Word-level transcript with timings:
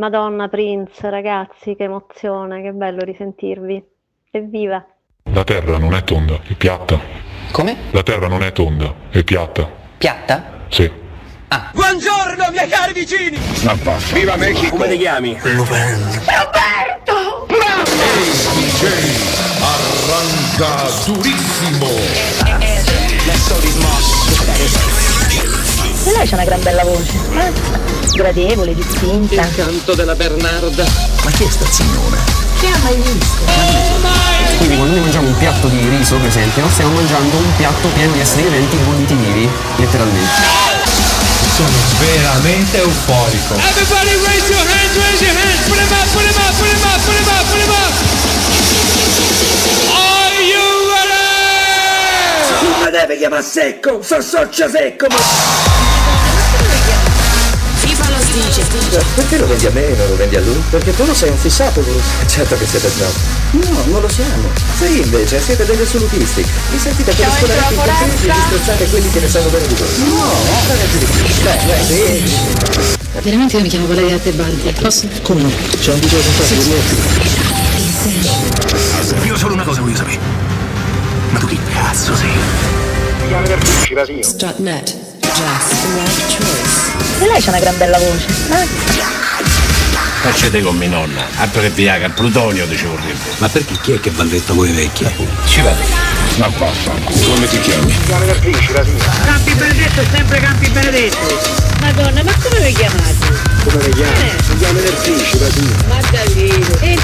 Madonna 0.00 0.48
Prince, 0.48 1.10
ragazzi, 1.10 1.76
che 1.76 1.84
emozione, 1.84 2.62
che 2.62 2.72
bello 2.72 3.02
risentirvi. 3.02 3.84
Evviva! 4.30 4.82
La 5.24 5.44
terra 5.44 5.76
non 5.76 5.94
è 5.94 6.02
tonda, 6.04 6.40
è 6.42 6.54
piatta. 6.54 6.98
Come? 7.52 7.76
La 7.90 8.02
terra 8.02 8.26
non 8.26 8.42
è 8.42 8.50
tonda, 8.50 8.94
è 9.10 9.22
piatta. 9.22 9.68
Piatta? 9.98 10.64
Sì. 10.68 10.90
Buongiorno, 11.72 12.50
miei 12.50 12.68
cari 12.68 12.94
vicini! 12.94 13.36
Basta. 13.82 14.14
Viva 14.14 14.36
Mexico! 14.36 14.70
Come 14.70 14.88
ti 14.88 14.96
chiami? 14.96 15.38
Arranca 19.60 20.88
durissimo. 21.04 21.88
E 26.04 26.12
lei 26.12 26.26
c'ha 26.26 26.36
una 26.36 26.44
gran 26.44 26.62
bella 26.62 26.82
voce. 26.82 27.12
Eh? 27.36 27.52
Gradevole, 28.14 28.74
distinta. 28.74 29.46
Canto 29.54 29.94
della 29.94 30.14
Bernarda. 30.14 30.84
Ma 31.24 31.30
chi 31.30 31.44
è 31.44 31.50
sta 31.50 31.66
signora? 31.70 32.16
Che 32.58 32.66
ha 32.66 32.76
mai 32.82 32.96
visto? 32.96 33.44
Quindi 34.56 34.76
quando 34.76 34.94
noi 34.94 35.02
mangiamo 35.04 35.28
un 35.28 35.36
piatto 35.38 35.68
di 35.68 35.88
riso, 35.88 36.16
per 36.16 36.28
esempio, 36.28 36.68
stiamo 36.70 36.92
mangiando 36.94 37.36
un 37.36 37.56
piatto 37.56 37.88
pieno 37.88 38.12
di 38.12 38.20
esseri 38.20 38.48
viventi 38.48 38.76
vivi, 39.14 39.48
letteralmente. 39.76 40.68
Sono 41.54 41.68
veramente 41.98 42.78
euforico. 42.78 43.54
Everybody 43.54 44.16
raise 44.24 44.48
your 44.48 44.66
hands, 44.66 44.96
raise 44.96 45.24
your 45.24 45.36
hands! 45.36 45.68
Put 45.68 45.76
them 45.76 45.92
up, 45.92 46.08
put 46.12 46.22
them 46.24 46.36
up, 46.40 46.54
put 46.56 46.68
them 46.68 46.82
up, 46.84 47.00
put 47.04 47.14
them 47.14 47.28
up, 47.28 47.44
put 47.48 47.60
them 47.60 47.70
up! 47.70 47.92
Are 49.92 50.40
you 50.42 50.64
ready? 50.92 52.84
Mi 52.84 52.90
deve 52.90 53.16
chiamare 53.18 53.42
secco, 53.42 54.00
so 54.02 54.20
socio 54.22 54.68
secco, 54.68 55.06
ma... 55.08 55.89
Dice. 58.46 58.62
Perché 59.14 59.38
lo 59.38 59.46
vendi 59.46 59.66
a 59.66 59.70
me 59.70 59.86
e 59.86 59.96
non 59.96 60.08
lo 60.08 60.16
vendi 60.16 60.36
a 60.36 60.40
lui? 60.40 60.62
Perché 60.70 60.94
tu 60.94 61.04
lo 61.04 61.14
sei 61.14 61.30
un 61.30 61.36
fissato, 61.36 61.80
Bruce. 61.80 62.00
Certo 62.26 62.56
che 62.56 62.66
siete 62.66 62.88
snob. 62.88 63.12
No, 63.50 63.84
non 63.86 64.00
lo 64.00 64.08
siamo. 64.08 64.48
Voi 64.78 65.00
invece 65.00 65.40
siete 65.40 65.64
degli 65.64 65.82
assolutisti. 65.82 66.44
Vi 66.70 66.78
sentite 66.78 67.12
per 67.12 67.26
scolariti 67.38 67.74
incompetenti 67.74 68.26
e 68.26 68.32
disprezzate 68.32 68.88
quelli 68.88 69.10
che 69.10 69.20
ne 69.20 69.28
sanno 69.28 69.48
bene 69.50 69.66
di 69.66 69.74
voi. 69.74 69.88
No, 70.08 70.30
fate 70.66 70.86
più 70.90 70.98
di 70.98 71.04
più. 71.04 71.22
Beh, 71.42 71.58
beh, 71.66 71.84
sì. 71.84 72.22
Veramente 73.22 73.56
io 73.56 73.62
mi 73.62 73.68
chiamo 73.68 73.86
Valeria 73.86 74.18
Tebaldi. 74.18 74.72
Posso? 74.80 75.06
Come 75.22 75.42
no? 75.42 75.50
C'è 75.78 75.92
un 75.92 76.00
video 76.00 76.18
con 76.20 76.46
sì, 79.02 79.26
Io 79.26 79.36
solo 79.36 79.54
una 79.54 79.64
cosa 79.64 79.80
voglio 79.80 79.96
sapere. 79.96 80.18
Ma 81.30 81.38
tu 81.38 81.46
chi 81.46 81.58
cazzo 81.72 82.14
sei? 82.16 82.30
Strutnet. 84.22 85.09
E 87.18 87.26
lei 87.26 87.40
c'ha 87.40 87.50
una 87.50 87.60
gran 87.60 87.76
bella 87.76 87.98
voce. 87.98 88.26
Eh? 88.50 88.68
Facete 90.22 90.60
con 90.60 90.76
mia 90.76 90.88
nonna. 90.88 91.26
Altro 91.36 91.62
che 91.62 91.70
Viagra, 91.70 92.06
il 92.06 92.12
plutonio 92.12 92.68
ci 92.76 92.84
vorrebbe. 92.84 93.18
Ma 93.38 93.48
perché 93.48 93.78
chi 93.80 93.92
è 93.92 94.00
che 94.00 94.10
va 94.10 94.22
letto 94.24 94.54
voi 94.54 94.70
vecchie? 94.70 95.10
Ci 95.46 95.60
vado. 95.62 95.82
Ma 96.36 96.48
basta. 96.48 96.90
Come 96.90 97.48
ti 97.48 97.60
chiami? 97.60 97.94
Campi 99.24 99.54
Benedetto 99.54 100.00
è 100.00 100.06
sempre 100.10 100.40
Campi 100.40 100.68
Benedetto! 100.68 101.68
Madonna, 101.80 102.22
ma 102.22 102.32
come 102.42 102.60
vi 102.60 102.72
chiamate? 102.72 103.16
Come 103.64 103.82
le 103.82 103.90
chiami? 103.90 104.30
Si 104.44 104.56
chiama 104.56 104.80
Nerfici, 104.80 105.38
la 105.38 105.48
tua. 105.48 105.68
Maddalino. 105.88 106.78
E 106.80 106.98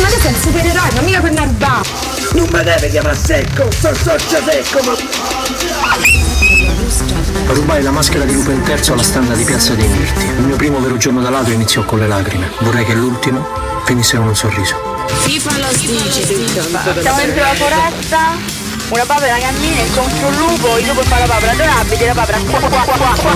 Ma 0.00 0.08
tu 0.08 0.20
sei 0.20 0.32
un 0.32 0.40
supereroe, 0.40 0.90
ma 0.94 1.00
mica 1.02 1.20
per 1.20 1.32
narba! 1.32 2.07
Non 2.34 2.46
mi 2.52 2.62
deve 2.62 2.90
chiamare 2.90 3.16
secco, 3.16 3.68
so 3.70 3.94
socio 3.94 4.42
secco, 4.44 4.80
ma... 4.84 4.94
Rubai 7.46 7.82
la 7.82 7.90
maschera 7.90 8.24
di 8.24 8.34
Lupo 8.34 8.50
III 8.50 8.92
alla 8.92 9.02
standa 9.02 9.34
di 9.34 9.44
Piazza 9.44 9.74
dei 9.74 9.88
Mirti. 9.88 10.24
Il 10.24 10.42
mio 10.42 10.56
primo 10.56 10.78
vero 10.80 10.96
giorno 10.98 11.22
da 11.22 11.30
ladro 11.30 11.52
iniziò 11.52 11.82
con 11.84 11.98
le 11.98 12.06
lacrime. 12.06 12.50
Vorrei 12.60 12.84
che 12.84 12.92
l'ultimo 12.94 13.46
finisse 13.84 14.16
con 14.16 14.28
un 14.28 14.36
sorriso. 14.36 14.76
FIFA 15.08 15.58
lo 15.58 15.68
dice. 15.74 16.26
Siamo 17.00 17.16
dentro 17.16 17.42
la 17.42 17.54
foresta, 17.54 18.36
una 18.88 19.04
papera 19.04 19.38
cammina, 19.38 19.80
incontra 19.80 20.26
un 20.26 20.36
lupo, 20.36 20.76
il 20.76 20.86
lupo 20.86 21.02
fa 21.02 21.18
la 21.18 21.26
papera 21.26 21.52
adorabile, 21.52 22.06
la 22.06 22.14
papera 22.14 22.38
qua 22.38 22.60
qua 22.60 22.68
qua 22.68 22.84
qua 22.84 23.14
qua. 23.16 23.32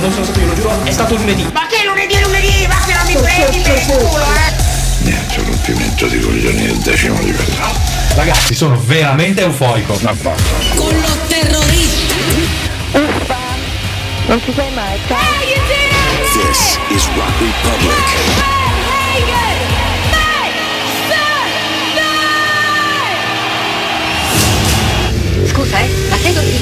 Non 0.00 0.12
sono 0.12 0.24
stato 0.24 0.40
io, 0.40 0.46
lo 0.46 0.54
giuro, 0.54 0.70
è 0.84 0.90
stato 0.92 1.14
lunedì. 1.16 1.50
Ma 1.52 1.66
che 1.66 1.84
lunedì 1.84 2.20
lunedì? 2.20 2.66
Ma 2.68 2.80
che 2.84 2.94
non 2.94 3.06
mi 3.06 3.16
prendi 3.16 3.60
per 3.60 3.76
il 3.76 3.86
culo, 3.86 4.24
eh! 4.34 4.61
Niente, 5.00 5.42
rompimento 5.42 6.06
di 6.06 6.20
coglioni 6.20 6.66
del 6.66 6.78
decimo 6.78 7.20
livello. 7.20 7.66
Ragazzi, 8.14 8.54
sono 8.54 8.78
veramente. 8.84 9.46
Ma 9.46 9.54
basta. 9.54 10.30
Con 10.76 10.94
lo 11.00 11.16
terrorista. 11.26 12.14
Non 14.26 14.40
ci 14.44 14.52
sei 14.54 14.70
mai, 14.72 14.98
ciao. 15.08 15.18
This 16.32 16.78
is 16.88 17.06
Rock 17.14 17.38
Republic. 17.40 18.40
Scusa, 25.48 25.78
eh, 25.80 25.88
ma 26.08 26.16
sei 26.16 26.32
Cortina? 26.32 26.61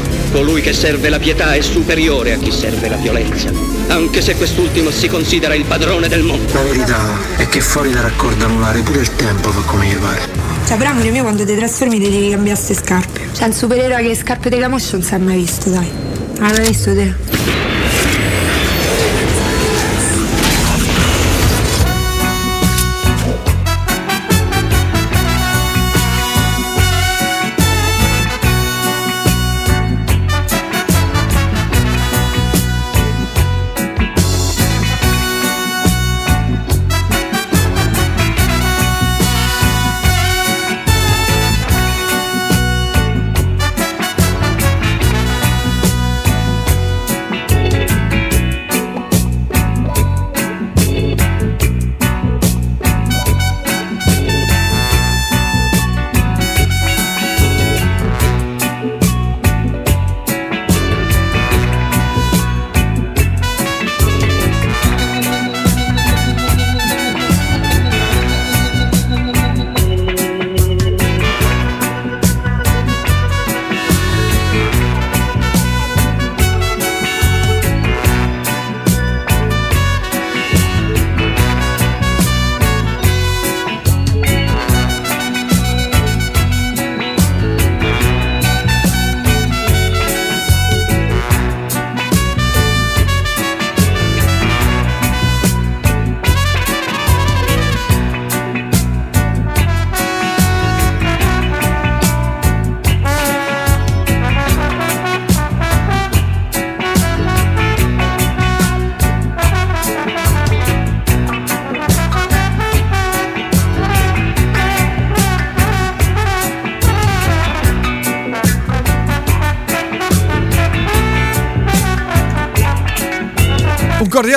Colui 0.31 0.61
che 0.61 0.71
serve 0.71 1.09
la 1.09 1.19
pietà 1.19 1.53
è 1.53 1.61
superiore 1.61 2.33
a 2.33 2.37
chi 2.37 2.51
serve 2.51 2.87
la 2.87 2.95
violenza, 2.95 3.51
anche 3.87 4.21
se 4.21 4.35
quest'ultimo 4.35 4.89
si 4.89 5.09
considera 5.09 5.53
il 5.55 5.65
padrone 5.65 6.07
del 6.07 6.23
mondo. 6.23 6.53
La 6.53 6.61
verità 6.61 7.17
è 7.35 7.47
che 7.47 7.59
fuori 7.59 7.91
da 7.91 8.01
raccordo 8.01 8.45
anulare 8.45 8.79
pure 8.79 9.01
il 9.01 9.15
tempo 9.15 9.51
fa 9.51 9.61
come 9.61 9.87
gli 9.87 9.95
pare. 9.95 10.21
Cioè, 10.65 10.77
però 10.77 10.91
amore 10.91 11.09
mio, 11.09 11.23
quando 11.23 11.45
ti 11.45 11.53
trasformi 11.53 11.99
ti 11.99 12.09
devi 12.09 12.29
cambiare 12.29 12.57
ste 12.57 12.73
scarpe. 12.73 13.19
Cioè, 13.33 13.47
un 13.47 13.53
supereroe 13.53 14.01
che 14.03 14.15
scarpe 14.15 14.49
di 14.49 14.57
camoscio 14.57 14.97
non 14.97 15.05
si 15.05 15.13
è 15.13 15.17
mai 15.17 15.35
visto, 15.35 15.69
dai. 15.69 15.91
L'hai 16.39 16.67
visto 16.67 16.93
te? 16.93 17.70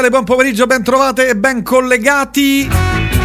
Cordiale 0.05 0.11
buon 0.11 0.25
pomeriggio, 0.25 0.67
ben 0.67 0.83
trovate 0.83 1.29
e 1.29 1.37
ben 1.37 1.63
collegati 1.63 2.69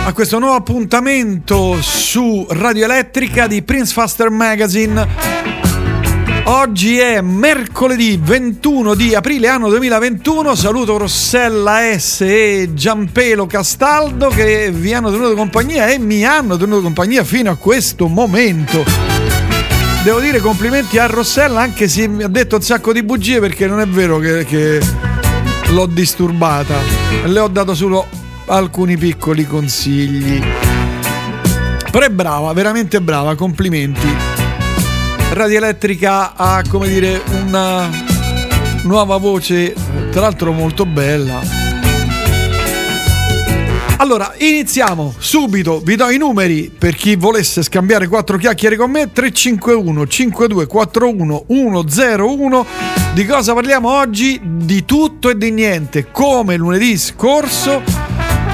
a 0.05 0.13
questo 0.13 0.39
nuovo 0.39 0.55
appuntamento 0.55 1.77
su 1.81 2.45
Radio 2.49 2.85
Elettrica 2.85 3.47
di 3.47 3.63
Prince 3.63 3.93
Faster 3.93 4.29
Magazine. 4.29 5.07
Oggi 6.45 6.97
è 6.97 7.21
mercoledì 7.21 8.19
21 8.21 8.95
di 8.95 9.13
aprile 9.13 9.47
anno 9.47 9.69
2021. 9.69 10.55
Saluto 10.55 10.97
Rossella 10.97 11.79
S 11.97 12.21
e 12.21 12.69
Giampelo 12.73 13.45
Castaldo 13.45 14.29
che 14.29 14.71
vi 14.71 14.93
hanno 14.93 15.11
tenuto 15.11 15.35
compagnia 15.35 15.87
e 15.87 15.97
mi 15.97 16.25
hanno 16.25 16.55
tenuto 16.55 16.81
compagnia 16.81 17.23
fino 17.23 17.51
a 17.51 17.55
questo 17.55 18.07
momento. 18.07 18.83
Devo 20.03 20.19
dire 20.19 20.39
complimenti 20.39 20.97
a 20.97 21.07
Rossella 21.07 21.61
anche 21.61 21.87
se 21.87 22.07
mi 22.07 22.23
ha 22.23 22.29
detto 22.29 22.55
un 22.55 22.61
sacco 22.61 22.93
di 22.93 23.03
bugie 23.03 23.39
perché 23.39 23.67
non 23.67 23.81
è 23.81 23.87
vero 23.87 24.17
che, 24.19 24.45
che 24.45 25.08
l'ho 25.69 25.85
disturbata, 25.85 26.75
le 27.25 27.39
ho 27.39 27.47
dato 27.47 27.75
solo 27.75 28.07
alcuni 28.47 28.97
piccoli 28.97 29.45
consigli. 29.45 30.41
Però 31.91 32.05
è 32.05 32.09
brava, 32.09 32.53
veramente 32.53 33.01
brava, 33.01 33.35
complimenti. 33.35 34.07
Radio 35.33 35.57
Elettrica 35.57 36.35
ha, 36.35 36.61
come 36.67 36.87
dire, 36.87 37.21
una 37.45 37.89
nuova 38.83 39.17
voce, 39.17 39.73
tra 40.11 40.21
l'altro 40.21 40.51
molto 40.51 40.85
bella 40.85 41.58
allora, 44.01 44.33
iniziamo 44.37 45.13
subito. 45.17 45.81
Vi 45.83 45.97
do 45.97 46.09
i 46.09 46.17
numeri 46.17 46.71
per 46.75 46.95
chi 46.95 47.17
volesse 47.17 47.61
scambiare 47.61 48.07
quattro 48.07 48.37
chiacchiere 48.37 48.77
con 48.77 48.89
me: 48.89 49.11
351 49.11 50.07
5241 50.07 51.45
101. 51.45 52.65
Di 53.13 53.25
cosa 53.25 53.53
parliamo 53.53 53.89
oggi? 53.91 54.39
Di 54.41 54.85
tutto 54.85 55.29
e 55.29 55.37
di 55.37 55.51
niente. 55.51 56.11
Come 56.11 56.55
lunedì 56.55 56.97
scorso, 56.97 57.81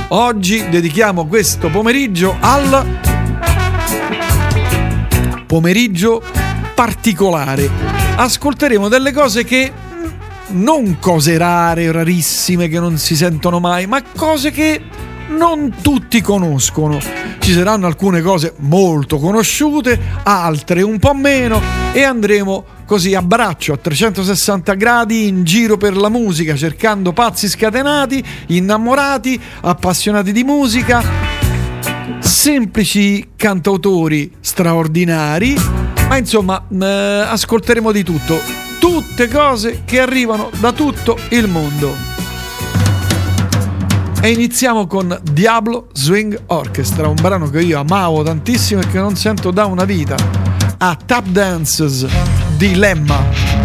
oggi 0.08 0.68
dedichiamo 0.68 1.28
questo 1.28 1.70
pomeriggio 1.70 2.36
al 2.40 2.86
pomeriggio 5.46 6.24
particolare. 6.74 7.70
Ascolteremo 8.16 8.88
delle 8.88 9.12
cose 9.12 9.44
che 9.44 9.72
non 10.48 10.98
cose 11.00 11.38
rare, 11.38 11.92
rarissime 11.92 12.68
che 12.68 12.80
non 12.80 12.98
si 12.98 13.16
sentono 13.16 13.60
mai, 13.60 13.86
ma 13.86 14.02
cose 14.16 14.50
che 14.50 14.82
non 15.36 15.76
tutti 15.82 16.22
conoscono. 16.22 17.00
Ci 17.40 17.52
saranno 17.52 17.86
alcune 17.86 18.22
cose 18.22 18.54
molto 18.58 19.18
conosciute, 19.18 20.00
altre 20.24 20.82
un 20.82 20.98
po' 20.98 21.14
meno 21.14 21.62
e 21.92 22.04
andremo 22.04 22.66
così 22.86 23.14
a 23.14 23.22
braccio 23.22 23.74
a 23.74 23.78
360 23.78 24.74
gradi 24.74 25.28
in 25.28 25.44
giro 25.44 25.78
per 25.78 25.98
la 25.98 26.10
musica 26.10 26.56
cercando 26.56 27.14
pazzi 27.14 27.48
scatenati, 27.48 28.24
innamorati, 28.48 29.40
appassionati 29.62 30.32
di 30.32 30.44
musica, 30.44 31.04
semplici 32.20 33.30
cantautori 33.36 34.32
straordinari, 34.40 35.56
ma 36.08 36.18
insomma 36.18 36.64
eh, 36.68 36.86
ascolteremo 37.28 37.92
di 37.92 38.04
tutto, 38.04 38.40
tutte 38.80 39.28
cose 39.28 39.82
che 39.86 40.00
arrivano 40.00 40.50
da 40.60 40.72
tutto 40.72 41.18
il 41.30 41.48
mondo. 41.48 42.15
E 44.26 44.32
iniziamo 44.32 44.88
con 44.88 45.20
Diablo 45.22 45.90
Swing 45.94 46.46
Orchestra, 46.48 47.08
un 47.08 47.14
brano 47.14 47.48
che 47.48 47.62
io 47.62 47.80
amavo 47.80 48.24
tantissimo 48.24 48.82
e 48.82 48.88
che 48.88 48.98
non 48.98 49.16
sento 49.16 49.52
da 49.52 49.66
una 49.66 49.86
vita. 49.86 50.16
A 50.80 50.98
Tap 51.06 51.28
Dances 51.28 52.08
Dilemma. 52.58 53.65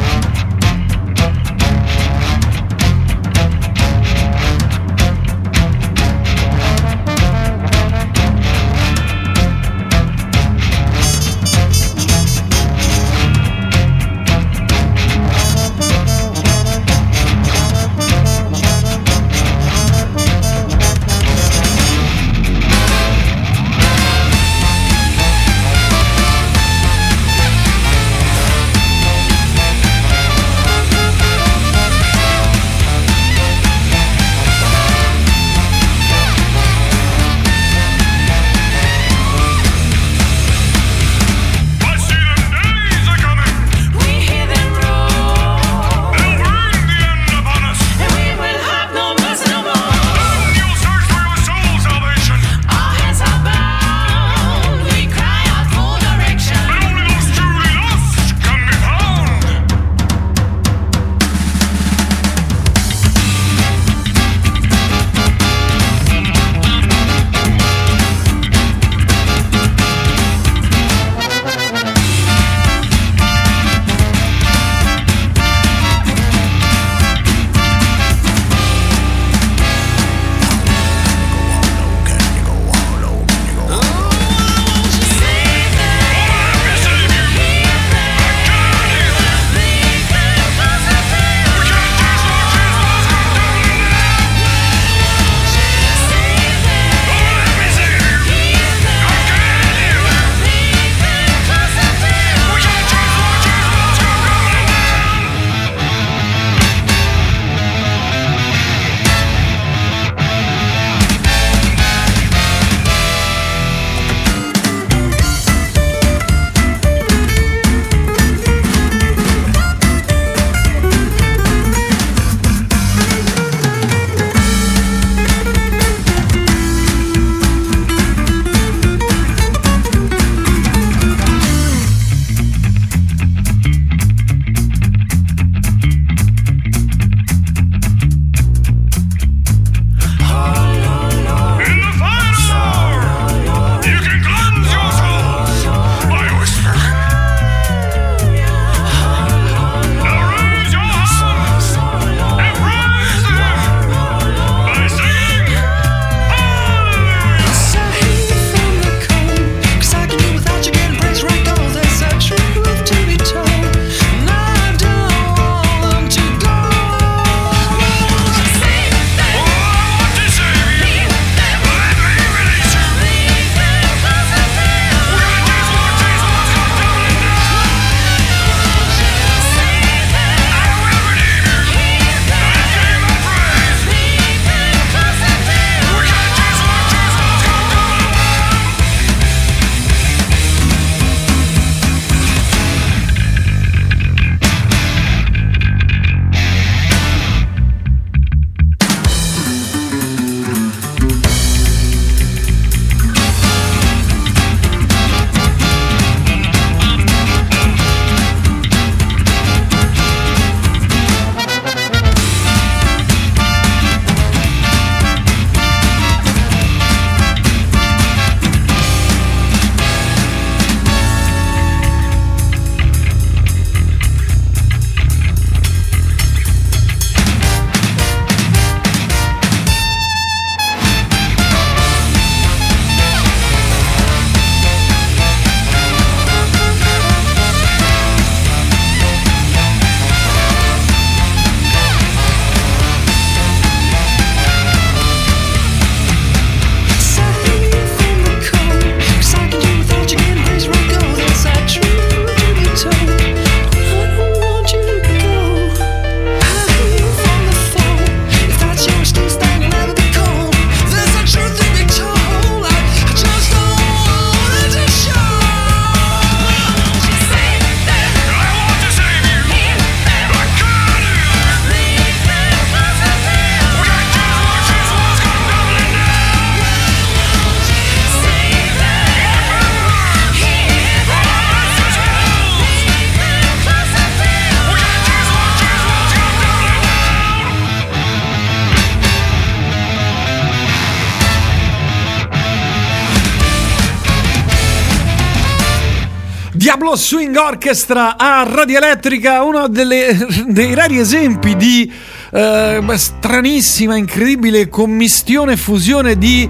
Diablo 296.91 296.97
Swing 296.97 297.37
Orchestra 297.37 298.17
a 298.17 298.43
Radio 298.43 298.79
Elettrica, 298.79 299.45
uno 299.45 299.69
delle, 299.69 300.27
dei 300.49 300.75
rari 300.75 300.99
esempi 300.99 301.55
di 301.55 301.91
eh, 302.33 302.83
stranissima, 302.95 303.97
incredibile 303.97 304.69
commistione 304.69 305.53
e 305.53 305.57
fusione 305.57 306.19
di 306.19 306.49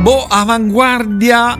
boh, 0.00 0.26
avanguardia, 0.26 1.58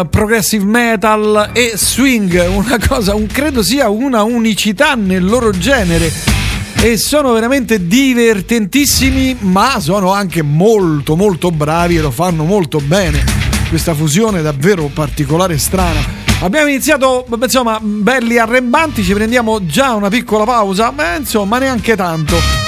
eh, 0.00 0.06
progressive 0.08 0.64
metal 0.64 1.50
e 1.52 1.72
swing, 1.74 2.46
una 2.48 2.78
cosa, 2.78 3.16
un, 3.16 3.26
credo 3.26 3.60
sia 3.62 3.88
una 3.88 4.22
unicità 4.22 4.94
nel 4.94 5.24
loro 5.24 5.50
genere 5.50 6.12
e 6.80 6.96
sono 6.96 7.32
veramente 7.32 7.88
divertentissimi, 7.88 9.36
ma 9.40 9.80
sono 9.80 10.12
anche 10.12 10.42
molto 10.42 11.16
molto 11.16 11.50
bravi 11.50 11.96
e 11.96 12.02
lo 12.02 12.12
fanno 12.12 12.44
molto 12.44 12.78
bene. 12.78 13.24
Questa 13.68 13.94
fusione 13.94 14.38
è 14.38 14.42
davvero 14.42 14.88
particolare 14.94 15.54
e 15.54 15.58
strana. 15.58 16.23
Abbiamo 16.40 16.68
iniziato, 16.68 17.24
insomma, 17.40 17.78
belli 17.80 18.38
arrembanti, 18.38 19.02
ci 19.02 19.14
prendiamo 19.14 19.64
già 19.64 19.94
una 19.94 20.08
piccola 20.08 20.44
pausa, 20.44 20.90
ma 20.90 21.16
insomma 21.16 21.58
neanche 21.58 21.96
tanto. 21.96 22.63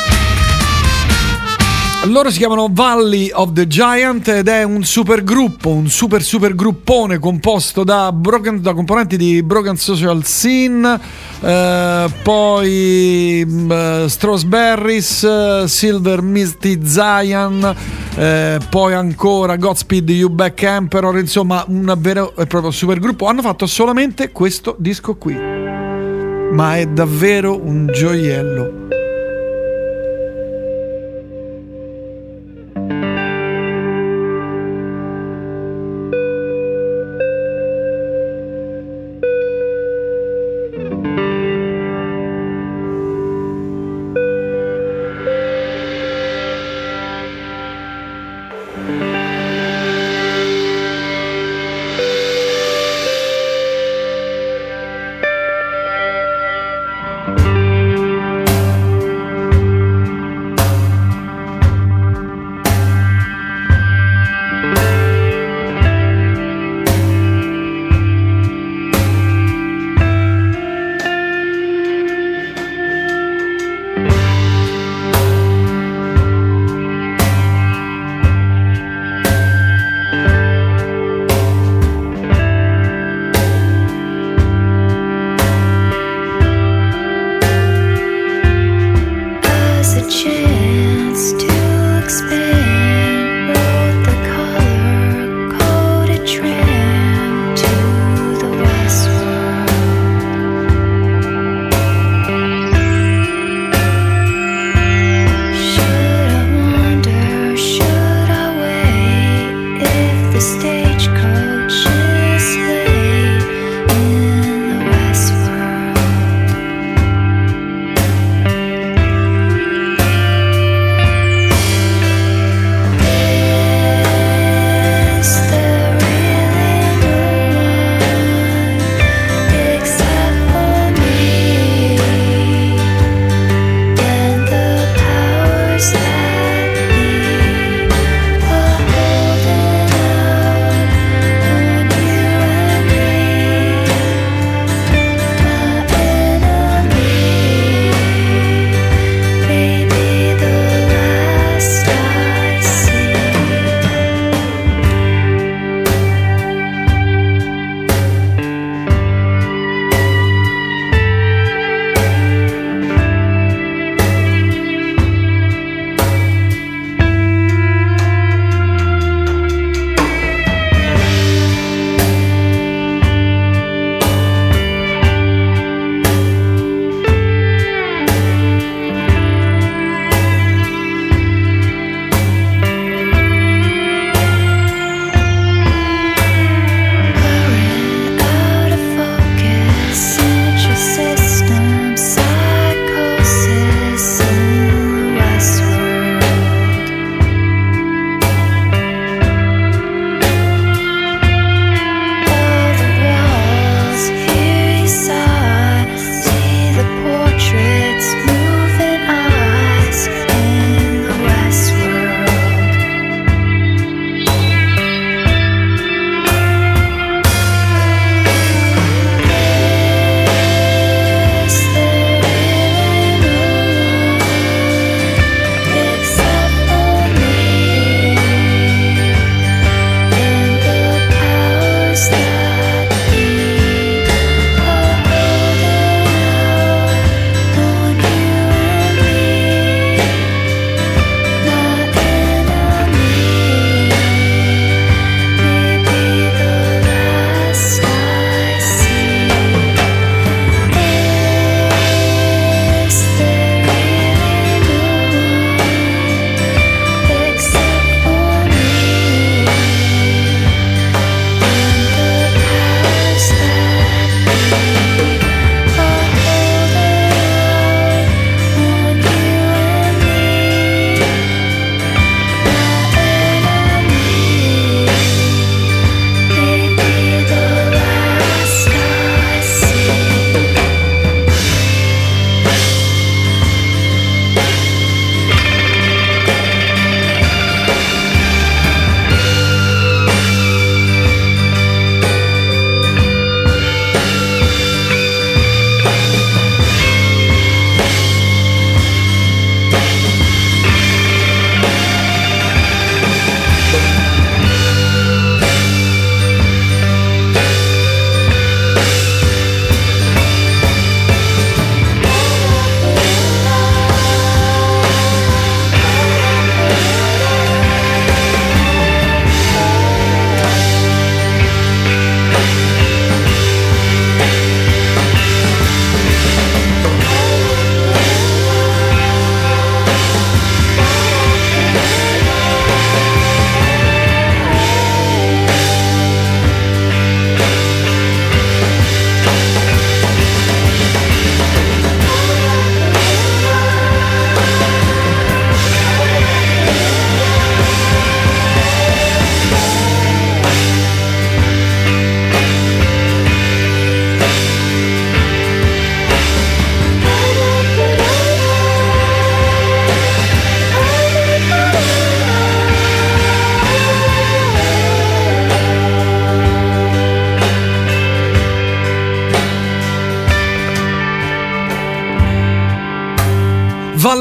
Loro 2.06 2.30
si 2.30 2.38
chiamano 2.38 2.68
Valley 2.70 3.30
of 3.32 3.52
the 3.52 3.66
Giant 3.66 4.28
ed 4.28 4.46
è 4.46 4.62
un 4.62 4.84
super 4.84 5.24
gruppo, 5.24 5.70
un 5.70 5.88
super 5.88 6.22
super 6.22 6.54
gruppone 6.54 7.18
composto 7.18 7.82
da, 7.82 8.12
broken, 8.12 8.62
da 8.62 8.74
componenti 8.74 9.16
di 9.16 9.42
Broken 9.42 9.76
Social 9.76 10.24
Scene, 10.24 11.00
eh, 11.40 12.06
poi 12.22 13.40
eh, 13.40 14.04
Strasberries, 14.06 15.24
eh, 15.24 15.64
Silver 15.66 16.22
Misty 16.22 16.78
Zion, 16.84 17.74
eh, 18.14 18.58
poi 18.70 18.92
ancora 18.94 19.56
Godspeed 19.56 20.08
You 20.10 20.30
Back 20.30 20.62
Emperor, 20.62 21.18
insomma 21.18 21.64
un 21.66 21.92
vero 21.98 22.36
e 22.36 22.46
proprio 22.46 22.70
super 22.70 23.00
gruppo. 23.00 23.26
Hanno 23.26 23.42
fatto 23.42 23.66
solamente 23.66 24.30
questo 24.30 24.76
disco 24.78 25.16
qui, 25.16 25.34
ma 25.34 26.76
è 26.76 26.86
davvero 26.86 27.60
un 27.60 27.90
gioiello. 27.92 29.05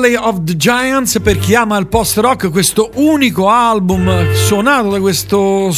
Valley 0.05 0.15
of 0.15 0.43
the 0.43 0.55
Giants 0.55 1.19
per 1.19 1.39
chi 1.39 1.55
ama 1.55 1.77
il 1.77 1.87
post 1.87 2.17
rock, 2.17 2.51
questo 2.51 2.91
unico 2.95 3.49
album 3.49 4.33
suonato 4.33 4.89
da 4.89 4.99
questo 4.99 5.73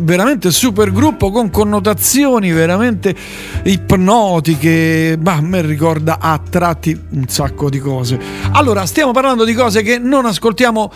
veramente 0.00 0.50
super 0.50 0.90
gruppo 0.90 1.30
con 1.30 1.50
connotazioni 1.50 2.50
veramente 2.50 3.14
ipnotiche, 3.62 5.16
ma 5.22 5.40
me 5.40 5.62
ricorda 5.62 6.18
a 6.18 6.40
tratti 6.50 6.98
un 7.10 7.28
sacco 7.28 7.70
di 7.70 7.78
cose. 7.78 8.18
Allora, 8.52 8.86
stiamo 8.86 9.12
parlando 9.12 9.44
di 9.44 9.54
cose 9.54 9.82
che 9.82 9.98
non 9.98 10.26
ascoltiamo 10.26 10.92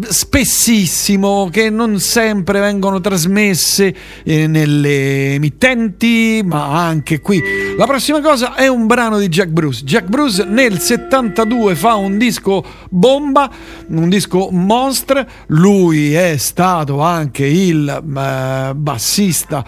spessissimo 0.00 1.48
che 1.50 1.70
non 1.70 1.98
sempre 1.98 2.60
vengono 2.60 3.00
trasmesse 3.00 3.94
eh, 4.22 4.46
nelle 4.46 5.34
emittenti 5.34 6.42
ma 6.44 6.84
anche 6.84 7.20
qui 7.20 7.40
la 7.78 7.86
prossima 7.86 8.20
cosa 8.20 8.56
è 8.56 8.66
un 8.66 8.88
brano 8.88 9.18
di 9.18 9.28
Jack 9.28 9.50
Bruce. 9.50 9.84
Jack 9.84 10.08
Bruce 10.08 10.42
nel 10.44 10.80
72 10.80 11.76
fa 11.76 11.94
un 11.94 12.18
disco 12.18 12.64
bomba 12.90 13.48
un 13.90 14.08
disco 14.08 14.48
monstre. 14.50 15.28
Lui 15.46 16.12
è 16.12 16.36
stato 16.38 17.00
anche 17.00 17.46
il 17.46 17.88
eh, 17.88 18.74
bassista 18.74 19.64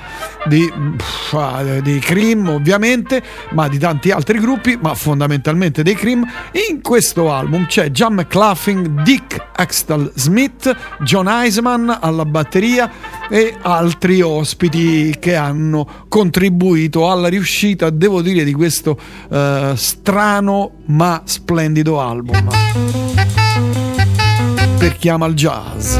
di, 0.48 0.68
pff, 0.96 1.78
di 1.82 2.00
Cream 2.00 2.48
ovviamente 2.48 3.22
ma 3.52 3.68
di 3.68 3.78
tanti 3.78 4.10
altri 4.10 4.40
gruppi 4.40 4.76
ma 4.82 4.92
fondamentalmente 4.96 5.84
dei 5.84 5.94
Cream. 5.94 6.26
In 6.68 6.82
questo 6.82 7.32
album 7.32 7.66
c'è 7.66 7.90
John 7.90 8.14
McLaughlin 8.14 9.02
Dick 9.04 9.40
Axtell 9.54 10.10
Smith, 10.16 10.74
John 11.04 11.28
Eisman 11.28 11.96
alla 12.00 12.24
batteria 12.24 12.90
e 13.30 13.54
altri 13.62 14.20
ospiti 14.20 15.14
che 15.20 15.36
hanno 15.36 15.86
contribuito 16.08 17.08
alla 17.08 17.28
riuscita, 17.28 17.88
devo 17.88 18.20
dire, 18.22 18.42
di 18.42 18.52
questo 18.52 18.98
uh, 19.28 19.74
strano 19.76 20.72
ma 20.86 21.22
splendido 21.24 22.00
album. 22.00 22.48
Per 24.78 24.96
chi 24.96 25.08
ama 25.08 25.26
il 25.26 25.34
jazz. 25.34 25.96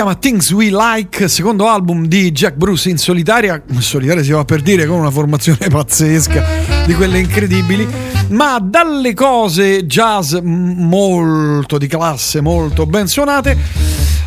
Chiama 0.00 0.14
Things 0.14 0.50
We 0.52 0.70
Like, 0.70 1.28
secondo 1.28 1.68
album 1.68 2.06
di 2.06 2.32
Jack 2.32 2.56
Bruce 2.56 2.88
in 2.88 2.96
solitaria, 2.96 3.62
in 3.68 3.82
solitaria 3.82 4.22
si 4.22 4.30
va 4.30 4.46
per 4.46 4.62
dire 4.62 4.86
con 4.86 4.98
una 4.98 5.10
formazione 5.10 5.68
pazzesca 5.68 6.42
di 6.86 6.94
quelle 6.94 7.18
incredibili, 7.18 7.86
ma 8.28 8.58
dalle 8.62 9.12
cose 9.12 9.84
jazz 9.84 10.36
molto 10.40 11.76
di 11.76 11.86
classe, 11.86 12.40
molto 12.40 12.86
ben 12.86 13.08
suonate, 13.08 13.58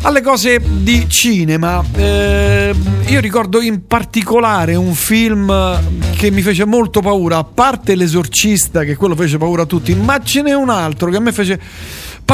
alle 0.02 0.20
cose 0.20 0.62
di 0.64 1.08
cinema. 1.08 1.84
Eh, 1.96 2.72
io 3.06 3.18
ricordo 3.18 3.60
in 3.60 3.84
particolare 3.88 4.76
un 4.76 4.94
film 4.94 5.80
che 6.14 6.30
mi 6.30 6.42
fece 6.42 6.64
molto 6.64 7.00
paura, 7.00 7.38
a 7.38 7.44
parte 7.44 7.96
L'esorcista, 7.96 8.84
che 8.84 8.94
quello 8.94 9.16
fece 9.16 9.38
paura 9.38 9.62
a 9.62 9.66
tutti, 9.66 9.92
ma 9.96 10.22
ce 10.22 10.42
n'è 10.42 10.54
un 10.54 10.68
altro 10.68 11.10
che 11.10 11.16
a 11.16 11.20
me 11.20 11.32
fece 11.32 11.60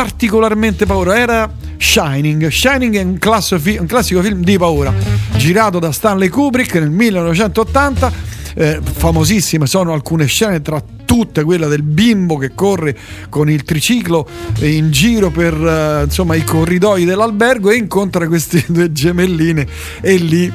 particolarmente 0.03 0.87
paura 0.87 1.19
era 1.19 1.53
Shining. 1.77 2.49
Shining 2.49 2.97
è 2.97 3.03
un, 3.03 3.19
fi- 3.59 3.77
un, 3.79 3.85
classico 3.85 4.23
film 4.23 4.43
di 4.43 4.57
paura, 4.57 4.95
girato 5.37 5.79
da 5.79 5.93
Stanley 5.93 6.29
Kubrick 6.29 6.75
nel 6.77 6.89
1980. 6.89 8.39
Eh, 8.55 8.81
famosissime 8.83 9.67
sono 9.67 9.93
alcune 9.93 10.25
scene 10.25 10.63
tra 10.63 10.83
tutte 11.05 11.45
quella 11.45 11.67
del 11.67 11.83
bimbo 11.83 12.39
che 12.39 12.53
corre 12.55 12.97
con 13.29 13.51
il 13.51 13.63
triciclo 13.63 14.27
in 14.63 14.91
giro 14.91 15.31
per 15.31 15.55
eh, 15.55 16.05
insomma 16.05 16.35
i 16.35 16.43
corridoi 16.43 17.05
dell'albergo 17.05 17.71
e 17.71 17.77
incontra 17.77 18.27
queste 18.27 18.65
due 18.69 18.91
gemelline 18.91 19.65
e 20.01 20.17
lì 20.17 20.53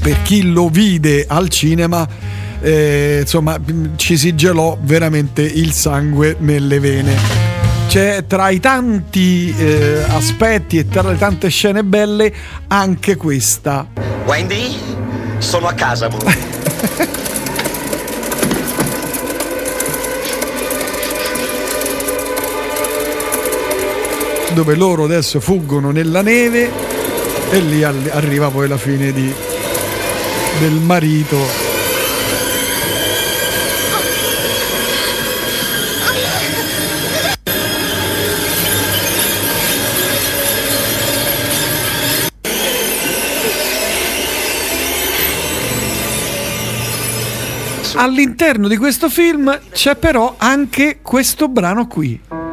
per 0.00 0.22
chi 0.22 0.50
lo 0.50 0.68
vide 0.68 1.24
al 1.28 1.48
cinema 1.50 2.06
eh, 2.60 3.18
insomma 3.20 3.60
ci 3.94 4.16
si 4.16 4.34
gelò 4.34 4.76
veramente 4.82 5.42
il 5.42 5.70
sangue 5.70 6.36
nelle 6.40 6.80
vene 6.80 7.53
c'è 7.86 8.24
tra 8.26 8.48
i 8.50 8.60
tanti 8.60 9.54
eh, 9.56 10.02
aspetti 10.08 10.78
e 10.78 10.88
tra 10.88 11.02
le 11.02 11.16
tante 11.16 11.48
scene 11.48 11.84
belle 11.84 12.32
anche 12.68 13.16
questa. 13.16 13.86
Wendy, 14.26 14.76
sono 15.38 15.68
a 15.68 15.72
casa, 15.72 16.06
amore. 16.06 16.52
dove 24.54 24.76
loro 24.76 25.04
adesso 25.04 25.40
fuggono 25.40 25.90
nella 25.90 26.22
neve 26.22 26.70
e 27.50 27.58
lì 27.58 27.82
arriva 27.82 28.50
poi 28.50 28.68
la 28.68 28.78
fine 28.78 29.12
di- 29.12 29.34
del 30.60 30.74
marito. 30.74 31.63
All'interno 47.96 48.66
di 48.66 48.76
questo 48.76 49.08
film 49.08 49.60
c'è 49.70 49.94
però 49.96 50.34
anche 50.36 50.98
questo 51.00 51.48
brano 51.48 51.86
qui. 51.86 52.43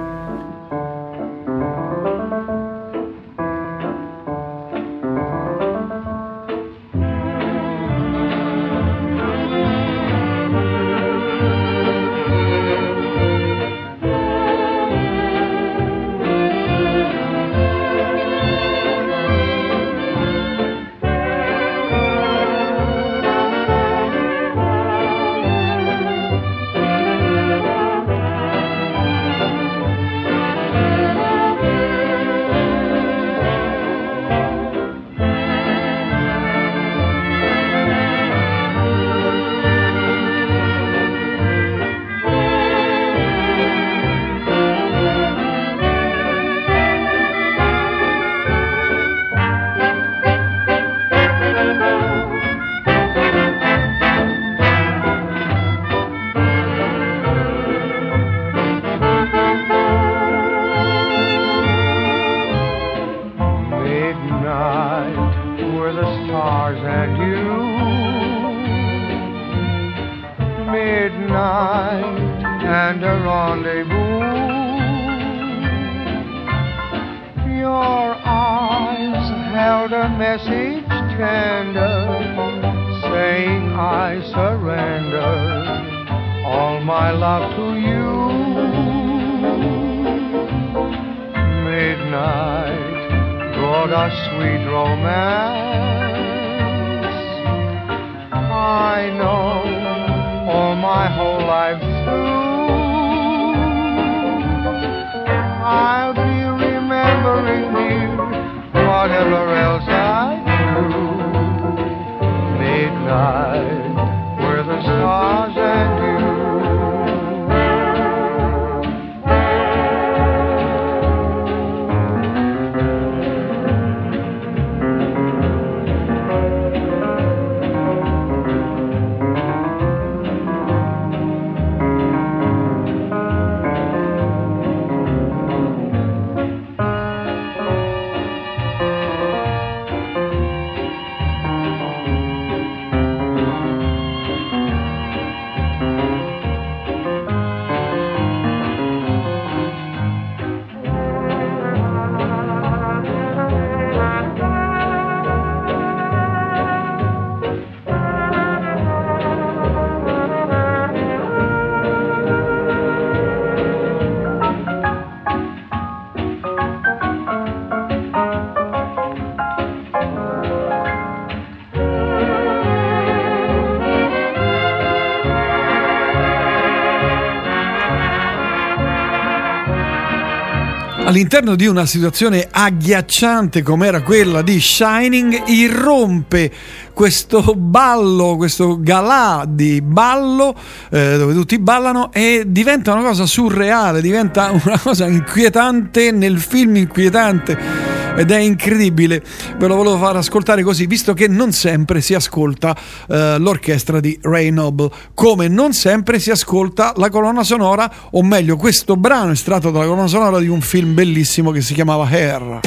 All'interno 181.33 181.55
di 181.55 181.65
una 181.65 181.85
situazione 181.85 182.45
agghiacciante 182.51 183.61
come 183.61 183.87
era 183.87 184.01
quella 184.01 184.41
di 184.41 184.59
Shining, 184.59 185.43
irrompe 185.47 186.51
questo 186.91 187.53
ballo, 187.55 188.35
questo 188.35 188.77
galà 188.81 189.45
di 189.47 189.81
ballo 189.81 190.53
eh, 190.89 191.17
dove 191.17 191.33
tutti 191.33 191.57
ballano 191.57 192.11
e 192.11 192.43
diventa 192.47 192.91
una 192.91 193.03
cosa 193.03 193.25
surreale, 193.25 194.01
diventa 194.01 194.51
una 194.65 194.77
cosa 194.77 195.07
inquietante 195.07 196.11
nel 196.11 196.37
film 196.37 196.75
inquietante 196.75 197.90
ed 198.15 198.31
è 198.31 198.37
incredibile. 198.37 199.23
Ve 199.57 199.67
lo 199.67 199.75
volevo 199.75 199.97
far 199.97 200.15
ascoltare 200.15 200.63
così, 200.63 200.85
visto 200.85 201.13
che 201.13 201.27
non 201.27 201.51
sempre 201.51 202.01
si 202.01 202.13
ascolta 202.13 202.75
eh, 203.07 203.37
l'orchestra 203.37 203.99
di 203.99 204.17
Ray 204.21 204.49
Noble, 204.51 204.89
come 205.13 205.47
non 205.47 205.73
sempre 205.73 206.19
si 206.19 206.31
ascolta 206.31 206.93
la 206.97 207.09
colonna 207.09 207.43
sonora, 207.43 207.91
o 208.11 208.23
meglio, 208.23 208.55
questo 208.57 208.95
brano 208.95 209.31
estratto 209.31 209.71
dalla 209.71 209.85
colonna 209.85 210.07
sonora 210.07 210.39
di 210.39 210.47
un 210.47 210.61
film 210.61 210.93
bellissimo 210.93 211.51
che 211.51 211.61
si 211.61 211.73
chiamava 211.73 212.07
Hair. 212.07 212.59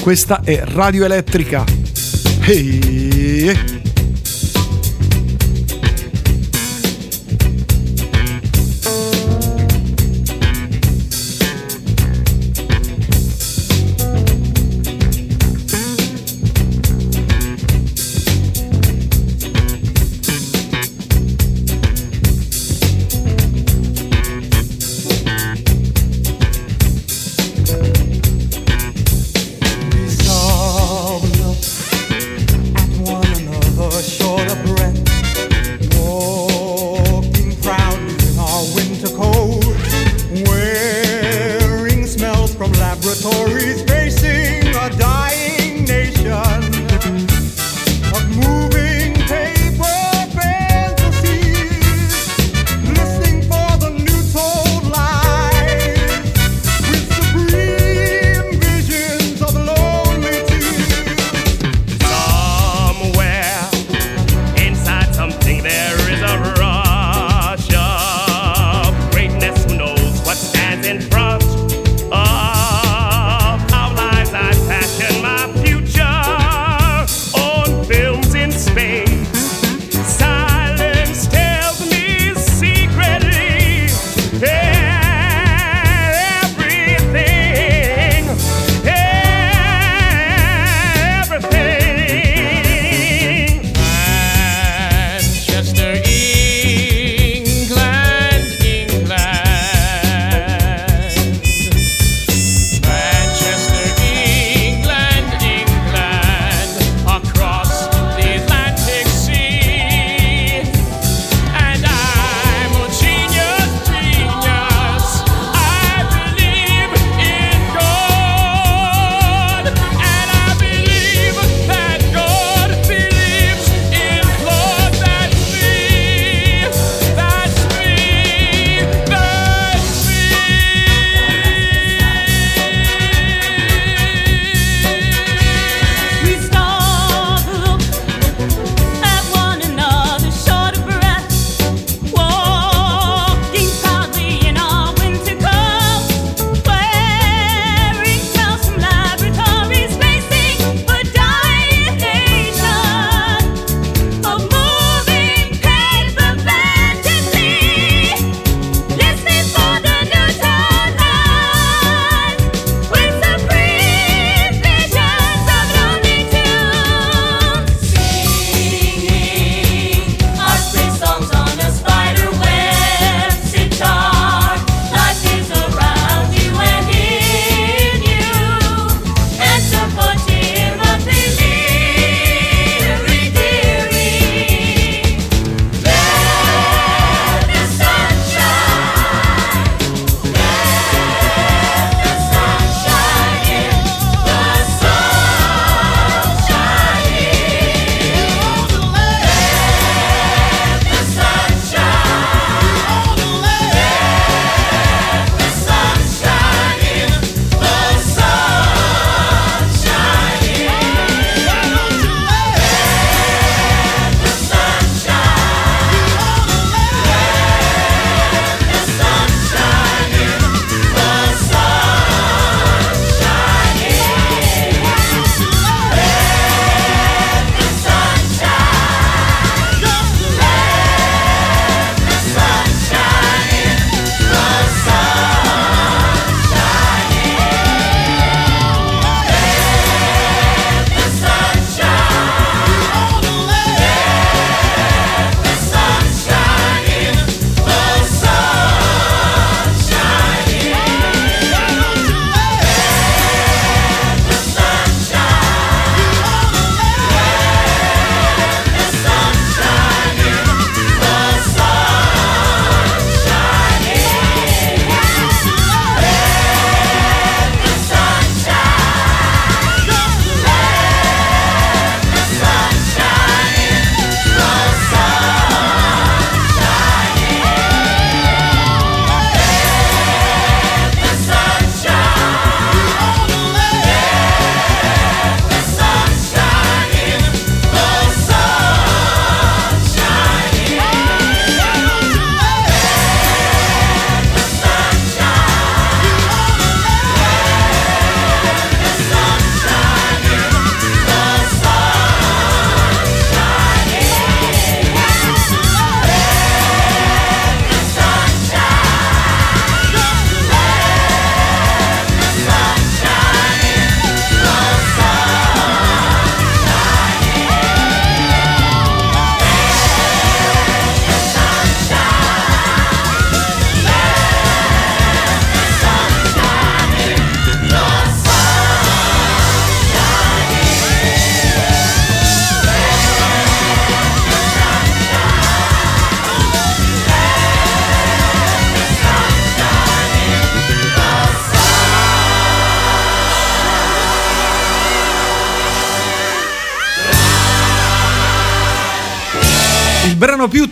Questa 0.00 0.40
è 0.42 0.62
Radio 0.64 1.04
Elettrica. 1.04 1.64
Hey. 2.40 3.77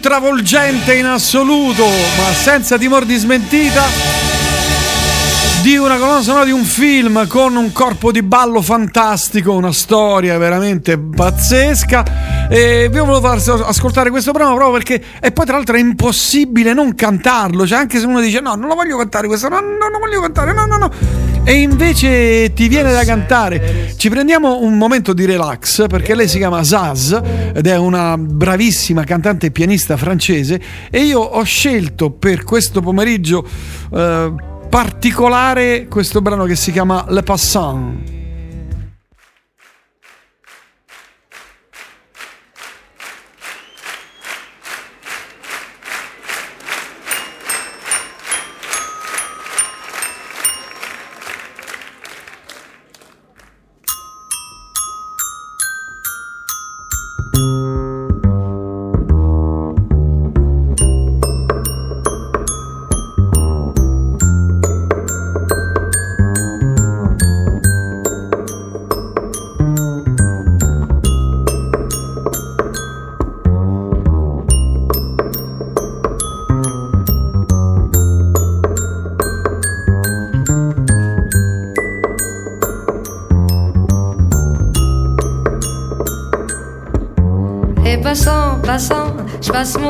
Travolgente 0.07 0.95
in 0.95 1.05
assoluto, 1.05 1.85
ma 1.85 2.33
senza 2.33 2.79
timore 2.79 3.07
di 3.07 3.17
smentita, 3.17 3.83
di 5.67 5.77
una 5.77 5.97
colonna 5.97 6.23
sonora 6.23 6.45
di 6.45 6.53
un 6.53 6.63
film 6.63 7.27
con 7.27 7.57
un 7.57 7.73
corpo 7.73 8.13
di 8.13 8.23
ballo 8.23 8.63
fantastico, 8.63 9.53
una 9.53 9.73
storia 9.73 10.39
veramente 10.39 10.97
pazzesca. 10.97 12.49
E 12.49 12.89
vi 12.89 12.99
ho 13.01 13.05
voluto 13.05 13.27
far 13.27 13.67
ascoltare 13.67 14.11
questo 14.11 14.31
brano 14.31 14.55
proprio 14.55 14.75
perché 14.75 15.03
e 15.21 15.33
poi 15.33 15.45
tra 15.45 15.57
l'altro 15.57 15.75
è 15.75 15.81
impossibile 15.81 16.73
non 16.73 16.95
cantarlo, 16.95 17.67
cioè 17.67 17.79
anche 17.79 17.99
se 17.99 18.07
uno 18.07 18.21
dice 18.21 18.39
no, 18.39 18.55
non 18.55 18.69
lo 18.69 18.77
voglio 18.77 18.97
cantare 18.97 19.27
questo, 19.27 19.49
no, 19.49 19.59
no, 19.59 19.89
non 19.91 19.99
voglio 19.99 20.21
cantare, 20.21 20.53
no, 20.53 20.67
no, 20.67 20.77
no. 20.77 20.91
E 21.43 21.55
invece 21.55 22.53
ti 22.53 22.69
viene 22.69 22.93
da 22.93 23.03
cantare. 23.03 23.93
Ci 23.97 24.09
prendiamo 24.09 24.61
un 24.61 24.79
momento 24.79 25.13
di 25.15 25.25
relax 25.25 25.89
perché 25.89 26.15
lei 26.15 26.29
si 26.29 26.39
chiama 26.39 26.63
Zaz 26.63 27.21
ed 27.53 27.67
è 27.67 27.77
una 27.77 28.17
bravissima 28.17 29.03
cantante 29.03 29.47
e 29.47 29.51
pianista 29.51 29.97
francese 29.97 30.61
e 30.89 31.01
io 31.01 31.19
ho 31.19 31.43
scelto 31.43 32.13
per 32.13 32.45
questo 32.45 32.81
pomeriggio 32.81 33.45
eh, 33.93 34.55
particolare 34.69 35.87
questo 35.87 36.21
brano 36.21 36.45
che 36.45 36.57
si 36.57 36.73
chiama 36.73 37.05
Le 37.09 37.23
Passant. 37.23 38.26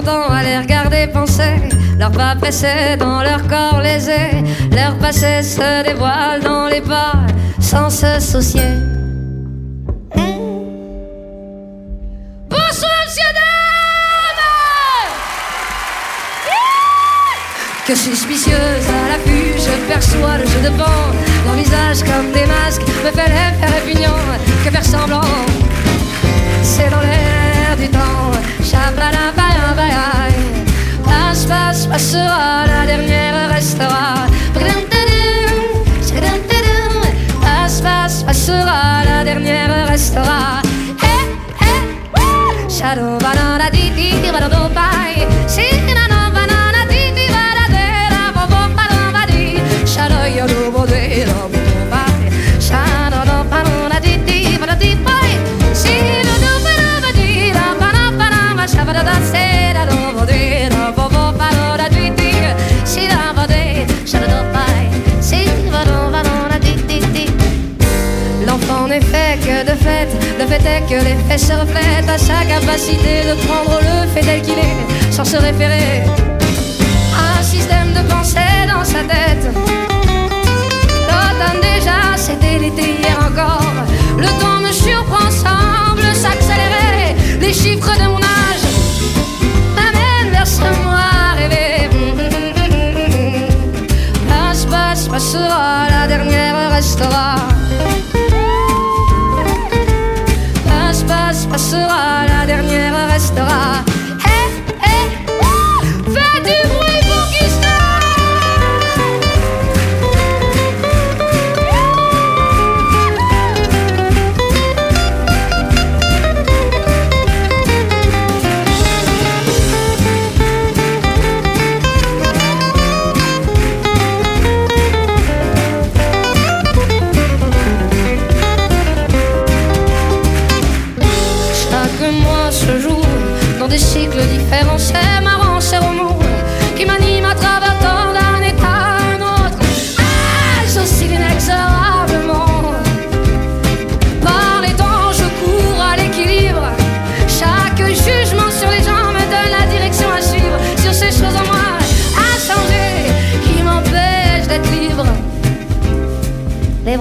À 0.04 0.42
les 0.42 0.58
regarder 0.58 1.06
penser. 1.06 1.56
Leurs 1.98 2.10
pas 2.10 2.36
pressés 2.36 2.96
dans 2.98 3.22
leur 3.22 3.46
corps 3.48 3.80
lésés, 3.80 4.44
leur 4.70 4.98
passé 4.98 5.42
se 5.42 5.82
dévoile 5.82 6.42
dans 6.42 6.66
les 6.66 6.82
pas 6.82 7.14
sans 7.60 7.88
se 7.88 8.20
soucier. 8.20 8.60
Bonsoir, 12.50 12.90
monsieur, 13.06 13.32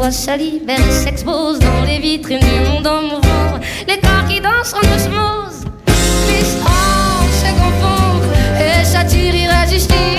Voix 0.06 0.12
salivent 0.12 0.62
s'exposent 0.92 1.58
dans 1.58 1.84
les 1.84 1.98
vitrines 1.98 2.38
du 2.38 2.70
monde 2.70 2.86
en 2.86 3.02
mouvement. 3.02 3.60
Les 3.88 3.98
corps 3.98 4.28
qui 4.30 4.40
dansent 4.40 4.76
en 4.76 4.86
osmose. 4.96 5.66
L'histoire 6.28 7.24
se 7.32 7.50
confond 7.54 8.22
et 8.62 8.86
s'attire 8.86 9.34
irrésistiblement. 9.34 10.15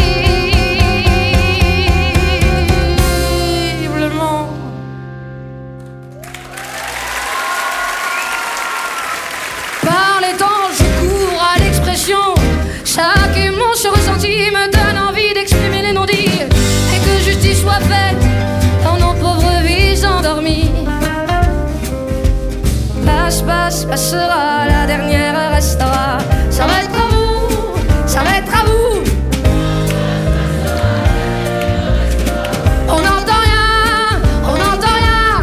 Passe, 23.66 23.84
passera, 23.84 24.64
la 24.68 24.86
dernière 24.86 25.50
restera. 25.50 26.18
Ça 26.50 26.66
va 26.68 26.82
être 26.84 26.94
à 26.94 27.08
vous, 27.10 27.48
ça 28.06 28.22
va 28.22 28.36
être 28.38 28.54
à 28.54 28.64
vous. 28.64 29.02
On 32.88 33.00
n'entend 33.06 33.40
rien, 33.48 34.20
on 34.44 34.56
n'entend 34.56 34.94
rien. 35.00 35.40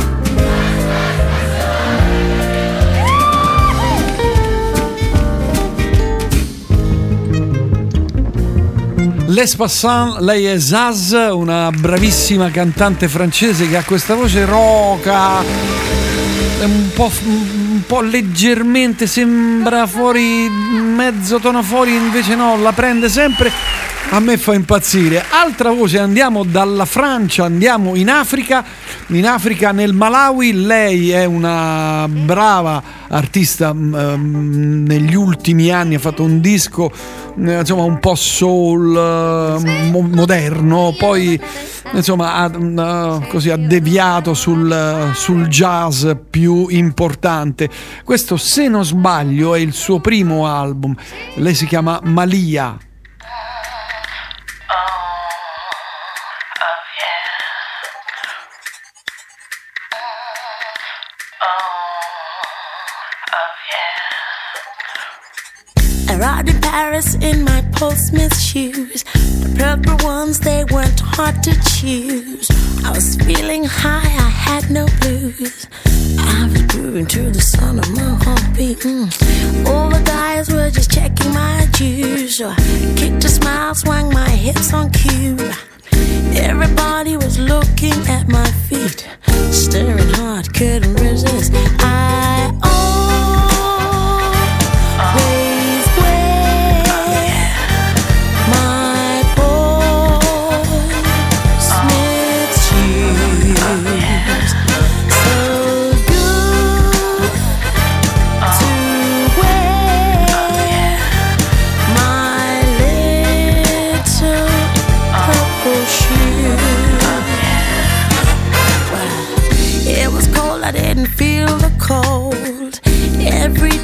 Les 9.28 9.54
Passant, 9.58 10.20
lei 10.22 10.46
è 10.46 10.58
Zaz, 10.58 11.12
una 11.12 11.72
bravissima 11.72 12.50
cantante 12.52 13.10
francese 13.10 13.68
che 13.68 13.76
ha 13.76 13.84
questa 13.84 14.16
voce 14.16 14.46
roca, 14.46 15.44
un 16.64 16.90
po', 16.96 17.12
po' 17.86 18.02
leggermente 18.02 19.08
sembra 19.08 19.88
fuori, 19.88 20.50
mezzo 20.50 21.40
tono 21.40 21.64
fuori, 21.64 21.96
invece 21.96 22.36
no, 22.36 22.58
la 22.58 22.72
prende 22.72 23.10
sempre. 23.10 23.52
A 24.14 24.20
me 24.20 24.38
fa 24.38 24.54
impazzire. 24.54 25.24
Altra 25.28 25.72
voce, 25.72 25.98
andiamo 25.98 26.44
dalla 26.44 26.86
Francia, 26.86 27.46
andiamo 27.46 27.96
in 27.96 28.12
Africa. 28.12 28.64
In 29.08 29.26
Africa, 29.26 29.72
nel 29.72 29.94
Malawi, 29.94 30.54
lei 30.54 31.10
è 31.10 31.26
una 31.26 32.08
brava 32.08 32.84
artista. 33.08 33.72
um, 33.72 34.84
negli 34.86 35.16
ultimi 35.16 35.72
anni 35.72 35.96
ha 35.96 36.00
fatto 36.00 36.22
un 36.22 36.42
disco 36.42 36.92
eh, 37.44 37.60
insomma 37.62 37.82
un 37.82 37.98
po' 37.98 38.14
soul 38.14 38.96
eh, 38.96 39.90
mo- 39.90 40.08
moderno, 40.08 40.94
poi 40.96 41.42
insomma 41.94 42.36
ha, 42.36 42.52
mm, 42.56 43.30
così, 43.30 43.50
ha 43.50 43.58
deviato 43.58 44.36
sul, 44.36 45.12
sul 45.16 45.48
jazz 45.48 46.06
più 46.30 46.68
importante. 46.70 47.68
Questo, 48.04 48.38
se 48.38 48.68
non 48.68 48.86
sbaglio, 48.86 49.56
è 49.56 49.60
il 49.60 49.74
suo 49.74 50.00
primo 50.00 50.46
album. 50.46 50.96
Lei 51.38 51.56
si 51.56 51.66
chiama 51.66 52.00
Malia. 52.04 52.78
Paris 66.74 67.14
in 67.22 67.44
my 67.44 67.62
Paul 67.74 67.92
Smith 67.92 68.36
shoes. 68.36 69.04
The 69.44 69.54
purple 69.60 69.96
ones, 70.04 70.40
they 70.40 70.64
weren't 70.74 71.00
hard 71.00 71.44
to 71.44 71.54
choose. 71.70 72.50
I 72.84 72.90
was 72.90 73.16
feeling 73.16 73.64
high, 73.64 74.12
I 74.28 74.32
had 74.48 74.72
no 74.72 74.88
blues. 75.00 75.68
I 76.18 76.50
was 76.52 76.64
grooving 76.64 77.06
to 77.14 77.30
the 77.30 77.42
sound 77.42 77.78
of 77.78 77.88
my 77.96 78.18
heartbeat. 78.26 78.80
Mm. 78.80 79.68
All 79.68 79.92
the 79.92 80.02
guys 80.04 80.52
were 80.52 80.72
just 80.72 80.90
checking 80.90 81.32
my 81.32 81.68
juice. 81.74 82.38
So 82.38 82.50
I 82.50 82.56
kicked 82.98 83.24
a 83.24 83.30
smile, 83.30 83.76
swung 83.76 84.12
my 84.12 84.32
hips 84.32 84.74
on 84.74 84.90
cue. 84.90 85.38
Everybody 86.34 87.18
was 87.18 87.38
looking 87.38 88.00
at 88.08 88.28
my 88.28 88.50
feet, 88.68 89.08
staring 89.52 90.10
hard, 90.16 90.52
couldn't 90.56 90.96
resist. 90.96 91.52
I 91.54 92.73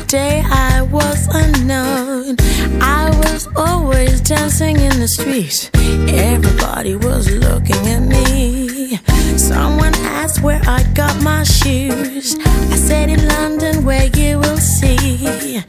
day 0.10 0.42
I 0.44 0.82
was 0.82 1.28
unknown. 1.32 2.36
I 2.82 3.12
was 3.24 3.48
always 3.56 4.22
dancing 4.22 4.78
in 4.78 5.00
the 5.00 5.08
street. 5.08 5.70
Everybody 6.10 6.96
was 6.96 7.30
looking 7.30 7.88
at 7.88 8.02
me. 8.02 8.98
Someone 9.38 9.94
asked 10.20 10.42
where 10.42 10.62
I 10.66 10.82
got 10.96 11.22
my 11.22 11.44
shoes. 11.44 12.36
I 12.44 12.76
said 12.76 13.10
in 13.10 13.28
London, 13.28 13.86
where 13.86 14.08
you 14.18 14.40
will 14.40 14.58
see 14.58 15.62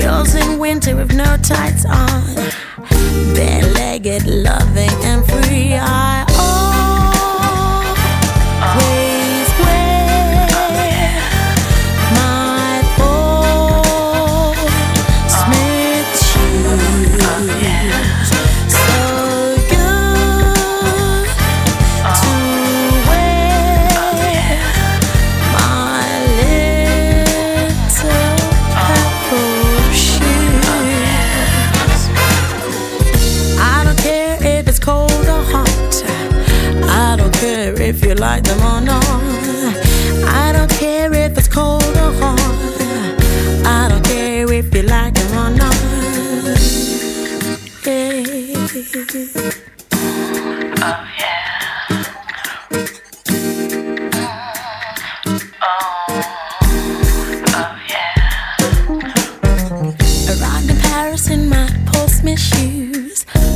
girls 0.00 0.34
in 0.34 0.58
winter 0.58 0.96
with 0.96 1.14
no 1.14 1.36
tights 1.36 1.84
on, 1.84 2.34
bare-legged, 3.34 4.26
loving 4.26 4.96
and 5.04 5.26
free. 5.26 5.74
I 5.74 6.33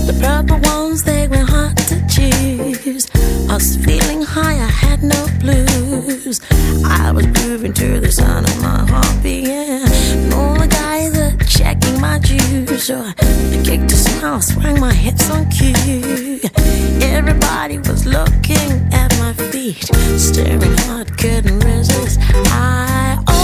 The 0.09 0.15
purple 0.21 0.59
ones, 0.61 1.05
they 1.05 1.29
were 1.29 1.45
hard 1.45 1.77
to 1.91 1.97
choose. 2.09 3.11
I 3.51 3.55
was 3.55 3.77
feeling 3.77 4.23
high, 4.23 4.55
I 4.55 4.71
had 4.85 5.03
no 5.03 5.27
blues. 5.39 6.41
I 6.83 7.13
was 7.13 7.27
grooving 7.27 7.75
to 7.75 8.01
the 8.01 8.11
sound 8.11 8.49
of 8.49 8.63
my 8.63 8.87
heartbeat. 8.91 9.49
Yeah. 9.49 9.85
And 9.85 10.33
all 10.33 10.55
the 10.55 10.67
guys 10.67 11.13
are 11.19 11.37
checking 11.45 12.01
my 12.01 12.19
juice. 12.21 12.87
So 12.87 13.03
I 13.03 13.13
kicked 13.63 13.93
a 13.93 13.97
smile, 13.97 14.41
swung 14.41 14.81
my 14.81 14.95
hips 14.95 15.29
on 15.31 15.45
cue. 15.51 16.41
Everybody 17.03 17.77
was 17.77 18.07
looking 18.07 18.71
at 18.95 19.15
my 19.19 19.35
feet, 19.35 19.91
staring 20.17 20.77
hard, 20.89 21.19
couldn't 21.19 21.59
resist. 21.61 22.19
I 22.47 23.38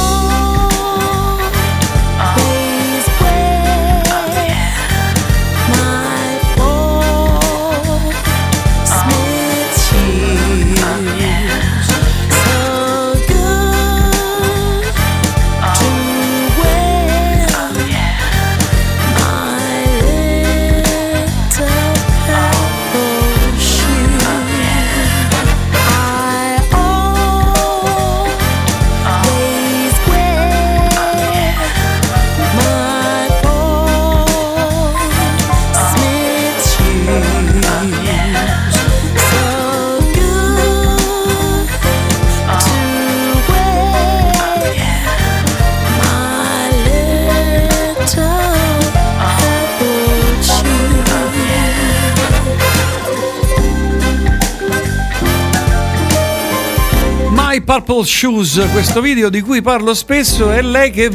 Purple 57.74 58.04
Shoes, 58.04 58.68
questo 58.70 59.00
video 59.00 59.28
di 59.28 59.40
cui 59.40 59.60
parlo 59.60 59.94
spesso, 59.94 60.52
è 60.52 60.62
lei 60.62 60.92
che 60.92 61.10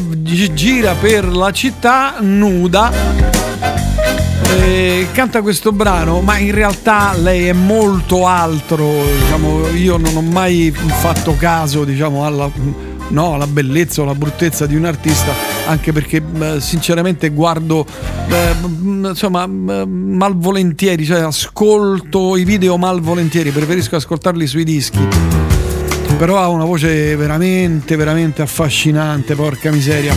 gira 0.54 0.94
per 0.94 1.26
la 1.26 1.52
città 1.54 2.16
nuda 2.20 2.92
e 4.42 5.08
canta 5.14 5.42
questo 5.42 5.72
brano, 5.72 6.20
ma 6.20 6.38
in 6.38 6.52
realtà 6.52 7.16
lei 7.16 7.48
è 7.48 7.54
molto 7.54 8.28
altro. 8.28 9.06
Diciamo, 9.22 9.70
io 9.70 9.96
non 9.96 10.18
ho 10.18 10.22
mai 10.22 10.70
fatto 10.72 11.38
caso 11.38 11.86
diciamo, 11.86 12.26
alla, 12.26 12.52
no, 13.08 13.36
alla, 13.36 13.48
bellezza 13.48 14.02
o 14.02 14.04
alla 14.04 14.16
bruttezza 14.16 14.66
di 14.66 14.76
un 14.76 14.84
artista, 14.84 15.32
anche 15.66 15.94
perché 15.94 16.22
sinceramente 16.58 17.30
guardo 17.30 17.86
insomma, 18.76 19.48
malvolentieri, 19.48 21.06
cioè 21.06 21.22
ascolto 21.22 22.36
i 22.36 22.44
video 22.44 22.76
malvolentieri, 22.76 23.50
preferisco 23.52 23.96
ascoltarli 23.96 24.46
sui 24.46 24.66
dischi 24.66 25.39
però 26.20 26.38
ha 26.38 26.50
una 26.50 26.66
voce 26.66 27.16
veramente, 27.16 27.96
veramente 27.96 28.42
affascinante, 28.42 29.36
porca 29.36 29.72
miseria. 29.72 30.14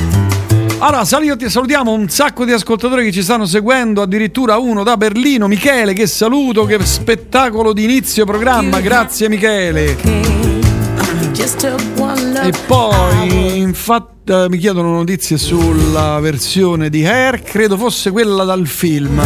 Allora, 0.78 1.05
salutiamo 1.05 1.92
un 1.92 2.09
sacco 2.09 2.44
di 2.44 2.50
ascoltatori 2.50 3.05
che 3.05 3.12
ci 3.12 3.22
stanno 3.22 3.46
seguendo, 3.46 4.03
addirittura 4.03 4.59
uno 4.59 4.82
da 4.82 4.96
Berlino, 4.96 5.46
Michele, 5.46 5.92
che 5.92 6.09
saluto, 6.09 6.64
che 6.64 6.84
spettacolo 6.84 7.72
di 7.72 7.84
inizio 7.84 8.24
programma, 8.24 8.80
grazie 8.80 9.28
Michele. 9.28 9.96
E 12.48 12.53
poi, 12.66 13.59
infatti, 13.59 14.32
eh, 14.32 14.46
mi 14.48 14.59
chiedono 14.59 14.90
notizie 14.90 15.38
sulla 15.38 16.18
versione 16.18 16.90
di 16.90 17.07
Hair, 17.07 17.42
credo 17.42 17.76
fosse 17.76 18.11
quella 18.11 18.42
dal 18.42 18.66
film. 18.66 19.20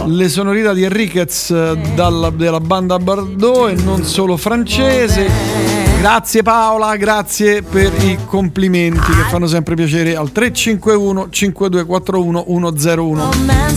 Ecco. 0.00 0.08
Le 0.08 0.28
sonorità 0.28 0.72
di 0.72 0.82
Enriquez 0.82 1.50
eh, 1.50 1.78
dalla, 1.94 2.30
della 2.30 2.60
banda 2.60 2.98
Bardot 2.98 3.70
e 3.70 3.82
non 3.82 4.04
solo 4.04 4.36
francese. 4.36 5.89
Grazie 6.00 6.42
Paola, 6.42 6.96
grazie 6.96 7.60
per 7.60 7.92
i 8.02 8.16
complimenti 8.24 9.12
che 9.12 9.28
fanno 9.28 9.46
sempre 9.46 9.74
piacere 9.74 10.16
al 10.16 10.32
351 10.32 11.28
5241 11.28 12.44
101. 12.46 13.28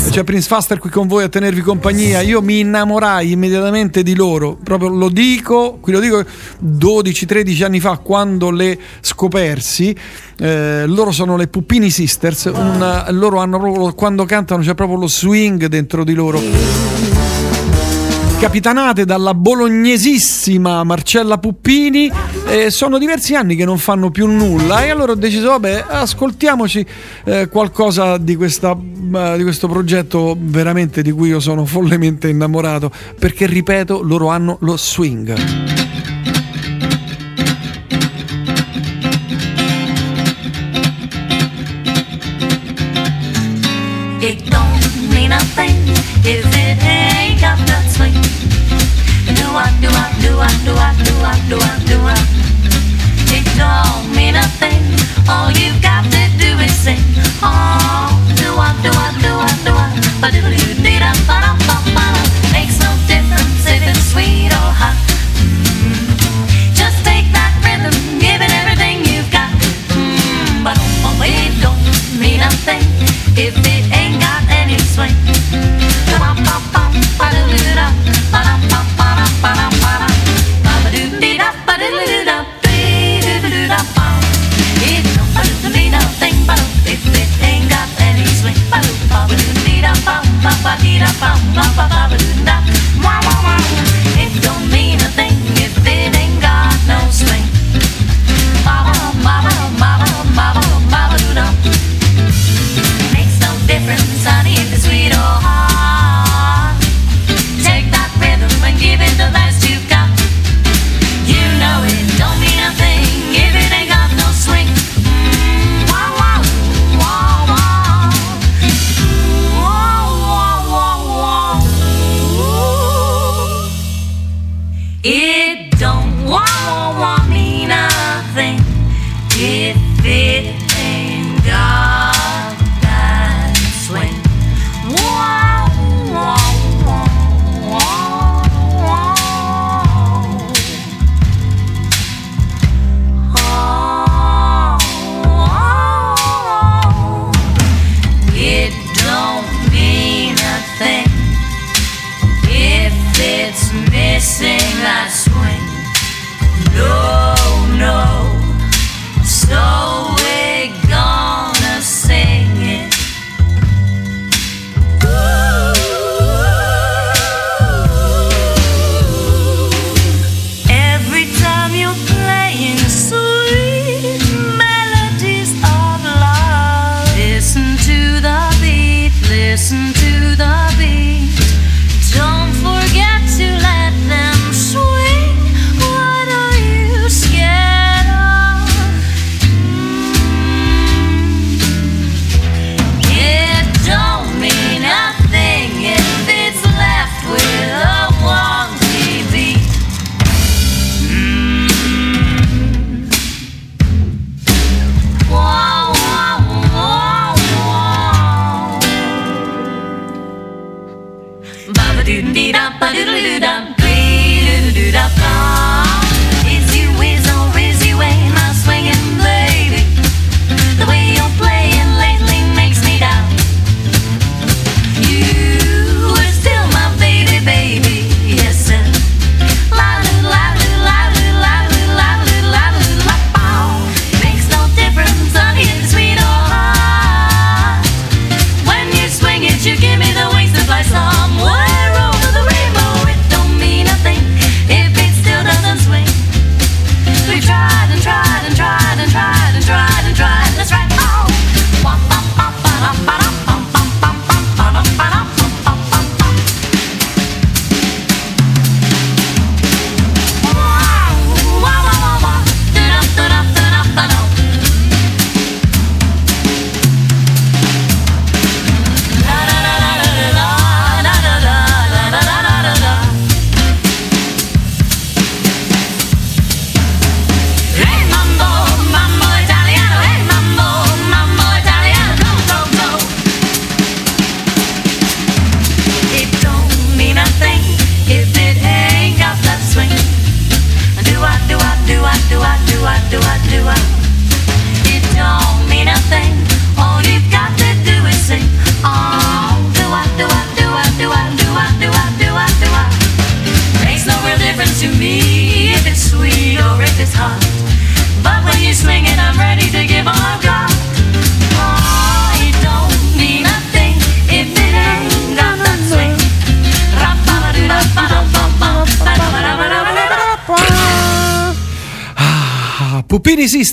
C'è 0.10 0.24
Prince 0.24 0.48
Faster 0.48 0.80
qui 0.80 0.90
con 0.90 1.06
voi 1.06 1.26
a 1.26 1.28
tenervi 1.28 1.60
compagnia. 1.60 2.22
Io 2.22 2.42
mi 2.42 2.60
innamorai 2.60 3.30
immediatamente 3.30 4.04
di 4.04 4.16
loro, 4.16 4.58
proprio 4.64 4.88
lo 4.88 5.10
dico, 5.10 5.80
qui 5.82 5.92
lo 5.92 6.00
dico 6.00 6.24
12-13 6.66 7.66
anni 7.66 7.82
fa 7.82 7.98
quando 7.98 8.52
le 8.52 8.80
scopersi. 9.02 9.94
Eh, 10.38 10.86
loro 10.88 11.12
sono 11.12 11.36
le 11.36 11.48
Puppini 11.48 11.90
Sisters, 11.90 12.46
un, 12.46 13.04
loro 13.10 13.40
hanno 13.40 13.60
proprio, 13.60 13.94
quando 13.96 14.24
cantano 14.24 14.64
c'è 14.64 14.76
proprio 14.76 14.98
lo 14.98 15.08
swing 15.10 15.66
dentro 15.66 16.06
di 16.06 16.14
loro 16.14 16.40
capitanate 18.44 19.06
dalla 19.06 19.34
bolognesissima 19.34 20.84
Marcella 20.84 21.38
Puppini. 21.38 22.12
Eh, 22.50 22.72
sono 22.72 22.98
diversi 22.98 23.36
anni 23.36 23.56
che 23.56 23.64
non 23.64 23.78
fanno 23.78 24.12
più 24.12 24.28
nulla 24.28 24.84
e 24.84 24.90
allora 24.90 25.14
ho 25.14 25.16
deciso, 25.16 25.48
vabbè, 25.48 25.86
ascoltiamoci 25.88 26.86
eh, 27.24 27.48
qualcosa 27.48 28.18
di, 28.18 28.36
questa, 28.36 28.78
di, 28.78 29.44
questo 29.44 29.70
progetto 29.70 30.36
veramente 30.38 31.02
di 31.02 31.12
cui 31.14 31.30
io 31.30 31.40
sono 31.40 31.64
follemente 31.64 32.28
innamorato, 32.28 32.92
perché 33.18 33.46
ripeto, 33.46 34.02
loro 34.02 34.28
hanno 34.28 34.58
lo 34.60 34.76
swing. 34.76 35.83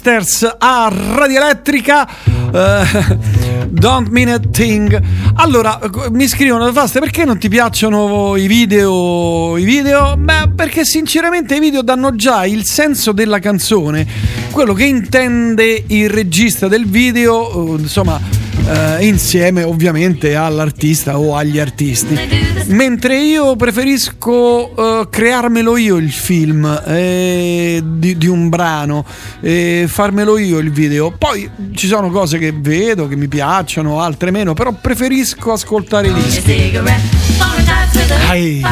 Sisters 0.02 0.56
a 0.56 0.90
Radio 1.14 1.42
Elettrica. 1.42 2.08
eh, 2.54 3.18
don't 3.68 4.08
mean 4.08 4.30
a 4.30 4.38
thing. 4.38 4.98
Allora, 5.34 5.78
mi 6.10 6.26
scrivono 6.26 6.72
Faste 6.72 7.00
perché 7.00 7.26
non 7.26 7.36
ti 7.36 7.50
piacciono 7.50 8.34
i 8.36 8.46
video? 8.46 9.58
I 9.58 9.64
video? 9.64 10.16
Beh, 10.16 10.52
perché 10.56 10.86
sinceramente 10.86 11.56
i 11.56 11.60
video 11.60 11.82
danno 11.82 12.16
già 12.16 12.46
il 12.46 12.64
senso 12.64 13.12
della 13.12 13.40
canzone, 13.40 14.06
quello 14.50 14.72
che 14.72 14.84
intende 14.84 15.84
il 15.88 16.08
regista 16.08 16.66
del 16.66 16.86
video, 16.86 17.74
eh, 17.76 17.80
insomma, 17.82 18.18
eh, 18.70 19.06
insieme 19.06 19.62
ovviamente 19.62 20.34
all'artista 20.36 21.18
o 21.18 21.36
agli 21.36 21.58
artisti. 21.58 22.18
Mentre 22.66 23.18
io 23.20 23.56
preferisco 23.56 25.00
eh, 25.02 25.08
crearmelo 25.10 25.76
io 25.76 25.96
il 25.96 26.12
film 26.12 26.82
eh, 26.86 27.82
di, 27.84 28.16
di 28.16 28.26
un 28.26 28.48
brano, 28.48 29.04
e 29.40 29.86
farmelo 29.88 30.38
io 30.38 30.58
il 30.58 30.70
video. 30.70 31.10
Poi 31.16 31.50
ci 31.74 31.86
sono 31.86 32.10
cose 32.10 32.38
che 32.38 32.52
vedo, 32.56 33.08
che 33.08 33.16
mi 33.16 33.28
piacciono, 33.28 34.00
altre 34.00 34.30
meno, 34.30 34.54
però 34.54 34.72
preferisco 34.72 35.52
ascoltare 35.52 36.08
i 36.08 36.14
dischi. 36.14 36.70
Ai. 38.28 38.62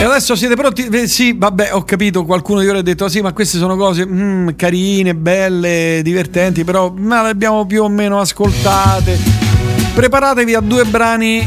E 0.00 0.04
adesso 0.04 0.36
siete 0.36 0.54
pronti? 0.54 0.86
Eh, 0.86 1.08
sì, 1.08 1.34
vabbè, 1.36 1.70
ho 1.72 1.82
capito, 1.82 2.24
qualcuno 2.24 2.60
di 2.60 2.66
voi 2.66 2.78
ha 2.78 2.82
detto 2.82 3.06
"Ah, 3.06 3.08
sì, 3.08 3.20
ma 3.20 3.32
queste 3.32 3.58
sono 3.58 3.76
cose 3.76 4.06
mm, 4.06 4.50
carine, 4.54 5.16
belle, 5.16 6.00
divertenti, 6.04 6.62
però 6.62 6.94
ma 6.96 7.22
le 7.22 7.30
abbiamo 7.30 7.66
più 7.66 7.82
o 7.82 7.88
meno 7.88 8.20
ascoltate. 8.20 9.18
Preparatevi 9.94 10.54
a 10.54 10.60
due 10.60 10.84
brani 10.84 11.44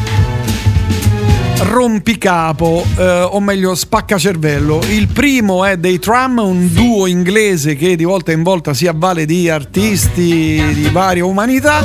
rompicapo, 1.59 2.85
eh, 2.97 3.21
o 3.21 3.39
meglio 3.39 3.73
spaccacervello. 3.73 4.81
Il 4.89 5.07
primo 5.07 5.63
è 5.63 5.77
dei 5.77 5.99
Tram, 5.99 6.39
un 6.39 6.73
duo 6.73 7.05
inglese 7.07 7.77
che 7.77 7.95
di 7.95 8.03
volta 8.03 8.33
in 8.33 8.43
volta 8.43 8.73
si 8.73 8.85
avvale 8.85 9.25
di 9.25 9.49
artisti 9.49 10.61
di 10.73 10.89
varia 10.91 11.23
umanità. 11.23 11.81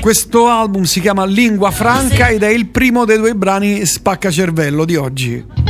Questo 0.00 0.48
album 0.48 0.82
si 0.82 1.00
chiama 1.00 1.24
Lingua 1.24 1.70
Franca 1.70 2.28
ed 2.28 2.42
è 2.42 2.48
il 2.48 2.66
primo 2.66 3.04
dei 3.04 3.18
due 3.18 3.34
brani 3.34 3.84
spaccacervello 3.84 4.84
di 4.84 4.96
oggi. 4.96 5.61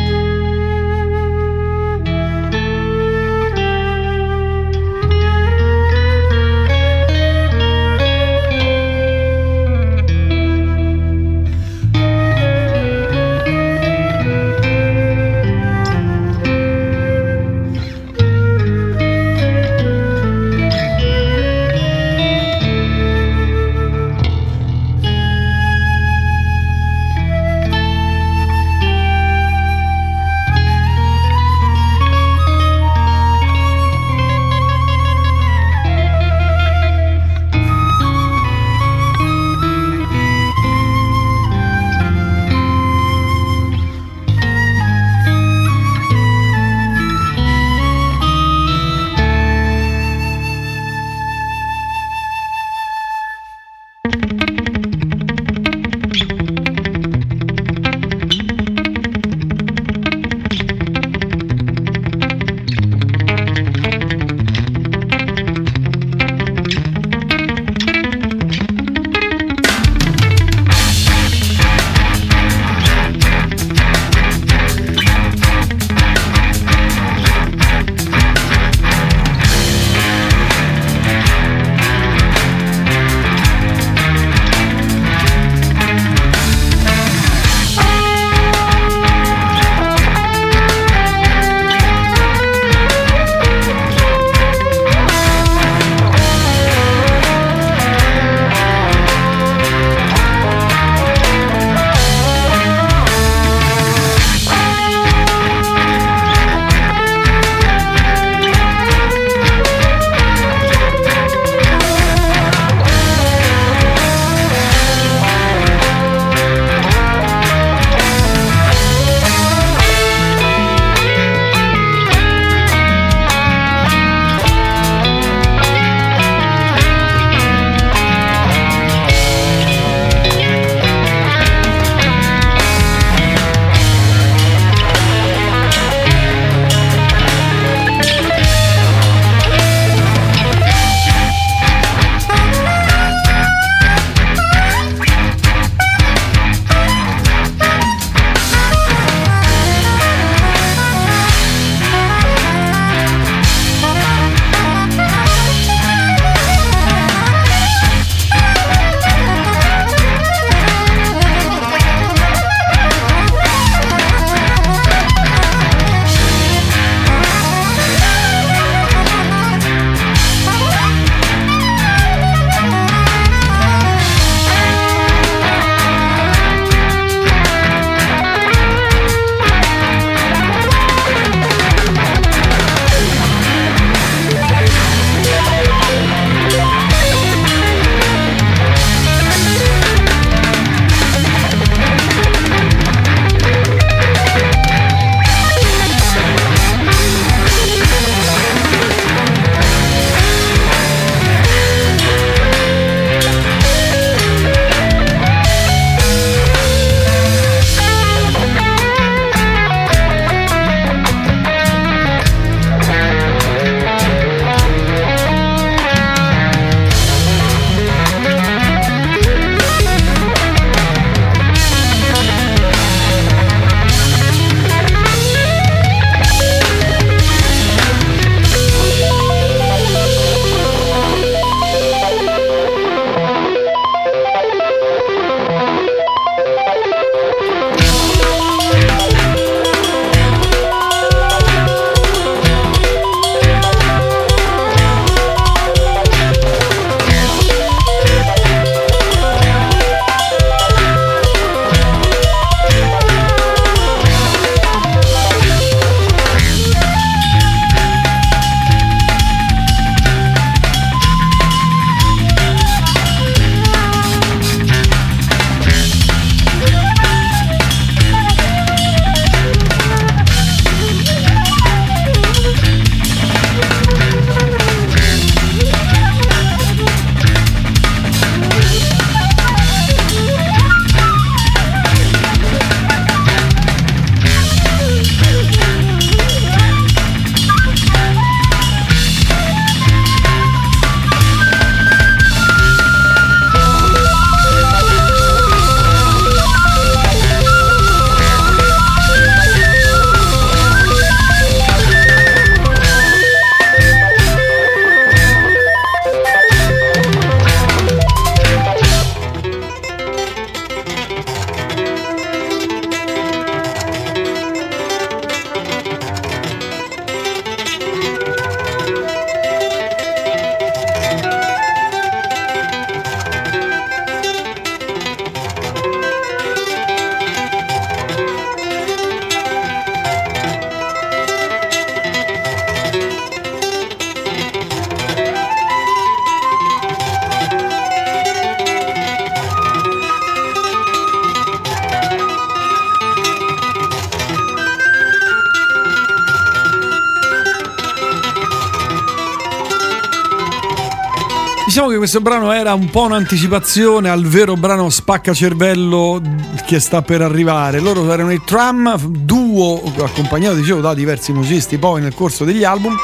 Questo 352.12 352.30
brano 352.30 352.52
era 352.52 352.74
un 352.74 352.90
po' 352.90 353.04
un'anticipazione 353.04 354.10
al 354.10 354.26
vero 354.26 354.54
brano 354.54 354.90
spacca 354.90 355.32
cervello 355.32 356.20
che 356.66 356.78
sta 356.78 357.00
per 357.00 357.22
arrivare. 357.22 357.80
Loro 357.80 358.12
erano 358.12 358.32
i 358.32 358.42
Tram, 358.44 358.98
duo 358.98 359.82
accompagnato, 359.98 360.56
dicevo, 360.56 360.82
da 360.82 360.92
diversi 360.92 361.32
musicisti 361.32 361.78
poi 361.78 362.02
nel 362.02 362.14
corso 362.14 362.44
degli 362.44 362.64
album. 362.64 362.94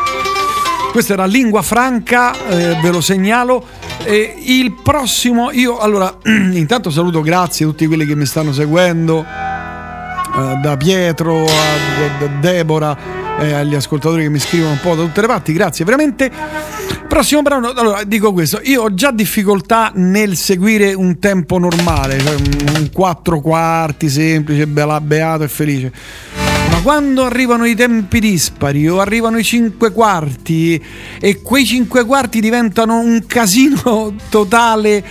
Questa 0.93 1.15
era 1.15 1.25
Lingua 1.25 1.63
Franca, 1.63 2.35
eh, 2.49 2.79
ve 2.83 2.91
lo 2.91 3.01
segnalo. 3.01 3.65
E 4.05 4.43
il 4.45 4.73
prossimo, 4.73 5.53
io 5.53 5.79
allora, 5.79 6.19
intanto 6.53 6.91
saluto, 6.91 7.23
grazie 7.23 7.65
a 7.65 7.69
tutti 7.71 7.87
quelli 7.87 8.05
che 8.05 8.15
mi 8.15 8.27
stanno 8.27 8.53
seguendo, 8.53 9.25
eh, 9.25 10.55
da 10.61 10.77
Pietro 10.77 11.47
a, 11.47 12.25
a 12.25 12.27
Deborah 12.41 12.97
eh, 13.39 13.53
agli 13.53 13.75
ascoltatori 13.75 14.25
che 14.25 14.29
mi 14.29 14.39
scrivono 14.39 14.73
un 14.73 14.81
po' 14.83 14.95
da 14.95 15.03
tutte 15.05 15.23
le 15.23 15.27
parti, 15.29 15.55
grazie 15.55 15.87
veramente. 15.87 16.68
Prossimo 17.09 17.41
brano, 17.41 17.71
allora 17.71 18.05
dico 18.05 18.35
questo, 18.35 18.61
io 18.63 18.83
ho 18.83 18.95
già 18.95 19.11
difficoltà 19.11 19.91
nel 19.95 20.37
seguire 20.37 20.93
un 20.93 21.19
tempo 21.19 21.59
normale, 21.59 22.21
cioè 22.21 22.35
un 22.35 22.91
4 22.93 23.41
quarti 23.41 24.11
semplice, 24.11 24.67
bella, 24.67 25.01
beato 25.01 25.43
e 25.43 25.49
felice. 25.49 25.91
Ma 26.71 26.83
quando 26.83 27.25
arrivano 27.25 27.65
i 27.65 27.75
tempi 27.75 28.21
dispari 28.21 28.87
o 28.87 29.01
arrivano 29.01 29.39
i 29.39 29.43
5 29.43 29.91
quarti 29.91 30.81
e 31.19 31.41
quei 31.41 31.65
5 31.65 32.05
quarti 32.05 32.41
diventano 32.41 33.01
un 33.01 33.25
casino 33.27 34.15
totale, 34.29 35.03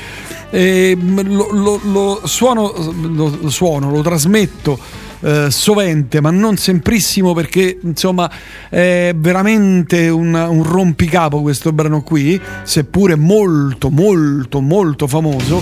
eh, 0.52 0.96
lo, 0.96 1.50
lo, 1.52 1.80
lo, 1.84 2.22
suono, 2.26 2.74
lo 3.02 3.50
suono, 3.50 3.90
lo 3.90 4.02
trasmetto 4.02 4.80
eh, 5.22 5.50
sovente, 5.50 6.22
ma 6.22 6.32
non 6.32 6.58
semprissimo 6.58 7.34
perché 7.34 7.80
insomma 7.82 8.30
è 8.70 9.14
veramente 9.16 10.10
un, 10.10 10.34
un 10.34 10.64
rompicapo 10.64 11.42
questo 11.42 11.72
brano 11.72 12.02
qui, 12.02 12.40
seppure 12.64 13.16
molto 13.16 13.90
molto 13.90 14.62
molto 14.62 15.08
famoso. 15.08 15.62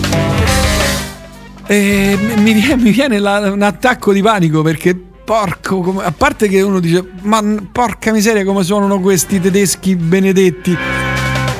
E 1.68 2.16
mi 2.36 2.52
viene, 2.52 2.76
mi 2.76 2.90
viene 2.90 3.18
la, 3.18 3.50
un 3.50 3.62
attacco 3.62 4.12
di 4.12 4.22
panico 4.22 4.62
perché 4.62 4.94
porco, 4.94 5.80
come, 5.80 6.04
a 6.04 6.12
parte 6.12 6.46
che 6.46 6.60
uno 6.62 6.78
dice 6.78 7.04
ma 7.22 7.42
porca 7.72 8.12
miseria 8.12 8.44
come 8.44 8.62
suonano 8.62 9.00
questi 9.00 9.40
tedeschi 9.40 9.96
benedetti. 9.96 10.76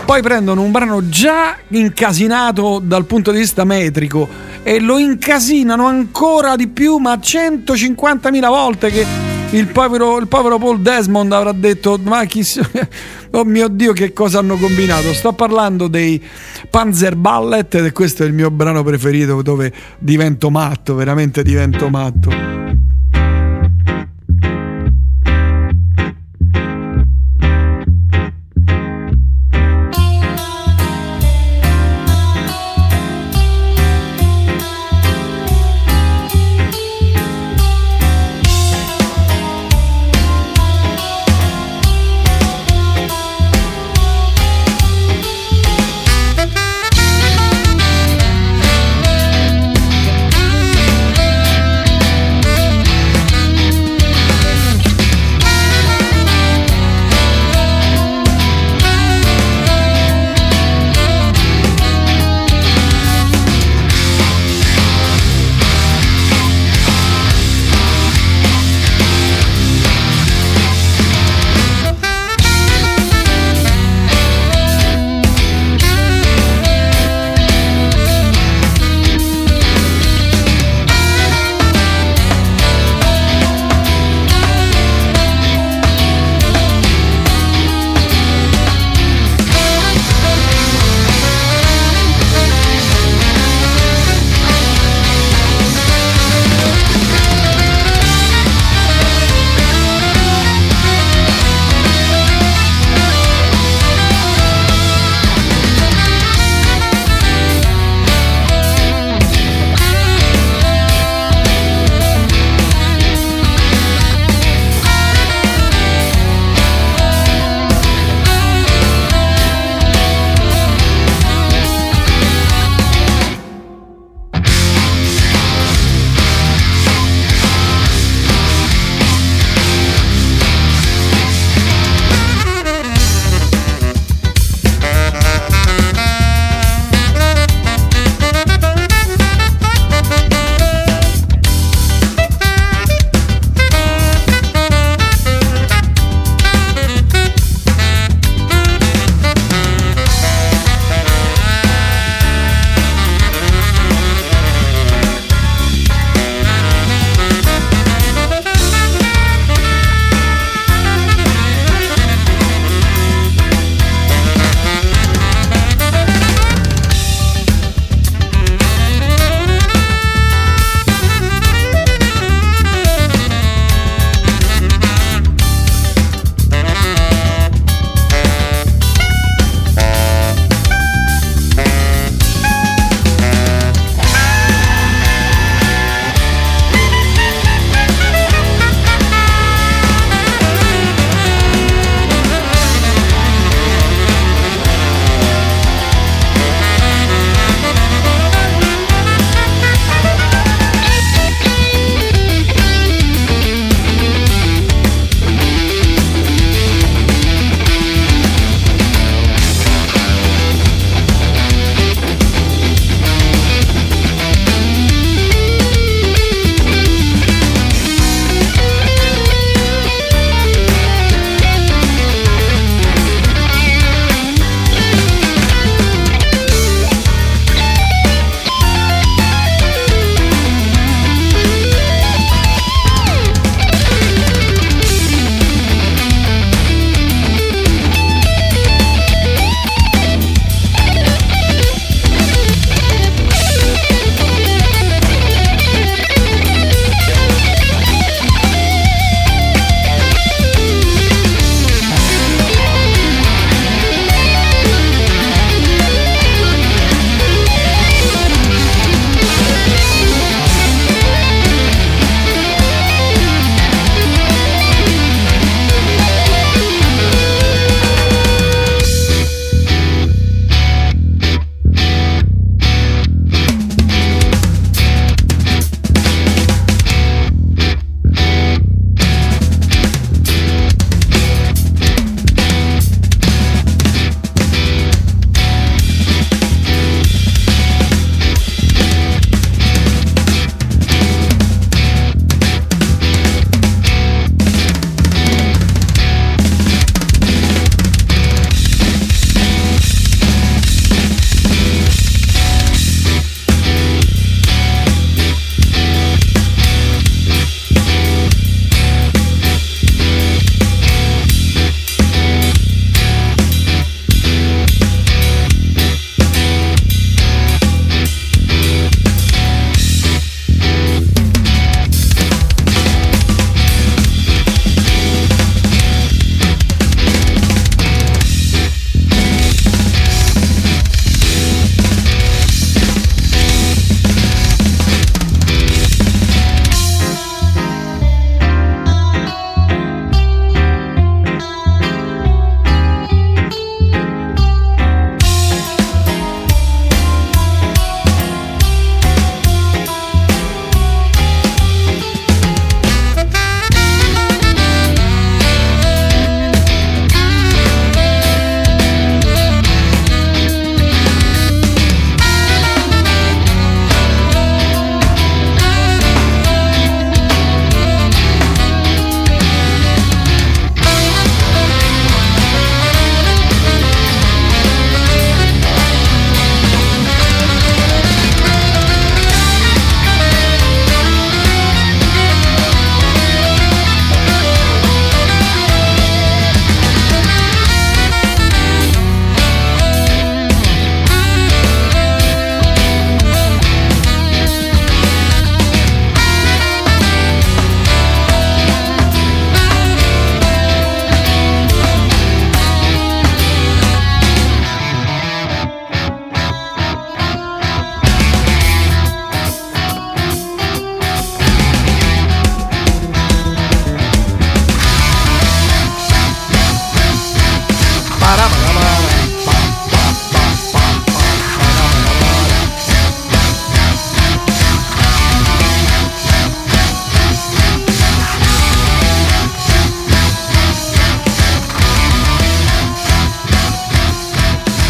Poi 0.05 0.23
prendono 0.23 0.63
un 0.63 0.71
brano 0.71 1.09
già 1.09 1.57
incasinato 1.69 2.81
dal 2.81 3.07
punto 3.07 3.33
di 3.33 3.39
vista 3.39 3.65
metrico 3.65 4.29
e 4.69 4.81
lo 4.81 4.99
incasinano 4.99 5.87
ancora 5.87 6.57
di 6.57 6.67
più, 6.67 6.97
ma 6.97 7.15
150.000 7.15 8.49
volte 8.49 8.91
che 8.91 9.07
il 9.51 9.69
povero, 9.69 10.19
il 10.19 10.27
povero 10.27 10.59
Paul 10.59 10.81
Desmond 10.81 11.31
avrà 11.31 11.53
detto 11.53 12.01
ma 12.03 12.25
chi 12.25 12.43
oh 13.31 13.45
mio 13.45 13.69
dio 13.69 13.93
che 13.93 14.13
cosa 14.13 14.41
hanno 14.41 14.57
combinato? 14.57 15.15
Sto 15.15 15.35
parlando 15.35 15.87
dei 15.87 16.21
Panzer 16.69 17.15
Ballet 17.15 17.77
e 17.77 17.93
questo 17.93 18.25
è 18.25 18.27
il 18.27 18.33
mio 18.33 18.51
brano 18.51 18.83
preferito 18.83 19.41
dove 19.41 19.73
divento 20.01 20.51
matto 20.51 20.97
veramente 20.97 21.45
divento 21.45 21.89
matto 21.89 22.56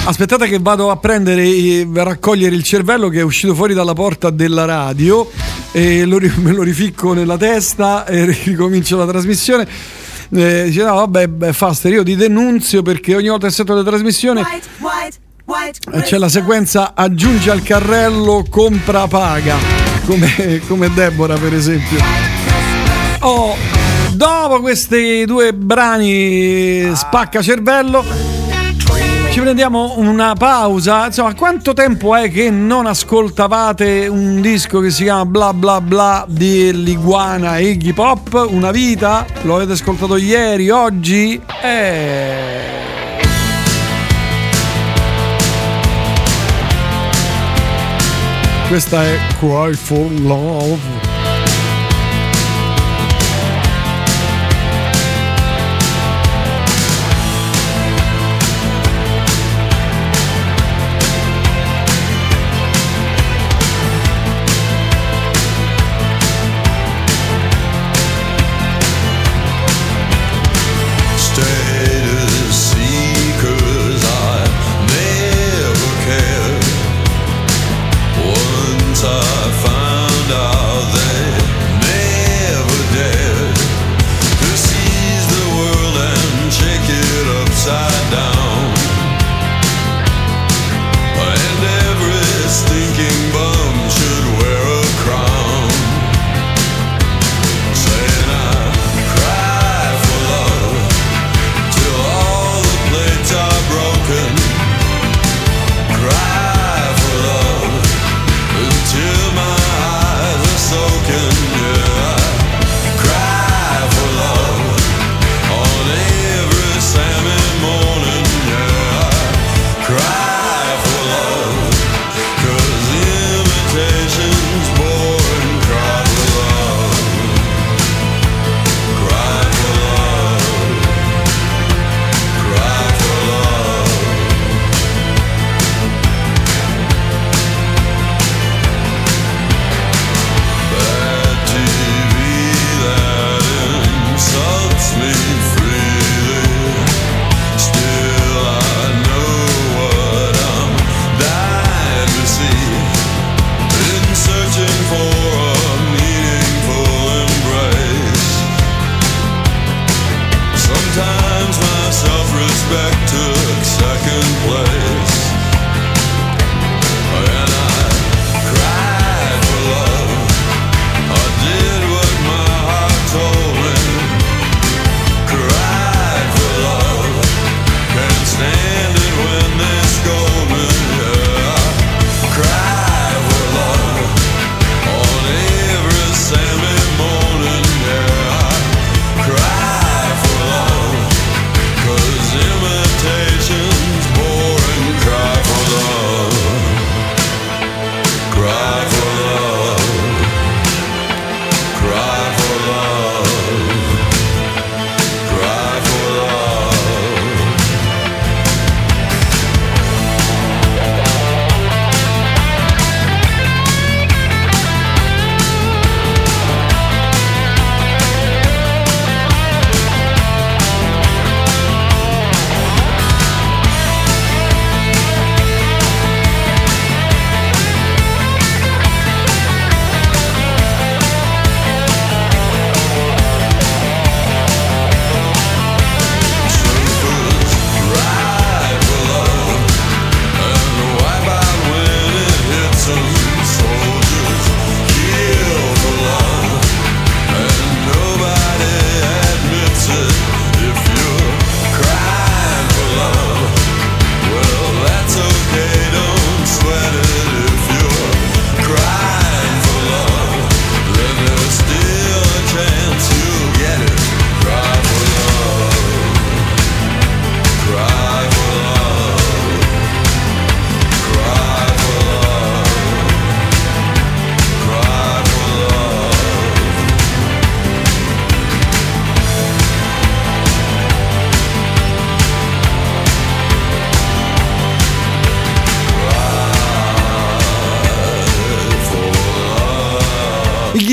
Aspettate 0.09 0.46
che 0.46 0.61
vado 0.61 0.92
a 0.92 0.96
prendere 0.98 1.84
a 1.96 2.02
raccogliere 2.04 2.54
il 2.54 2.62
cervello 2.62 3.09
che 3.09 3.18
è 3.18 3.22
uscito 3.22 3.57
fuori 3.57 3.74
dalla 3.74 3.92
porta 3.92 4.30
della 4.30 4.64
radio 4.64 5.28
e 5.72 6.04
lo, 6.04 6.20
me 6.36 6.52
lo 6.52 6.62
rificco 6.62 7.12
nella 7.12 7.36
testa 7.36 8.07
e 8.07 8.24
ricomincio 8.44 8.96
la 8.96 9.04
trasmissione. 9.04 9.66
Eh, 10.30 10.64
dice 10.66 10.84
no 10.84 10.94
vabbè 10.94 11.26
beh, 11.26 11.52
Faster 11.52 11.92
io 11.92 12.04
ti 12.04 12.14
denunzio 12.14 12.82
perché 12.82 13.16
ogni 13.16 13.28
volta 13.28 13.48
che 13.48 13.52
sento 13.52 13.74
la 13.74 13.82
trasmissione 13.84 14.44
eh, 15.92 16.02
c'è 16.02 16.18
la 16.18 16.28
sequenza 16.28 16.94
aggiunge 16.96 17.48
al 17.52 17.62
carrello 17.62 18.44
compra 18.50 19.07
paga 19.07 19.57
come, 20.04 20.61
come 20.66 20.92
Deborah 20.92 21.38
per 21.38 21.54
esempio 21.54 21.98
oh, 23.20 23.54
dopo 24.14 24.61
questi 24.61 25.24
due 25.26 25.54
brani 25.54 26.90
spacca 26.92 27.40
cervello 27.40 28.26
ci 29.37 29.43
prendiamo 29.43 29.99
una 29.99 30.32
pausa. 30.32 31.05
Insomma, 31.05 31.34
quanto 31.34 31.74
tempo 31.74 32.16
è 32.16 32.30
che 32.30 32.49
non 32.49 32.87
ascoltavate 32.87 34.07
un 34.07 34.41
disco 34.41 34.80
che 34.80 34.89
si 34.89 35.03
chiama 35.03 35.26
Bla 35.26 35.53
Bla 35.53 35.82
Bla 35.82 36.24
di 36.26 36.72
Liguana 36.82 37.59
e 37.59 37.72
Iggy 37.72 37.93
Pop? 37.93 38.47
Una 38.49 38.70
vita? 38.70 39.26
Lo 39.43 39.57
avete 39.57 39.72
ascoltato 39.72 40.16
ieri, 40.16 40.70
oggi? 40.70 41.39
Eh. 41.62 42.61
Questa 48.68 49.05
è 49.05 49.18
Cry 49.39 49.74
for 49.74 50.11
Love. 50.12 51.05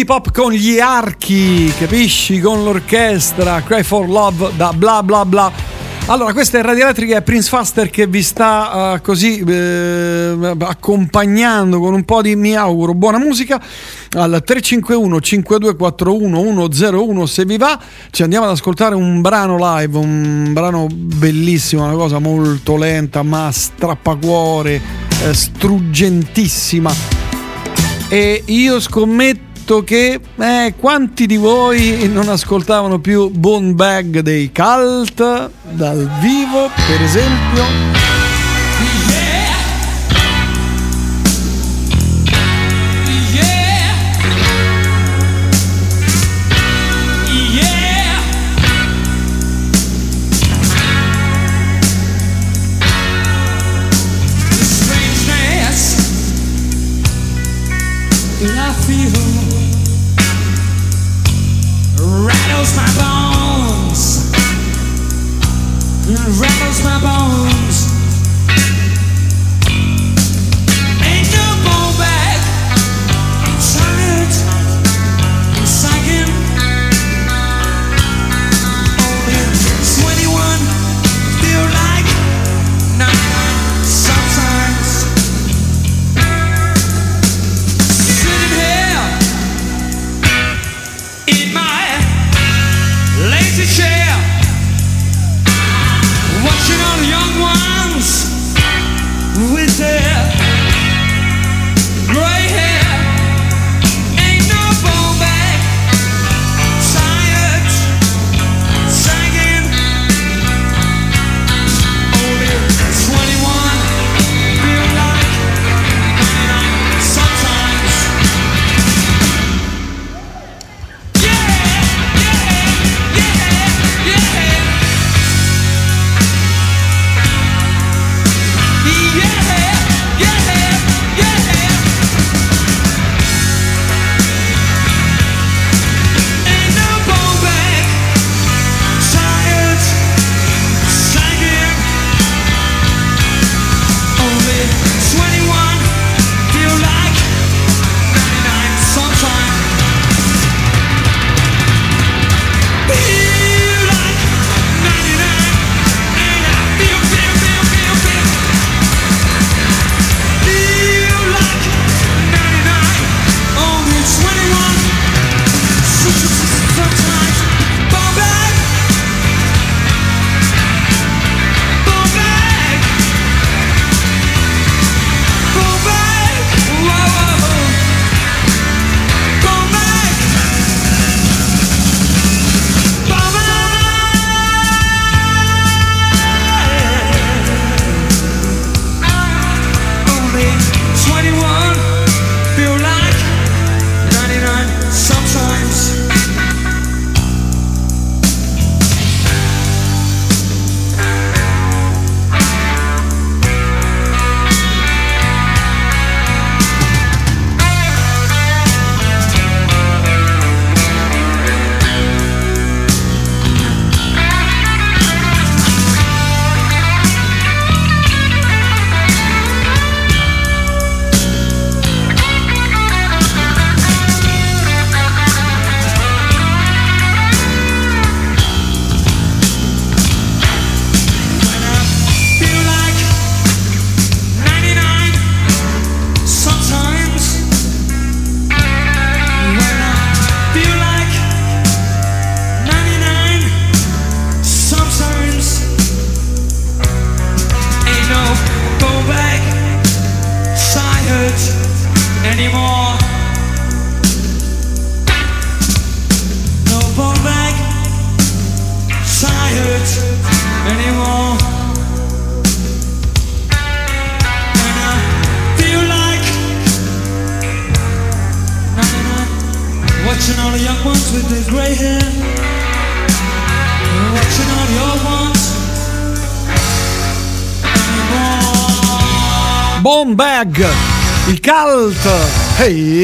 l'hip 0.04 0.10
hop 0.10 0.32
con 0.34 0.52
gli 0.52 0.80
archi, 0.80 1.72
capisci? 1.78 2.42
Con 2.42 2.66
l'orchestra, 2.66 3.62
Cry 3.62 3.84
for 3.84 4.10
Love 4.10 4.52
da 4.58 4.74
bla 4.74 5.02
bla 5.02 5.24
bla. 5.24 5.52
Allora, 6.08 6.34
questa 6.34 6.60
è 6.60 6.62
Radio 6.62 6.84
Elettrica 6.84 7.16
e 7.16 7.22
Prince 7.22 7.48
Faster 7.48 7.90
che 7.90 8.06
vi 8.08 8.22
sta 8.22 8.96
uh, 8.96 9.02
così 9.02 9.40
eh, 9.40 10.56
accompagnando 10.60 11.80
con 11.80 11.94
un 11.94 12.04
po' 12.04 12.22
di, 12.22 12.36
mi 12.36 12.54
auguro, 12.54 12.94
buona 12.94 13.18
musica 13.18 13.62
al 14.12 14.42
351 14.44 15.22
5241 15.22 16.70
101 16.70 17.26
se 17.26 17.46
vi 17.46 17.58
va 17.58 17.80
ci 18.12 18.24
andiamo 18.24 18.46
ad 18.46 18.52
ascoltare 18.52 18.96
un 18.96 19.22
brano 19.22 19.58
live 19.58 19.98
un 19.98 20.52
brano 20.52 20.88
bellissimo 20.92 21.86
una 21.86 21.96
cosa 21.96 22.20
molto 22.20 22.76
lenta 22.76 23.24
ma 23.24 23.50
strappacuore 23.52 24.82
eh, 25.24 25.34
struggentissima 25.34 26.94
e 28.10 28.44
io 28.46 28.80
scommetto 28.80 29.53
che 29.64 30.20
eh, 30.36 30.74
quanti 30.78 31.26
di 31.26 31.38
voi 31.38 32.10
non 32.12 32.28
ascoltavano 32.28 33.00
più 33.00 33.30
Bone 33.30 33.74
Bag 33.74 34.20
dei 34.20 34.52
Cult 34.52 35.50
dal 35.72 36.10
vivo, 36.22 36.70
per 36.88 37.02
esempio? 37.02 38.03
Rattles 62.64 62.78
my 62.78 62.88
bones, 63.76 64.32
rattles 66.40 66.84
my 66.86 67.00
bones. 67.02 67.53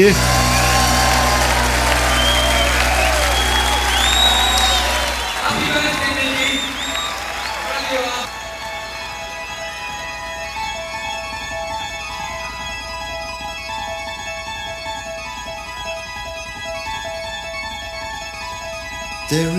There 0.00 0.16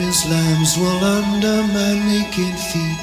is 0.01 0.25
lamb's 0.25 0.75
wool 0.75 1.03
under 1.03 1.63
my 1.71 1.93
naked 2.07 2.57
feet. 2.57 2.99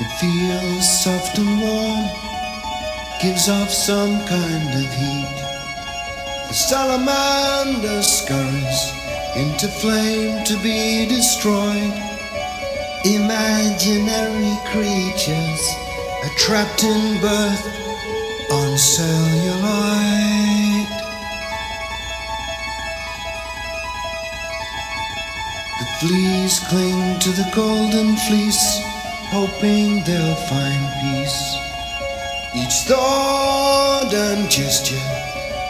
It 0.00 0.10
feels 0.20 1.02
soft 1.02 1.36
and 1.36 1.60
warm, 1.60 2.08
gives 3.20 3.48
off 3.48 3.70
some 3.70 4.24
kind 4.26 4.68
of 4.68 4.94
heat. 4.94 5.37
The 6.48 6.54
salamander 6.54 8.02
scurries 8.02 8.92
into 9.36 9.68
flame 9.68 10.42
to 10.44 10.56
be 10.62 11.04
destroyed. 11.06 11.92
Imaginary 13.04 14.56
creatures 14.72 15.62
are 16.24 16.34
trapped 16.38 16.84
in 16.84 17.20
birth 17.20 17.66
on 18.50 18.78
celluloid. 18.78 19.68
The 25.78 25.86
fleas 26.00 26.60
cling 26.70 27.18
to 27.18 27.28
the 27.28 27.50
golden 27.54 28.16
fleece, 28.16 28.80
hoping 29.28 30.02
they'll 30.04 30.34
find 30.48 30.92
peace. 31.02 31.56
Each 32.56 32.88
thought 32.88 34.14
and 34.14 34.50
gesture 34.50 35.17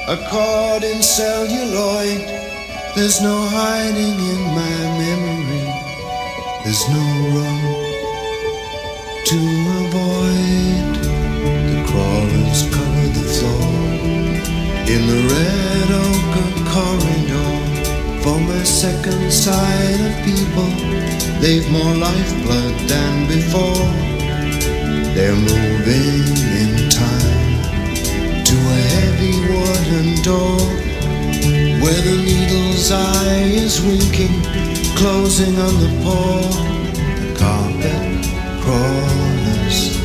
a 0.08 0.16
cord 0.30 0.84
in 0.84 1.02
celluloid. 1.02 2.24
There's 2.96 3.20
no 3.20 3.46
hiding 3.46 4.16
in 4.32 4.40
my 4.56 4.76
memory. 4.96 5.68
There's 6.64 6.88
no 6.88 7.04
room 7.36 7.60
to 9.28 9.38
avoid. 9.84 10.94
The 11.68 11.84
crawlers 11.88 12.60
cover 12.72 13.08
the 13.18 13.26
floor 13.36 13.68
in 14.88 15.02
the 15.12 15.20
red 15.28 15.88
ochre 16.06 16.52
corridor. 16.72 18.22
For 18.22 18.40
my 18.40 18.64
second 18.64 19.30
sight 19.30 20.00
of 20.08 20.14
people, 20.24 20.70
they've 21.42 21.70
more 21.70 21.94
lifeblood 21.96 22.76
than 22.88 23.28
before. 23.28 23.92
They're 25.12 25.36
moving 25.36 26.57
door 30.28 30.60
where 31.82 32.02
the 32.08 32.16
needle's 32.28 32.92
eye 32.92 33.44
is 33.64 33.80
winking, 33.80 34.36
closing 34.94 35.56
on 35.56 35.74
the 35.84 35.90
poor 36.04 36.42
carpet 37.40 38.02
crawlers. 38.62 39.96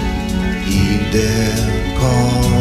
He 0.65 1.11
dare 1.11 1.97
call. 1.99 2.52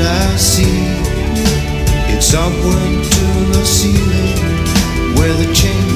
I 0.00 0.36
see. 0.36 0.64
It's 2.14 2.32
upward 2.34 3.04
to 3.04 3.24
the 3.52 3.64
ceiling 3.64 5.16
where 5.16 5.34
the 5.34 5.52
chain. 5.54 5.89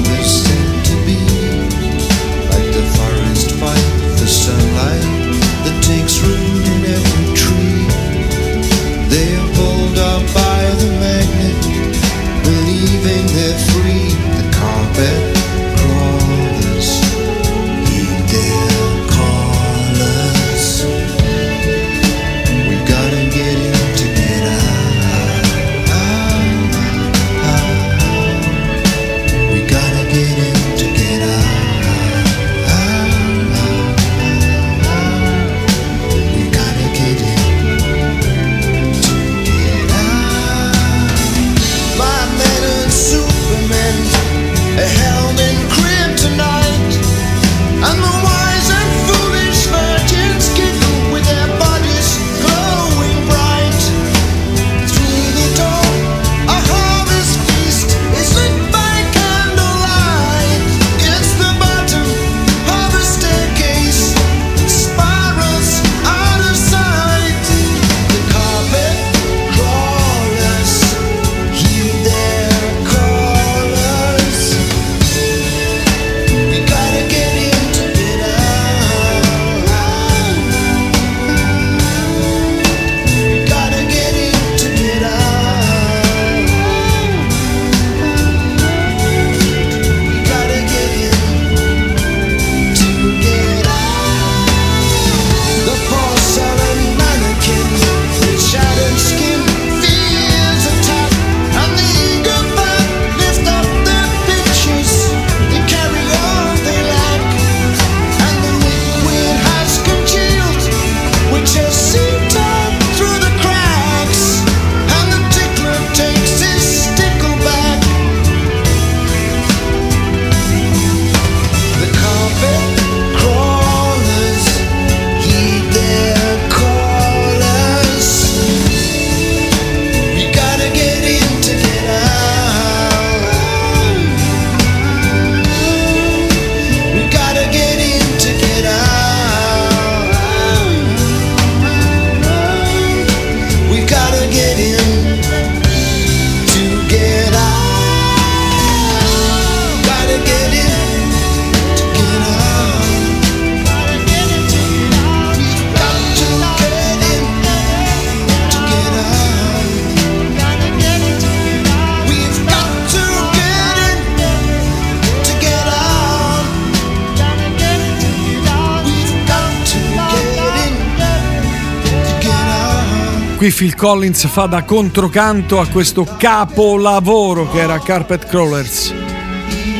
Phil 173.65 173.75
Collins 173.75 174.27
fa 174.27 174.45
da 174.45 174.63
controcanto 174.63 175.59
a 175.59 175.65
questo 175.65 176.03
capolavoro 176.19 177.49
che 177.49 177.61
era 177.61 177.79
Carpet 177.79 178.27
Crawlers. 178.27 178.93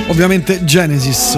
Ovviamente 0.08 0.64
Genesis. 0.64 1.38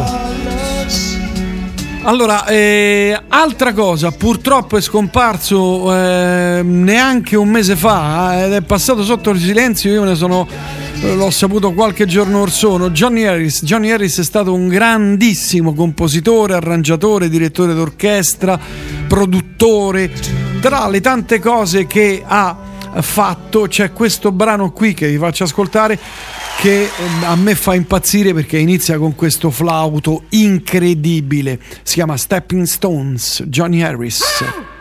Allora, 2.04 2.46
eh, 2.46 3.22
altra 3.28 3.74
cosa, 3.74 4.12
purtroppo 4.12 4.78
è 4.78 4.82
scomparso 4.82 5.94
eh, 5.94 6.62
neanche 6.64 7.36
un 7.36 7.50
mese 7.50 7.76
fa 7.76 8.40
eh, 8.40 8.46
ed 8.46 8.54
è 8.54 8.62
passato 8.62 9.04
sotto 9.04 9.32
il 9.32 9.42
silenzio, 9.42 9.92
io 9.92 10.06
ne 10.06 10.16
sono 10.16 10.48
eh, 11.02 11.16
l'ho 11.16 11.30
saputo 11.30 11.74
qualche 11.74 12.06
giorno 12.06 12.40
or 12.40 12.50
sono, 12.50 12.90
Johnny 12.92 13.26
Harris. 13.26 13.64
Johnny 13.64 13.92
Harris 13.92 14.20
è 14.20 14.24
stato 14.24 14.54
un 14.54 14.68
grandissimo 14.68 15.74
compositore, 15.74 16.56
arrangiatore, 16.56 17.28
direttore 17.28 17.74
d'orchestra, 17.74 18.58
produttore, 19.08 20.10
tra 20.60 20.88
le 20.88 21.02
tante 21.02 21.40
cose 21.40 21.88
che 21.88 22.24
ha 22.26 22.56
fatto 23.02 23.68
c'è 23.68 23.94
questo 23.94 24.32
brano 24.32 24.72
qui 24.72 24.94
che 24.94 25.08
vi 25.08 25.18
faccio 25.18 25.44
ascoltare 25.44 26.00
che 26.60 26.84
eh, 26.84 27.26
a 27.26 27.36
me 27.36 27.54
fa 27.56 27.76
impazzire 27.76 28.34
perché 28.34 28.58
inizia 28.58 28.98
con 28.98 29.14
questo 29.14 29.52
flauto 29.52 30.24
incredibile. 30.30 31.60
Si 31.84 31.96
chiama 31.96 32.18
Stepping 32.18 32.66
Stones, 32.66 33.44
Johnny 33.46 33.82
Harris. 33.82 34.22
Eh, 34.42 34.77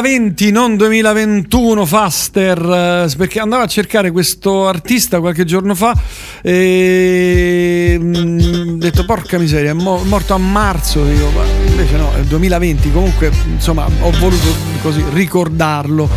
2020, 0.00 0.50
non 0.50 0.76
2021, 0.76 1.84
Faster, 1.84 2.58
eh, 2.58 3.16
perché 3.18 3.38
andavo 3.38 3.64
a 3.64 3.66
cercare 3.66 4.10
questo 4.10 4.66
artista 4.66 5.20
qualche 5.20 5.44
giorno 5.44 5.74
fa 5.74 5.94
e 6.40 7.98
mm, 8.00 8.38
ho 8.72 8.76
detto 8.76 9.04
porca 9.04 9.36
miseria, 9.36 9.72
è 9.72 9.74
mo- 9.74 10.02
morto 10.04 10.32
a 10.32 10.38
marzo, 10.38 11.04
dico, 11.04 11.28
ma 11.30 11.44
invece 11.66 11.96
no, 11.96 12.14
è 12.14 12.20
il 12.20 12.24
2020, 12.24 12.90
comunque 12.92 13.30
insomma 13.52 13.86
ho 14.00 14.10
voluto 14.12 14.48
così 14.80 15.04
ricordarlo 15.12 16.08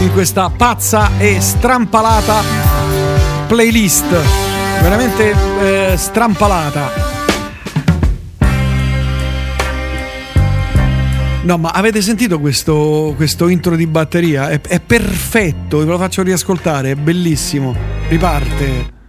in 0.00 0.12
questa 0.12 0.50
pazza 0.50 1.12
e 1.18 1.40
strampalata 1.40 2.42
playlist, 3.46 4.06
veramente 4.82 5.34
eh, 5.60 5.96
strampalata. 5.96 7.09
No, 11.42 11.56
ma 11.56 11.70
avete 11.70 12.02
sentito 12.02 12.38
questo, 12.38 13.14
questo 13.16 13.48
intro 13.48 13.74
di 13.74 13.86
batteria? 13.86 14.50
È, 14.50 14.60
è 14.60 14.78
perfetto, 14.78 15.78
ve 15.78 15.84
lo 15.86 15.96
faccio 15.96 16.22
riascoltare, 16.22 16.90
è 16.90 16.94
bellissimo. 16.94 17.74
Riparte. 18.08 18.99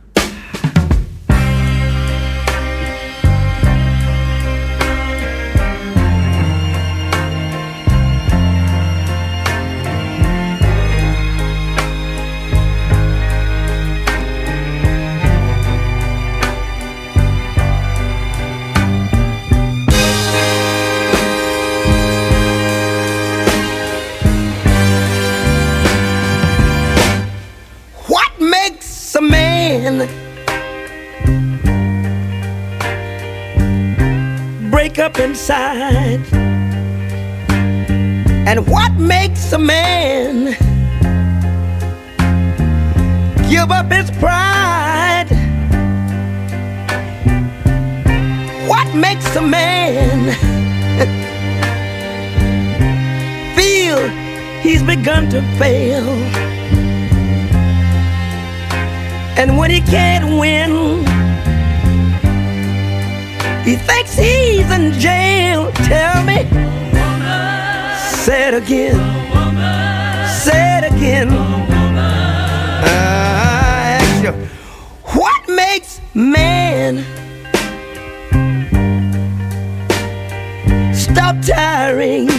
Stop 81.14 81.36
tiring? 81.42 82.30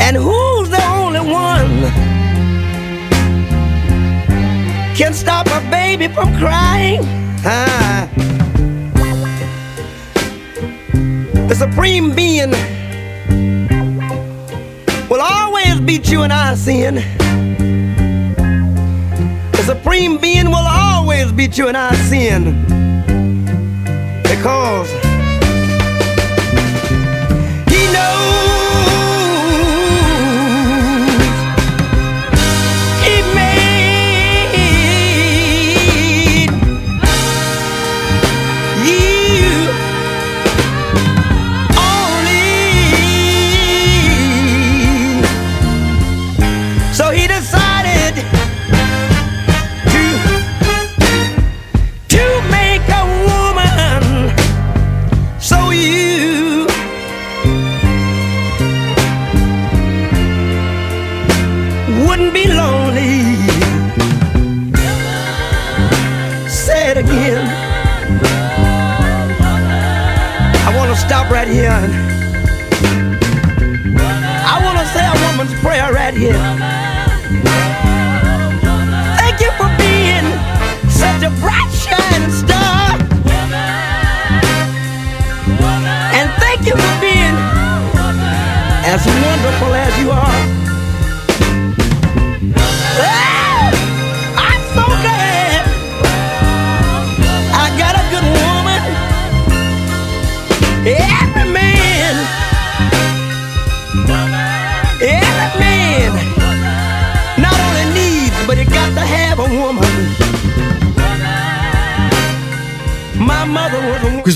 And 0.00 0.16
who's 0.16 0.70
the 0.70 0.82
only 0.88 1.20
one 1.20 1.70
can 4.96 5.12
stop 5.12 5.46
a 5.48 5.60
baby 5.70 6.08
from 6.08 6.36
crying? 6.38 7.00
Ah. 7.44 8.08
The 11.48 11.54
supreme 11.54 12.14
being 12.14 12.50
will 15.08 15.20
always 15.20 15.80
beat 15.80 16.10
you 16.10 16.22
in 16.22 16.32
our 16.32 16.56
sin. 16.56 16.96
The 19.52 19.62
supreme 19.64 20.18
being 20.18 20.46
will 20.46 20.66
always 20.66 21.32
beat 21.32 21.58
you 21.58 21.68
in 21.68 21.76
our 21.76 21.94
sin. 21.94 22.77
Because 24.28 24.92
he 27.72 27.92
knows 27.92 28.47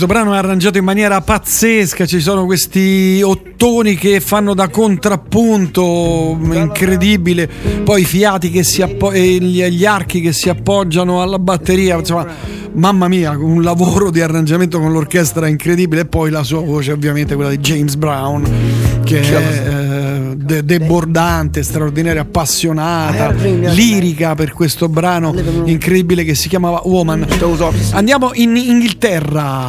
Questo 0.03 0.20
brano 0.20 0.35
è 0.35 0.39
arrangiato 0.39 0.79
in 0.79 0.85
maniera 0.85 1.20
pazzesca, 1.20 2.07
ci 2.07 2.19
sono 2.19 2.45
questi 2.45 3.20
ottoni 3.23 3.95
che 3.95 4.19
fanno 4.19 4.53
da 4.53 4.69
contrappunto, 4.69 6.37
incredibile, 6.55 7.49
poi 7.85 8.01
i 8.01 8.05
fiati 8.05 8.51
che 8.51 8.65
si 8.65 8.83
appo- 8.83 9.12
e 9.12 9.39
gli, 9.39 9.85
archi 9.87 10.20
che 10.20 10.33
si 10.33 10.49
appoggiano 10.49 11.23
alla 11.23 11.39
batteria, 11.39 11.99
insomma, 11.99 12.27
mamma 12.73 13.07
mia, 13.07 13.31
un 13.39 13.62
lavoro 13.62 14.11
di 14.11 14.20
arrangiamento 14.20 14.81
con 14.81 14.91
l'orchestra 14.91 15.47
incredibile. 15.47 16.01
E 16.01 16.07
poi 16.07 16.33
la 16.33 16.43
sua 16.43 16.62
voce 16.62 16.91
ovviamente 16.91 17.37
quella 17.37 17.51
di 17.51 17.59
James 17.59 17.95
Brown 17.95 18.91
che 19.05 19.20
è 19.20 19.81
de- 20.43 20.64
debordante, 20.64 21.62
straordinaria, 21.62 22.23
appassionata, 22.23 23.28
lirica 23.73 24.35
per 24.35 24.52
questo 24.52 24.89
brano 24.89 25.32
incredibile 25.64 26.24
che 26.24 26.35
si 26.35 26.48
chiamava 26.48 26.81
Woman. 26.85 27.24
Andiamo 27.93 28.31
in 28.35 28.56
Inghilterra. 28.56 29.69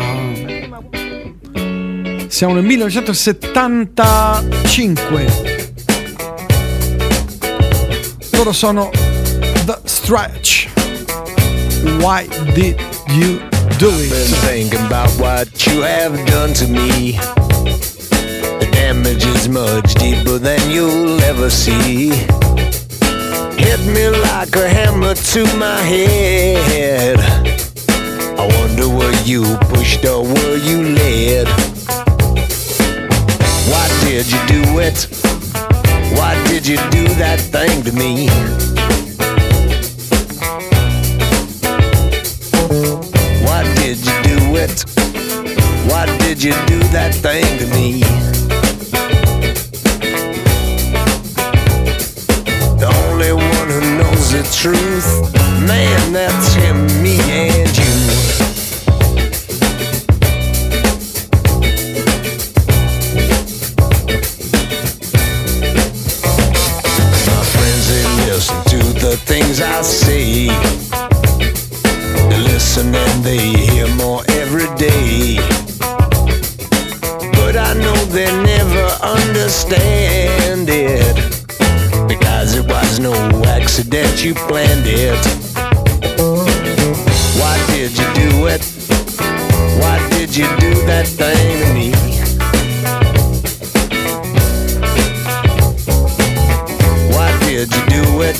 Siamo 2.27 2.53
nel 2.55 2.63
1975. 2.63 5.51
Loro 8.31 8.51
sono 8.51 8.89
The 9.65 9.77
Stretch. 9.85 10.67
Why 11.99 12.27
did 12.53 12.75
you 13.09 13.39
do 13.77 13.89
Been 13.91 14.01
it? 14.01 14.29
Damage 18.93 19.25
is 19.25 19.49
much 19.49 19.95
deeper 19.95 20.37
than 20.37 20.59
you'll 20.69 21.19
ever 21.21 21.49
see. 21.49 22.09
Hit 23.57 23.81
me 23.95 24.09
like 24.09 24.55
a 24.55 24.67
hammer 24.67 25.15
to 25.15 25.41
my 25.57 25.79
head. 25.81 27.17
I 28.37 28.45
wonder 28.59 28.87
were 28.89 29.17
you 29.23 29.43
pushed 29.71 30.05
or 30.05 30.21
were 30.21 30.57
you 30.57 30.79
led? 30.99 31.47
Why 33.71 33.85
did 34.05 34.25
you 34.31 34.41
do 34.47 34.61
it? 34.79 35.07
Why 36.17 36.33
did 36.47 36.67
you 36.67 36.77
do 36.91 37.07
that 37.15 37.39
thing 37.39 37.83
to 37.83 37.91
me? 37.93 38.27
Why 43.45 43.63
did 43.75 43.97
you 44.07 44.17
do 44.29 44.55
it? 44.55 44.85
Why 45.89 46.05
did 46.19 46.43
you 46.43 46.53
do 46.67 46.79
that 46.95 47.15
thing 47.15 47.57
to 47.59 47.65
me? 47.75 48.22
Truth, 54.55 55.33
man, 55.67 56.13
that's 56.13 56.53
him, 56.53 56.85
me, 57.01 57.17
and 57.19 57.77
you. 57.77 57.93
My 67.27 67.43
friends, 67.53 67.87
they 67.89 68.05
listen 68.25 68.63
to 68.65 68.79
the 68.99 69.17
things 69.25 69.61
I 69.61 69.81
say. 69.81 70.47
They 72.29 72.39
listen 72.39 72.93
and 72.93 73.23
they 73.23 73.37
hear 73.37 73.87
more 73.95 74.23
every 74.29 74.67
day. 74.77 75.37
But 77.37 77.57
I 77.57 77.73
know 77.73 77.95
they 78.05 78.31
never 78.43 78.87
understand 79.01 80.69
it 80.69 81.42
because 82.17 82.55
it 82.55 82.65
was 82.67 82.99
no 82.99 83.13
accident. 83.45 84.23
You 84.23 84.35
planned 84.35 84.85
it. 84.85 85.17
Why 87.39 87.55
did 87.73 87.91
you 87.97 88.07
do 88.21 88.47
it? 88.53 88.63
Why 89.81 89.97
did 90.11 90.35
you 90.35 90.47
do 90.59 90.73
that 90.85 91.07
thing 91.07 91.53
to 91.61 91.67
me? 91.73 91.89
Why 97.15 97.29
did 97.47 97.69
you 97.75 97.83
do 97.97 98.21
it? 98.21 98.37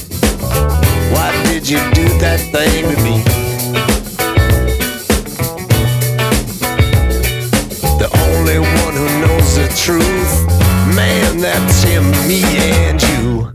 Why 1.13 1.31
did 1.45 1.67
you 1.67 1.79
do 1.93 2.05
that 2.19 2.39
thing 2.53 2.83
to 2.91 2.97
me? 3.03 3.23
The 7.97 8.09
only 8.27 8.59
one 8.59 8.93
who 9.01 9.09
knows 9.23 9.55
the 9.55 9.67
truth, 9.83 10.33
man, 10.95 11.39
that's 11.39 11.81
him, 11.83 12.11
me 12.27 12.43
and 12.87 13.01
you. 13.01 13.52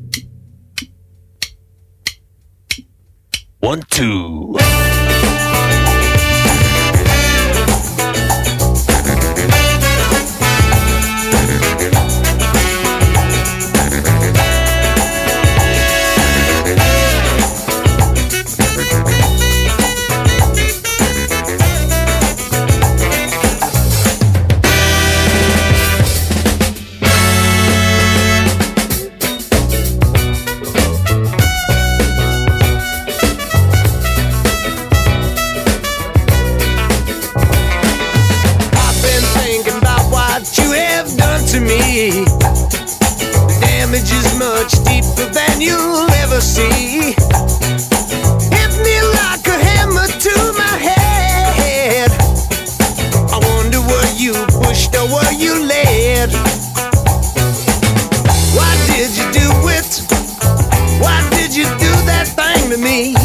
To 62.71 62.77
me? 62.77 63.18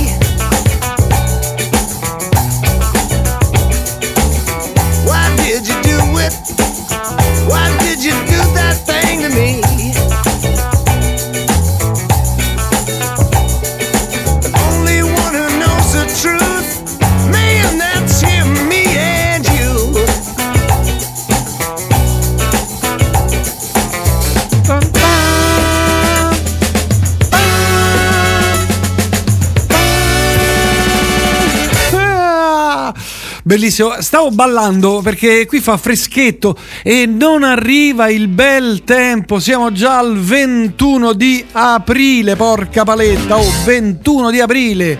Bellissimo, 33.63 33.93
stavo 34.01 34.29
ballando 34.29 34.99
perché 35.01 35.45
qui 35.45 35.61
fa 35.61 35.77
freschetto 35.77 36.57
e 36.83 37.05
non 37.05 37.43
arriva 37.43 38.09
il 38.09 38.27
bel 38.27 38.83
tempo. 38.83 39.39
Siamo 39.39 39.71
già 39.71 39.99
al 39.99 40.19
21 40.19 41.13
di 41.13 41.45
aprile, 41.49 42.35
porca 42.35 42.83
paletta, 42.83 43.37
oh, 43.37 43.49
21 43.63 44.31
di 44.31 44.41
aprile. 44.41 44.99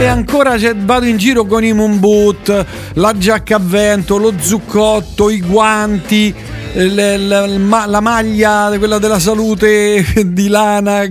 E 0.00 0.04
ancora 0.04 0.56
vado 0.78 1.06
in 1.06 1.16
giro 1.16 1.44
con 1.44 1.62
i 1.62 1.72
moon 1.72 2.00
boot, 2.00 2.66
la 2.94 3.16
giacca 3.16 3.54
a 3.54 3.60
vento, 3.62 4.16
lo 4.16 4.32
zuccotto, 4.36 5.30
i 5.30 5.40
guanti, 5.40 6.34
l- 6.74 6.86
l- 6.86 7.28
l- 7.28 7.60
ma- 7.60 7.86
la 7.86 8.00
maglia, 8.00 8.70
quella 8.76 8.98
della 8.98 9.18
salute 9.18 10.04
di 10.26 10.48
lana, 10.48 11.04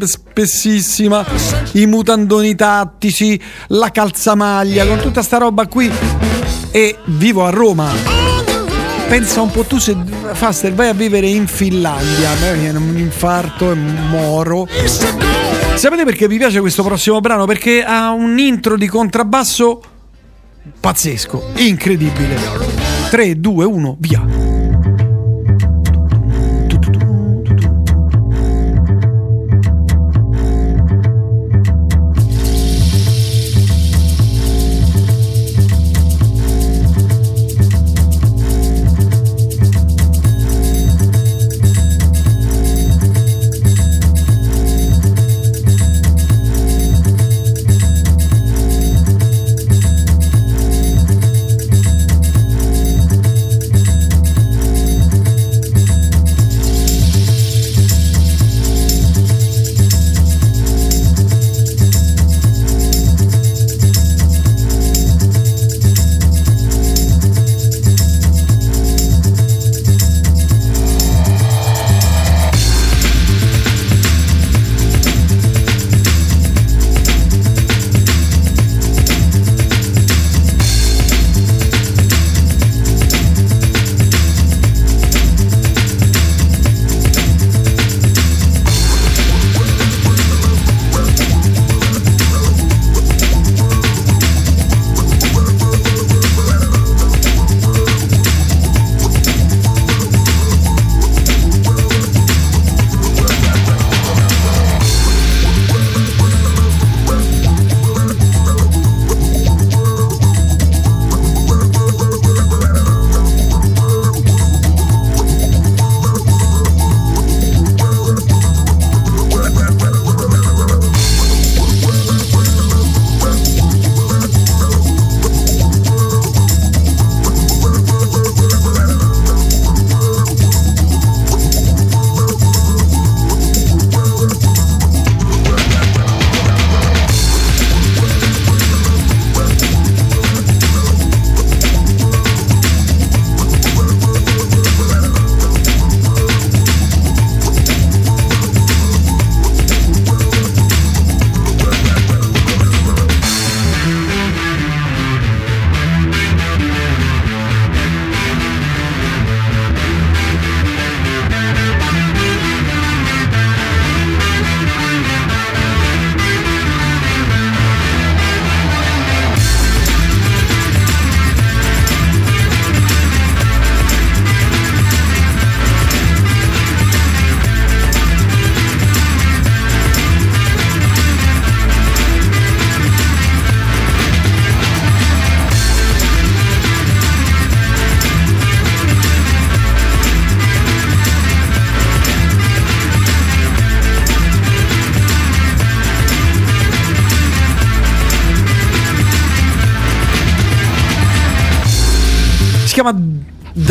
spessissima, 0.00 1.24
i 1.72 1.86
mutandoni 1.86 2.54
tattici, 2.54 3.40
la 3.68 3.90
calzamaglia, 3.90 4.86
con 4.86 4.98
tutta 4.98 5.22
sta 5.22 5.36
roba 5.36 5.66
qui. 5.66 6.21
E 6.72 6.96
vivo 7.04 7.44
a 7.44 7.50
Roma. 7.50 7.92
Pensa 9.08 9.42
un 9.42 9.50
po' 9.50 9.64
tu 9.64 9.78
se 9.78 9.94
Faster 10.32 10.72
vai 10.72 10.88
a 10.88 10.94
vivere 10.94 11.28
in 11.28 11.46
Finlandia, 11.46 12.30
me 12.40 12.54
viene 12.54 12.78
un 12.78 12.96
infarto 12.96 13.70
e 13.70 13.74
moro. 13.74 14.66
Sapete 15.74 16.04
perché 16.04 16.28
mi 16.28 16.38
piace 16.38 16.60
questo 16.60 16.82
prossimo 16.82 17.20
brano? 17.20 17.44
Perché 17.44 17.84
ha 17.84 18.10
un 18.12 18.38
intro 18.38 18.78
di 18.78 18.86
contrabbasso 18.86 19.82
pazzesco, 20.80 21.50
incredibile. 21.56 22.36
3, 23.10 23.38
2, 23.38 23.64
1, 23.64 23.96
via. 23.98 24.51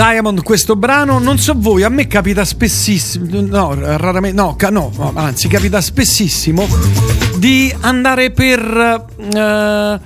Diamond 0.01 0.41
questo 0.41 0.75
brano, 0.75 1.19
non 1.19 1.37
so 1.37 1.53
voi, 1.55 1.83
a 1.83 1.89
me 1.89 2.07
capita 2.07 2.43
spessissimo, 2.43 3.39
no, 3.41 3.75
raramente, 3.75 4.35
no, 4.35 4.55
no, 4.71 5.11
anzi 5.13 5.47
capita 5.47 5.79
spessissimo 5.79 6.67
di 7.37 7.71
andare 7.81 8.31
per 8.31 9.05
eh, 9.15 9.99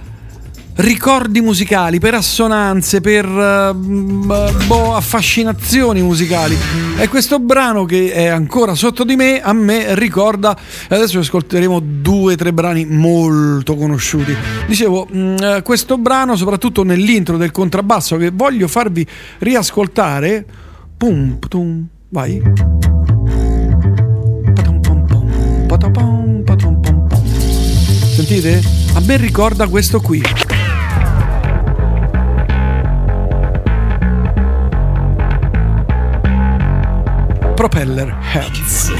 ricordi 0.76 1.42
musicali, 1.42 2.00
per 2.00 2.16
assonanze, 2.16 3.02
per 3.02 3.26
mm, 3.26 4.30
boh, 4.68 4.96
affascinazioni 4.96 6.02
musicali. 6.02 6.58
E 6.98 7.08
questo 7.08 7.40
brano 7.40 7.86
che 7.86 8.12
è 8.12 8.28
ancora 8.28 8.76
sotto 8.76 9.04
di 9.04 9.16
me, 9.16 9.42
a 9.42 9.54
me 9.54 9.96
ricorda. 9.96 10.58
Adesso 10.90 11.20
ascolteremo 11.20 11.80
due 11.80 12.34
o 12.34 12.36
tre 12.36 12.52
brani 12.52 12.86
molto 12.86 13.76
conosciuti. 13.76 14.36
Dicevo, 14.68 15.08
mm, 15.14 15.36
eh, 15.38 15.62
questo 15.64 15.98
brano, 15.98 16.36
soprattutto 16.36 16.84
nell'intro 16.84 17.38
del 17.38 17.52
contrabbasso, 17.52 18.18
che 18.18 18.32
voglio 18.34 18.68
farvi 18.68 19.06
riascoltare. 19.40 20.46
Pum, 20.98 21.38
tum, 21.48 21.86
vai. 22.10 22.42
Sentite? 28.16 28.62
A 28.94 29.02
me 29.02 29.18
ricorda 29.18 29.68
questo 29.68 30.00
qui. 30.00 30.22
Propeller 37.66 38.12
Heads. 38.22 38.92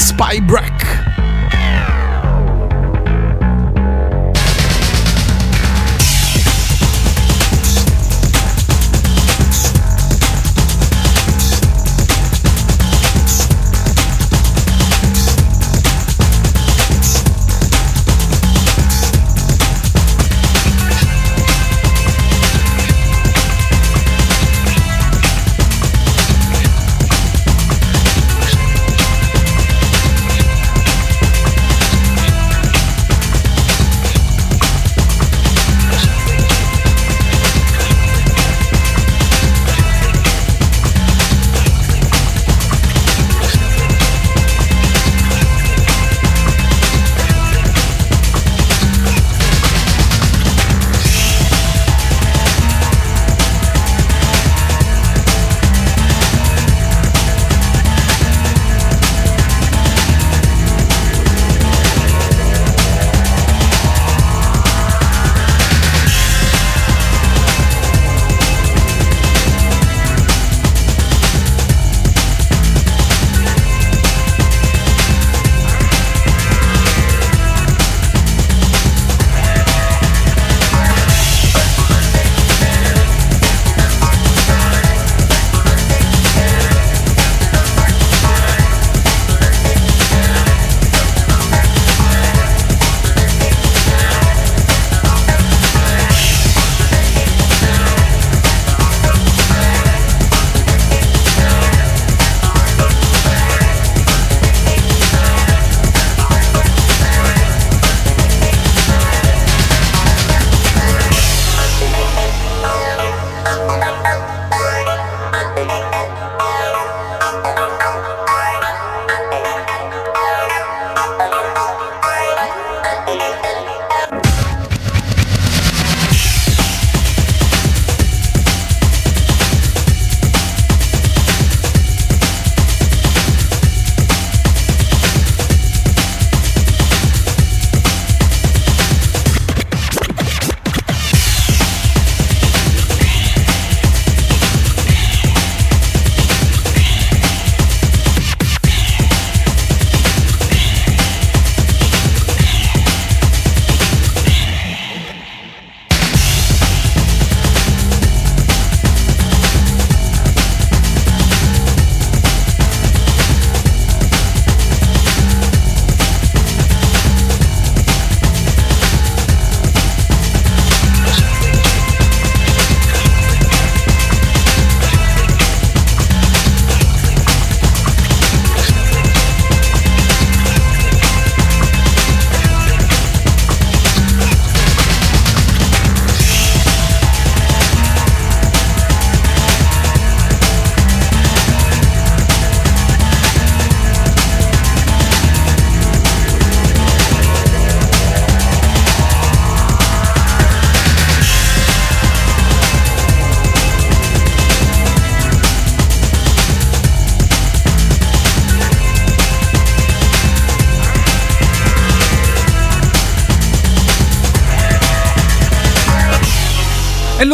Spy 0.00 0.38
Break. 0.38 1.05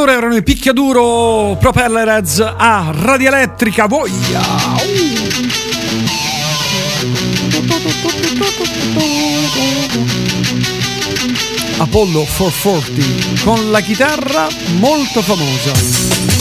Loro 0.02 0.12
erano 0.18 0.34
i 0.34 0.42
picchiaduro 0.42 1.56
Propeller 1.60 2.08
Heads 2.08 2.40
a 2.40 2.92
Radio 2.92 3.28
Elettrica 3.28 3.86
Voglia. 3.86 4.40
Apollo 11.76 12.26
440 12.36 13.44
con 13.44 13.70
la 13.70 13.80
chitarra 13.80 14.48
molto 14.78 15.22
famosa. 15.22 16.31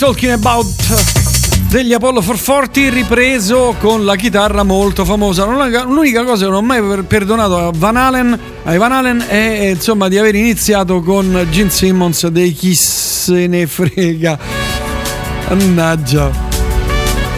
Talking 0.00 0.32
About 0.32 0.66
degli 1.68 1.92
Apollo 1.92 2.22
440 2.22 2.88
ripreso 2.88 3.74
con 3.78 4.06
la 4.06 4.16
chitarra 4.16 4.62
molto 4.62 5.04
famosa. 5.04 5.44
L'unica, 5.44 6.24
cosa 6.24 6.44
che 6.44 6.50
non 6.50 6.54
ho 6.54 6.62
mai 6.62 6.80
per- 6.80 7.04
perdonato 7.04 7.58
a 7.58 7.70
Van 7.74 7.96
Halen, 7.96 8.40
ai 8.64 8.78
Van 8.78 8.92
Halen 8.92 9.22
è 9.28 9.58
eh, 9.60 9.70
insomma 9.72 10.08
di 10.08 10.16
aver 10.16 10.36
iniziato 10.36 11.02
con 11.02 11.46
Gene 11.50 11.68
Simmons 11.68 12.28
dei 12.28 12.54
chi 12.54 12.74
se 12.74 13.46
ne 13.46 13.66
frega. 13.66 14.38
Mannaggia. 15.50 16.30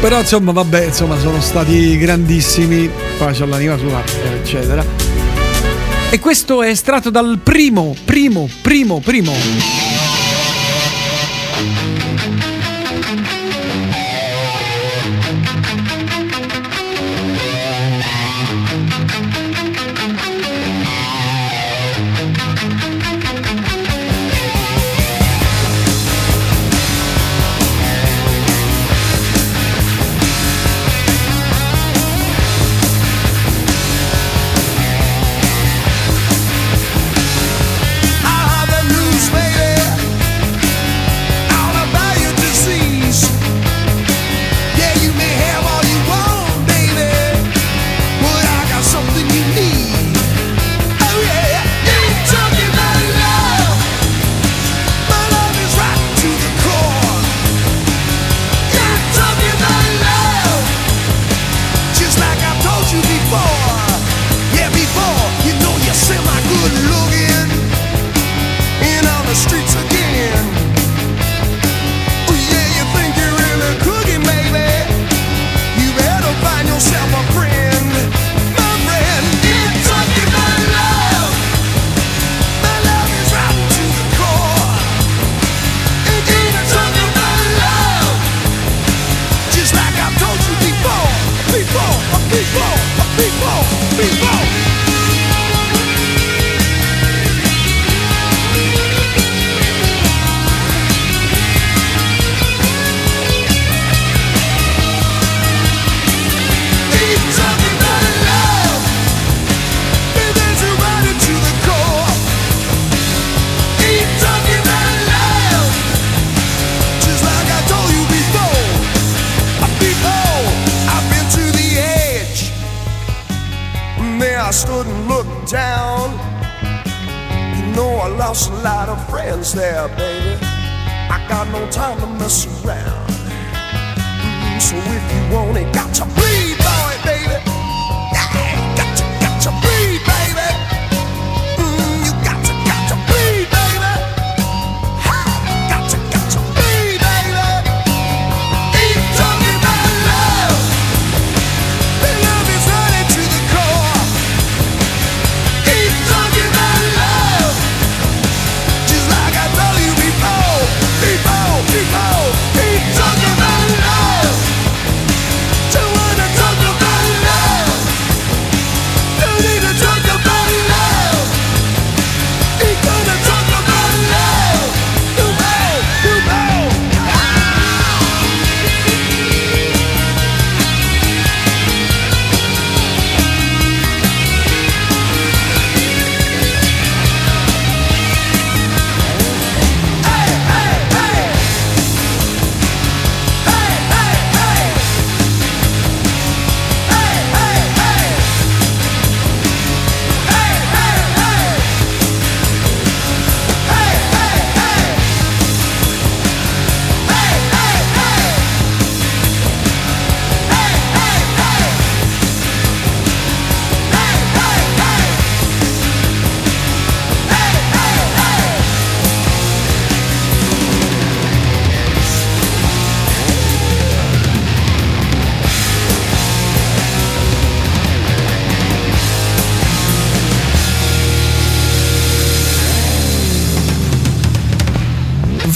Però 0.01 0.21
insomma 0.21 0.53
vabbè, 0.53 0.85
insomma 0.85 1.19
sono 1.19 1.41
stati 1.41 1.99
grandissimi, 1.99 2.89
pace 3.19 3.43
all'anima 3.43 3.77
sua, 3.77 4.05
eccetera. 4.41 4.85
E 6.11 6.19
questo 6.21 6.63
è 6.63 6.69
estratto 6.69 7.11
dal 7.11 7.41
primo, 7.43 7.97
primo, 8.05 8.49
primo, 8.63 9.01
primo 9.01 9.82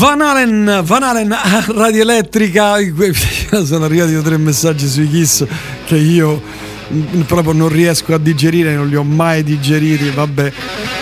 Van 0.07 0.20
Halen, 0.20 0.83
Van 0.85 1.03
Halen 1.03 1.35
Radio 1.66 2.03
Elettrica. 2.03 2.77
Sono 3.65 3.87
arrivati 3.87 4.16
tre 4.23 4.37
messaggi 4.37 4.87
sui 4.87 5.11
Kiss 5.11 5.45
che 5.85 5.97
io 5.97 6.41
mm, 6.93 7.23
proprio 7.23 7.53
non 7.53 7.69
riesco 7.69 8.15
a 8.15 8.19
digerire, 8.19 8.77
non 8.77 8.87
li 8.87 8.95
ho 8.95 9.03
mai 9.03 9.43
digeriti. 9.43 10.11
Vabbè, 10.11 10.53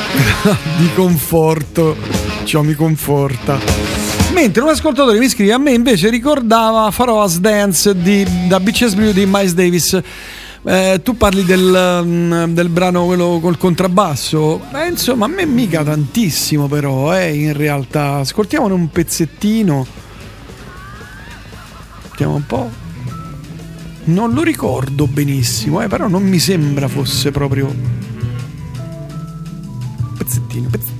di 0.78 0.88
conforto, 0.94 1.94
ciò 2.44 2.62
mi 2.62 2.72
conforta. 2.72 3.58
Mentre 4.32 4.62
un 4.62 4.70
ascoltatore 4.70 5.18
mi 5.18 5.28
scrive: 5.28 5.52
A 5.52 5.58
me 5.58 5.72
invece 5.72 6.08
ricordava 6.08 6.90
Farò 6.90 7.28
Dance 7.38 7.94
di, 7.94 8.26
da 8.48 8.58
Beaches 8.58 8.94
Brew 8.94 9.12
di 9.12 9.26
Miles 9.26 9.52
Davis. 9.52 10.00
Eh, 10.66 11.00
tu 11.02 11.14
parli 11.14 11.44
del, 11.44 12.02
mm, 12.02 12.44
del 12.54 12.70
brano 12.70 13.04
quello 13.04 13.38
col 13.38 13.58
contrabbasso? 13.58 14.62
Beh, 14.70 14.88
insomma, 14.88 15.26
a 15.26 15.28
me 15.28 15.44
mica 15.44 15.84
tantissimo, 15.84 16.68
però, 16.68 17.14
eh, 17.14 17.34
in 17.34 17.52
realtà. 17.52 18.16
Ascoltiamone 18.16 18.72
un 18.72 18.88
pezzettino. 18.88 19.86
Vediamo 22.10 22.34
un 22.36 22.46
po'. 22.46 22.70
Non 24.04 24.32
lo 24.32 24.42
ricordo 24.42 25.06
benissimo, 25.06 25.82
eh, 25.82 25.88
però 25.88 26.08
non 26.08 26.22
mi 26.22 26.38
sembra 26.38 26.88
fosse 26.88 27.30
proprio. 27.30 27.74
Pezzettino, 30.16 30.68
pezzettino. 30.70 30.93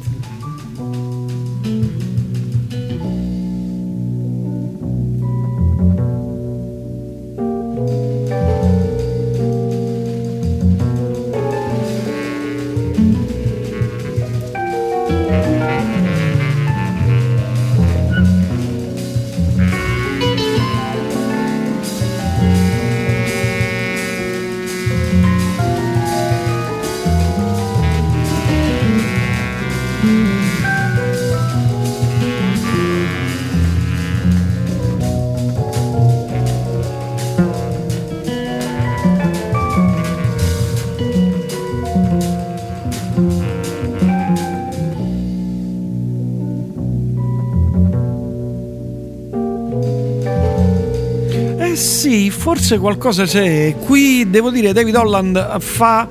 forse 52.65 52.79
qualcosa 52.79 53.25
c'è. 53.25 53.75
Qui 53.79 54.31
devo 54.31 54.51
dire 54.51 54.73
David 54.73 54.97
Holland 54.97 55.61
fa 55.61 56.09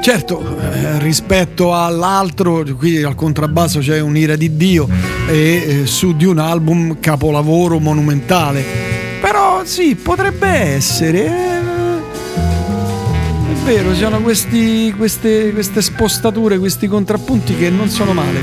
Certo, 0.00 0.40
eh, 0.58 0.98
rispetto 1.00 1.74
all'altro, 1.74 2.64
qui 2.78 3.02
al 3.02 3.14
contrabbasso 3.14 3.80
c'è 3.80 4.00
un'ira 4.00 4.34
di 4.34 4.56
Dio 4.56 4.88
e 5.28 5.82
eh, 5.82 5.86
su 5.86 6.16
di 6.16 6.24
un 6.24 6.38
album 6.38 7.00
capolavoro 7.00 7.78
monumentale. 7.78 8.64
Però 9.20 9.60
sì, 9.64 9.96
potrebbe 9.96 10.48
essere. 10.48 11.26
Eh, 11.26 11.98
è 13.50 13.64
vero, 13.64 13.92
ci 13.92 14.00
sono 14.00 14.22
questi, 14.22 14.94
queste, 14.96 15.52
queste, 15.52 15.82
spostature, 15.82 16.56
questi 16.58 16.86
contrappunti 16.86 17.54
che 17.54 17.68
non 17.68 17.90
sono 17.90 18.14
male. 18.14 18.40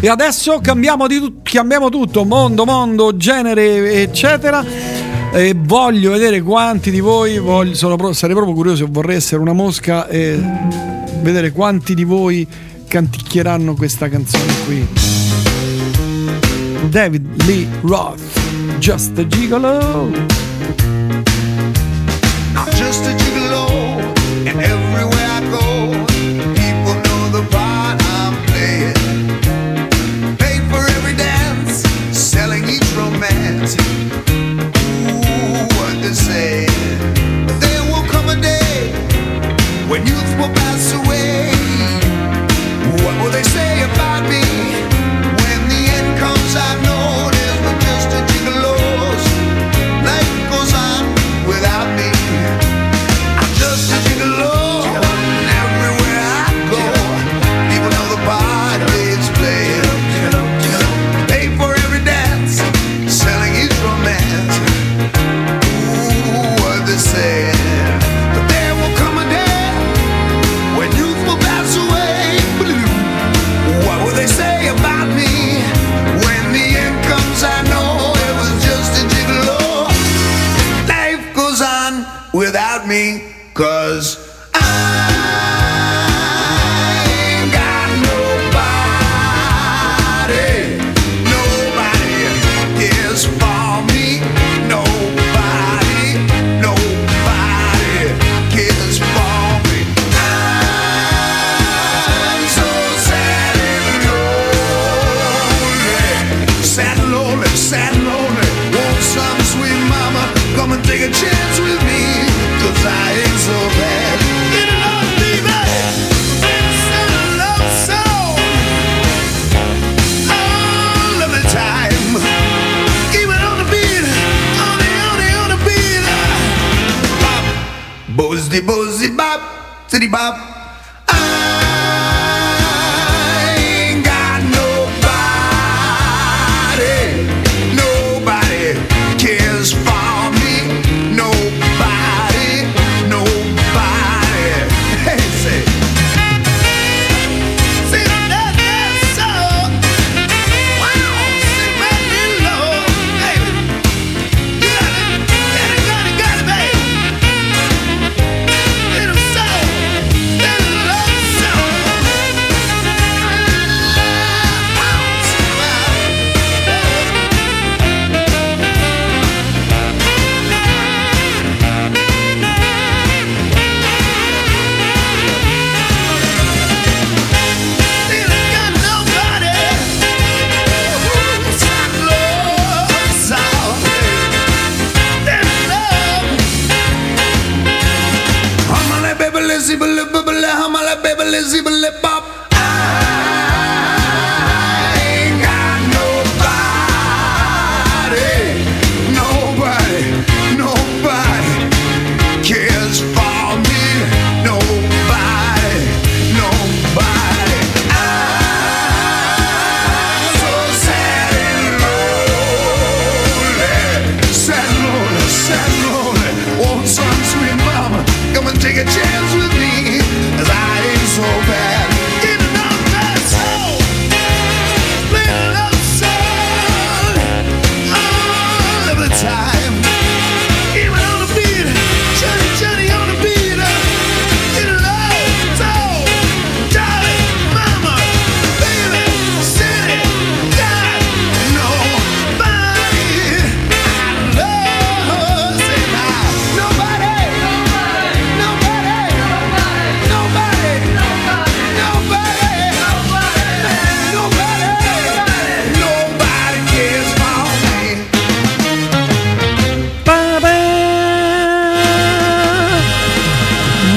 E 0.00 0.08
adesso 0.08 0.58
cambiamo, 0.62 1.06
tu- 1.06 1.42
cambiamo 1.42 1.90
tutto, 1.90 2.24
mondo, 2.24 2.64
mondo, 2.64 3.14
genere, 3.14 4.00
eccetera 4.00 4.93
e 5.34 5.52
voglio 5.52 6.12
vedere 6.12 6.42
quanti 6.42 6.92
di 6.92 7.00
voi, 7.00 7.40
voglio, 7.40 7.74
sono, 7.74 8.12
sarei 8.12 8.36
proprio 8.36 8.54
curioso, 8.54 8.86
vorrei 8.88 9.16
essere 9.16 9.40
una 9.40 9.52
mosca 9.52 10.06
e 10.06 10.40
vedere 11.22 11.50
quanti 11.50 11.96
di 11.96 12.04
voi 12.04 12.46
canticchieranno 12.86 13.74
questa 13.74 14.08
canzone 14.08 14.52
qui. 14.64 14.86
David 16.88 17.42
Lee 17.46 17.66
Roth, 17.80 18.20
Just 18.78 19.18
a 19.18 19.26
Gigolo. 19.26 20.08
Not 22.52 22.68
just 22.76 23.04
a 23.04 23.14
gigolo. 23.16 23.33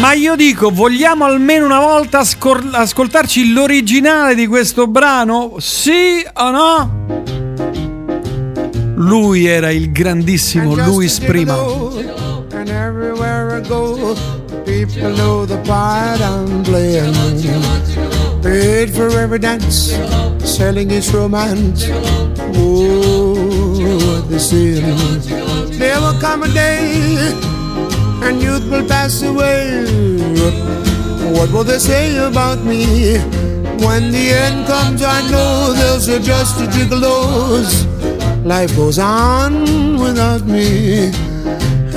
Ma 0.08 0.14
io 0.14 0.38
dico, 0.38 0.70
vogliamo 0.70 1.26
almeno 1.26 1.66
una 1.66 1.82
volta 1.82 2.20
ascol- 2.20 2.74
ascoltarci 2.74 3.52
l'originale 3.52 4.36
di 4.36 4.48
questo 4.48 4.88
brano? 4.88 5.56
Sì 5.60 6.26
o 6.34 6.50
no? 6.50 7.06
Lui 8.96 9.48
era 9.48 9.70
il 9.70 9.92
grandissimo 9.92 10.76
Luis 10.76 11.20
Prima. 11.20 11.56
And 11.56 12.70
everywhere 12.70 13.58
I 13.58 13.68
go, 13.68 14.16
people 14.64 15.14
know 15.16 15.46
the 15.46 15.58
part 15.66 16.22
I'm 16.22 16.64
playing. 16.64 17.14
Paid 18.42 18.92
for 18.92 19.10
every 19.20 19.40
dance, 19.40 19.94
selling 20.42 20.90
his 20.90 21.12
romance. 21.12 21.86
Oh, 22.56 24.24
the 24.30 24.40
sin. 24.40 24.86
There 25.78 26.00
will 26.00 26.18
come 26.22 26.44
a 26.44 26.48
day. 26.48 27.57
And 28.28 28.42
youth 28.42 28.70
will 28.70 28.86
pass 28.88 29.22
away. 29.22 29.86
What 31.32 31.50
will 31.52 31.64
they 31.64 31.80
say 31.80 32.18
about 32.18 32.60
me? 32.64 33.18
When 33.86 34.12
the 34.12 34.26
end 34.46 34.68
comes, 34.68 35.02
I 35.02 35.20
know 35.32 35.74
they'll 35.74 36.00
say 36.00 36.20
just 36.22 36.60
a 36.60 36.66
gigolos. 36.66 37.70
Life 38.44 38.76
goes 38.76 39.00
on 39.00 39.98
without 40.00 40.46
me 40.46 41.12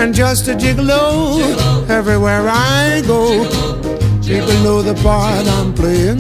and 0.01 0.15
just 0.15 0.49
a 0.49 0.55
gigolo 0.55 1.89
everywhere 1.89 2.49
I 2.49 3.03
go. 3.07 3.45
People 4.23 4.55
know 4.65 4.83
the 4.83 4.95
part 5.03 5.47
I'm 5.59 5.75
playing. 5.75 6.19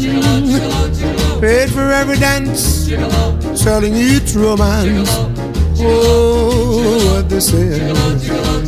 Paid 1.40 1.70
for 1.70 1.90
every 2.00 2.18
dance, 2.18 2.90
selling 3.54 3.94
each 3.94 4.34
romance. 4.34 5.08
Oh, 5.82 7.14
what 7.14 7.28
they 7.30 7.40
say. 7.40 7.80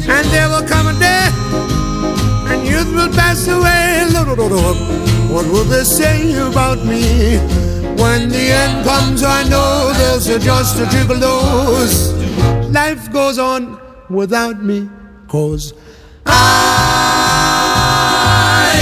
And 0.09 0.27
there 0.28 0.48
will 0.48 0.66
come 0.66 0.86
a 0.89 0.94
youth 2.83 2.95
will 2.95 3.13
pass 3.15 3.47
away. 3.49 4.07
What 5.33 5.47
will 5.47 5.65
they 5.65 5.85
say 5.85 6.33
about 6.39 6.85
me? 6.85 7.39
When 7.97 8.29
the 8.29 8.53
end 8.63 8.85
comes, 8.85 9.23
I 9.23 9.45
know 9.49 9.93
there's 9.95 10.27
a 10.29 10.39
just 10.39 10.79
a 10.79 10.85
gigolos. 10.85 12.13
Life 12.73 13.13
goes 13.13 13.39
on 13.39 13.79
without 14.11 14.63
me. 14.63 14.89
Cause 15.29 15.73
I 16.27 16.43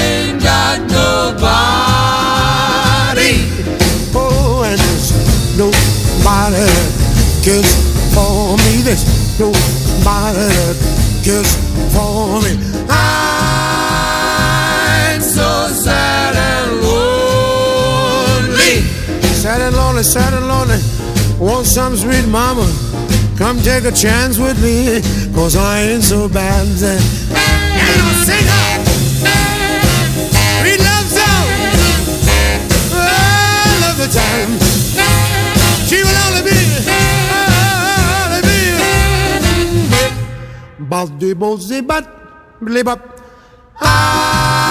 ain't 0.02 0.42
got 0.42 0.80
nobody. 0.80 1.50
Oh, 4.14 4.62
and 4.66 4.80
there's 4.80 5.12
nobody 5.58 6.66
cares 7.44 7.72
for 8.14 8.56
me. 8.64 8.82
There's 8.82 9.04
nobody 9.38 10.74
cares 11.22 11.50
for 11.94 12.40
me. 12.42 12.52
I'm 12.88 13.29
lonely, 20.00 20.12
sad 20.12 20.34
and 20.34 20.48
lonely. 20.48 20.78
Want 21.38 21.66
some 21.66 21.96
sweet 21.96 22.26
mama. 22.28 22.66
Come 23.36 23.60
take 23.60 23.84
a 23.84 23.92
chance 23.92 24.38
with 24.38 24.60
me, 24.62 25.00
cause 25.34 25.56
I 25.56 25.80
ain't 25.80 26.02
so 26.04 26.28
bad. 26.28 26.66
And 26.66 26.76
sing 28.24 28.48
up. 28.48 28.80
We 30.62 30.76
love 30.76 31.08
song. 31.08 31.48
I 32.92 33.78
love 33.80 33.96
the 33.96 34.08
time. 34.12 34.58
She 35.88 36.02
will 36.02 36.18
only 36.26 36.42
be, 36.48 36.58
only 38.20 38.40
be. 38.48 38.60
Baldi 40.88 41.34
bozi 41.34 41.80
bat, 41.86 42.04
blibap. 42.60 43.00
I 43.80 44.69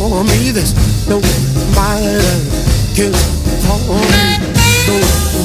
for 0.00 0.24
me. 0.24 0.50
There's 0.50 0.72
no 1.06 1.18
way 1.18 1.38
my 1.76 2.00
love 2.00 2.48
for 3.84 4.00
me. 4.00 4.40
No 4.88 4.96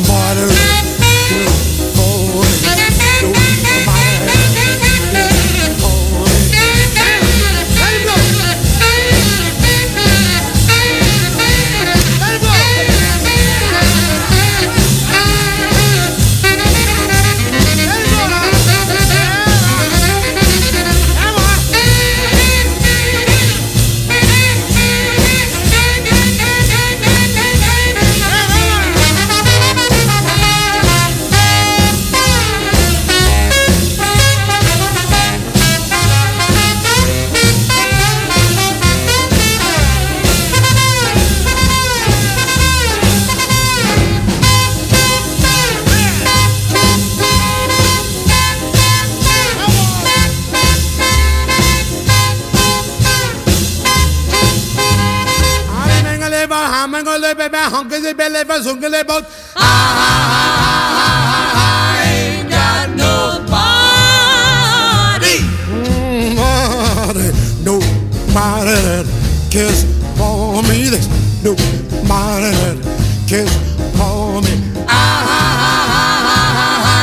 water. 0.08 0.85
I 59.56 59.66
ain't 62.06 62.50
got 62.50 62.90
nobody. 62.96 63.66
Nobody, 66.36 67.28
nobody 67.64 68.76
that 68.86 69.06
cares 69.50 69.84
for 70.18 70.62
me. 70.64 70.90
There's 70.90 71.08
nobody 71.44 72.52
that 72.62 72.78
cares 73.28 73.56
for 73.98 74.42
me. 74.42 74.54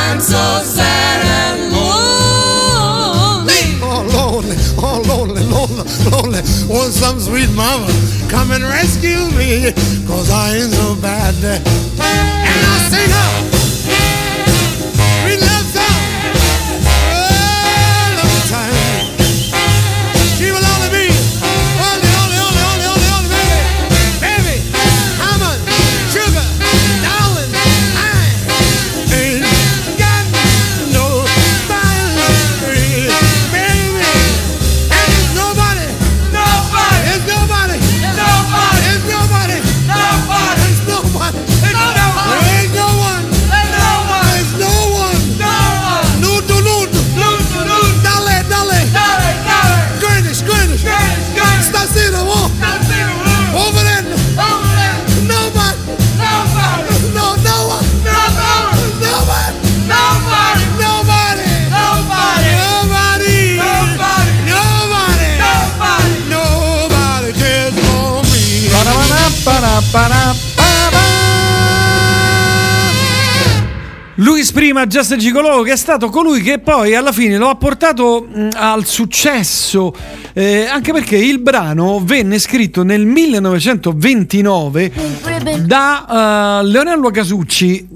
I'm 0.05 0.19
so 0.21 0.61
sad 0.63 1.19
and 1.25 1.73
lonely. 1.73 3.63
Oh, 3.81 4.01
lonely, 4.15 4.57
oh, 4.77 5.01
lonely, 5.07 5.43
lonely, 5.43 5.85
lonely. 6.09 6.41
Want 6.69 6.93
some 6.93 7.19
sweet 7.19 7.49
mama 7.51 7.87
and 8.53 8.63
rescue 8.65 9.29
me, 9.35 9.71
cause 10.05 10.29
I 10.29 10.57
ain't 10.57 10.71
so 10.71 10.95
bad. 11.01 11.33
And 11.43 12.65
I 12.65 12.89
sing 12.89 13.11
up. 13.11 13.52
Prima 74.53 74.85
Just 74.85 75.15
Gigolo 75.15 75.63
che 75.63 75.71
è 75.73 75.77
stato 75.77 76.09
colui 76.09 76.41
che 76.41 76.59
poi 76.59 76.95
alla 76.95 77.11
fine 77.11 77.37
lo 77.37 77.49
ha 77.49 77.55
portato 77.55 78.25
mh, 78.31 78.49
al 78.53 78.85
successo. 78.85 79.93
Eh, 80.33 80.65
anche 80.65 80.93
perché 80.93 81.17
il 81.17 81.39
brano 81.39 81.99
venne 82.03 82.39
scritto 82.39 82.83
nel 82.83 83.05
1929 83.05 84.91
da 85.65 86.59
eh, 86.61 86.65
Leonello 86.65 87.09
Casucci 87.09 87.87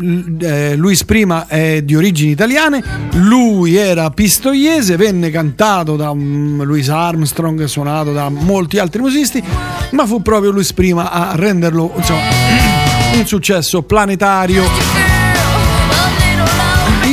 eh, 0.41 0.79
prima 1.05 1.47
è 1.47 1.81
di 1.81 1.95
origini 1.95 2.31
italiane 2.31 2.84
lui 3.13 3.75
era 3.75 4.09
pistoiese 4.11 4.95
venne 4.97 5.31
cantato 5.31 5.95
da 5.95 6.11
um, 6.11 6.63
Louis 6.63 6.89
Armstrong 6.89 7.63
suonato 7.65 8.13
da 8.13 8.29
molti 8.29 8.77
altri 8.77 9.01
musicisti 9.01 9.43
ma 9.91 10.05
fu 10.05 10.21
proprio 10.21 10.51
Luis 10.51 10.73
prima 10.73 11.09
a 11.11 11.31
renderlo 11.35 11.91
insomma 11.95 12.21
un 13.17 13.25
successo 13.25 13.81
planetario 13.81 15.16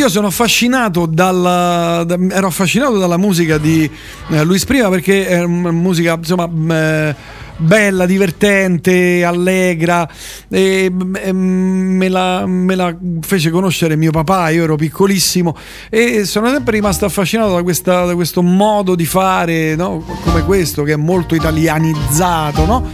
io 0.04 0.10
sono 0.10 0.26
affascinato 0.26 1.06
dalla, 1.06 2.04
da- 2.04 2.18
ero 2.30 2.48
affascinato 2.48 2.98
dalla 2.98 3.16
musica 3.16 3.56
di 3.56 3.90
eh, 4.28 4.44
Luis 4.44 4.66
Prima 4.66 4.90
perché 4.90 5.26
è 5.26 5.46
musica 5.46 6.14
insomma 6.18 6.44
eh, 6.46 7.14
bella, 7.56 8.04
divertente, 8.04 9.24
allegra 9.24 10.06
e 10.50 10.92
eh, 11.22 11.32
me, 11.32 12.08
la, 12.10 12.44
me 12.46 12.74
la 12.74 12.94
fece 13.22 13.48
conoscere 13.48 13.96
mio 13.96 14.10
papà, 14.10 14.50
io 14.50 14.64
ero 14.64 14.76
piccolissimo 14.76 15.56
e 15.88 16.26
sono 16.26 16.50
sempre 16.50 16.74
rimasto 16.74 17.06
affascinato 17.06 17.54
da, 17.54 17.62
questa- 17.62 18.04
da 18.04 18.14
questo 18.14 18.42
modo 18.42 18.94
di 18.94 19.06
fare 19.06 19.74
no? 19.74 20.04
come 20.22 20.44
questo 20.44 20.82
che 20.82 20.92
è 20.92 20.96
molto 20.96 21.34
italianizzato 21.34 22.66
no? 22.66 22.90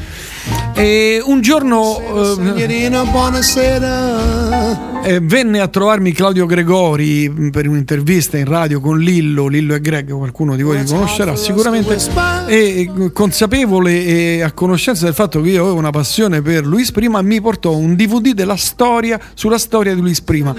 E 0.74 1.20
un 1.24 1.40
giorno 1.42 1.98
eh, 1.98 2.34
eh, 5.02 5.20
venne 5.20 5.60
a 5.60 5.68
trovarmi 5.68 6.12
Claudio 6.12 6.46
Gregori 6.46 7.28
mh, 7.28 7.50
per 7.50 7.66
un'intervista 7.68 8.36
in 8.38 8.44
radio 8.46 8.80
con 8.80 8.98
Lillo, 8.98 9.46
Lillo 9.46 9.74
e 9.74 9.80
Greg, 9.80 10.10
qualcuno 10.12 10.56
di 10.56 10.62
voi 10.62 10.78
li 10.78 10.84
conoscerà 10.84 11.36
sicuramente, 11.36 11.98
e 12.46 12.90
consapevole 13.12 14.04
e 14.04 14.42
a 14.42 14.52
conoscenza 14.52 15.04
del 15.04 15.14
fatto 15.14 15.40
che 15.40 15.50
io 15.50 15.62
avevo 15.62 15.76
una 15.76 15.90
passione 15.90 16.42
per 16.42 16.64
Luis 16.66 16.92
Prima, 16.92 17.20
mi 17.22 17.40
portò 17.40 17.74
un 17.76 17.94
DVD 17.94 18.32
della 18.32 18.56
storia 18.56 19.18
sulla 19.34 19.58
storia 19.58 19.94
di 19.94 20.00
Luis 20.00 20.20
Prima. 20.20 20.54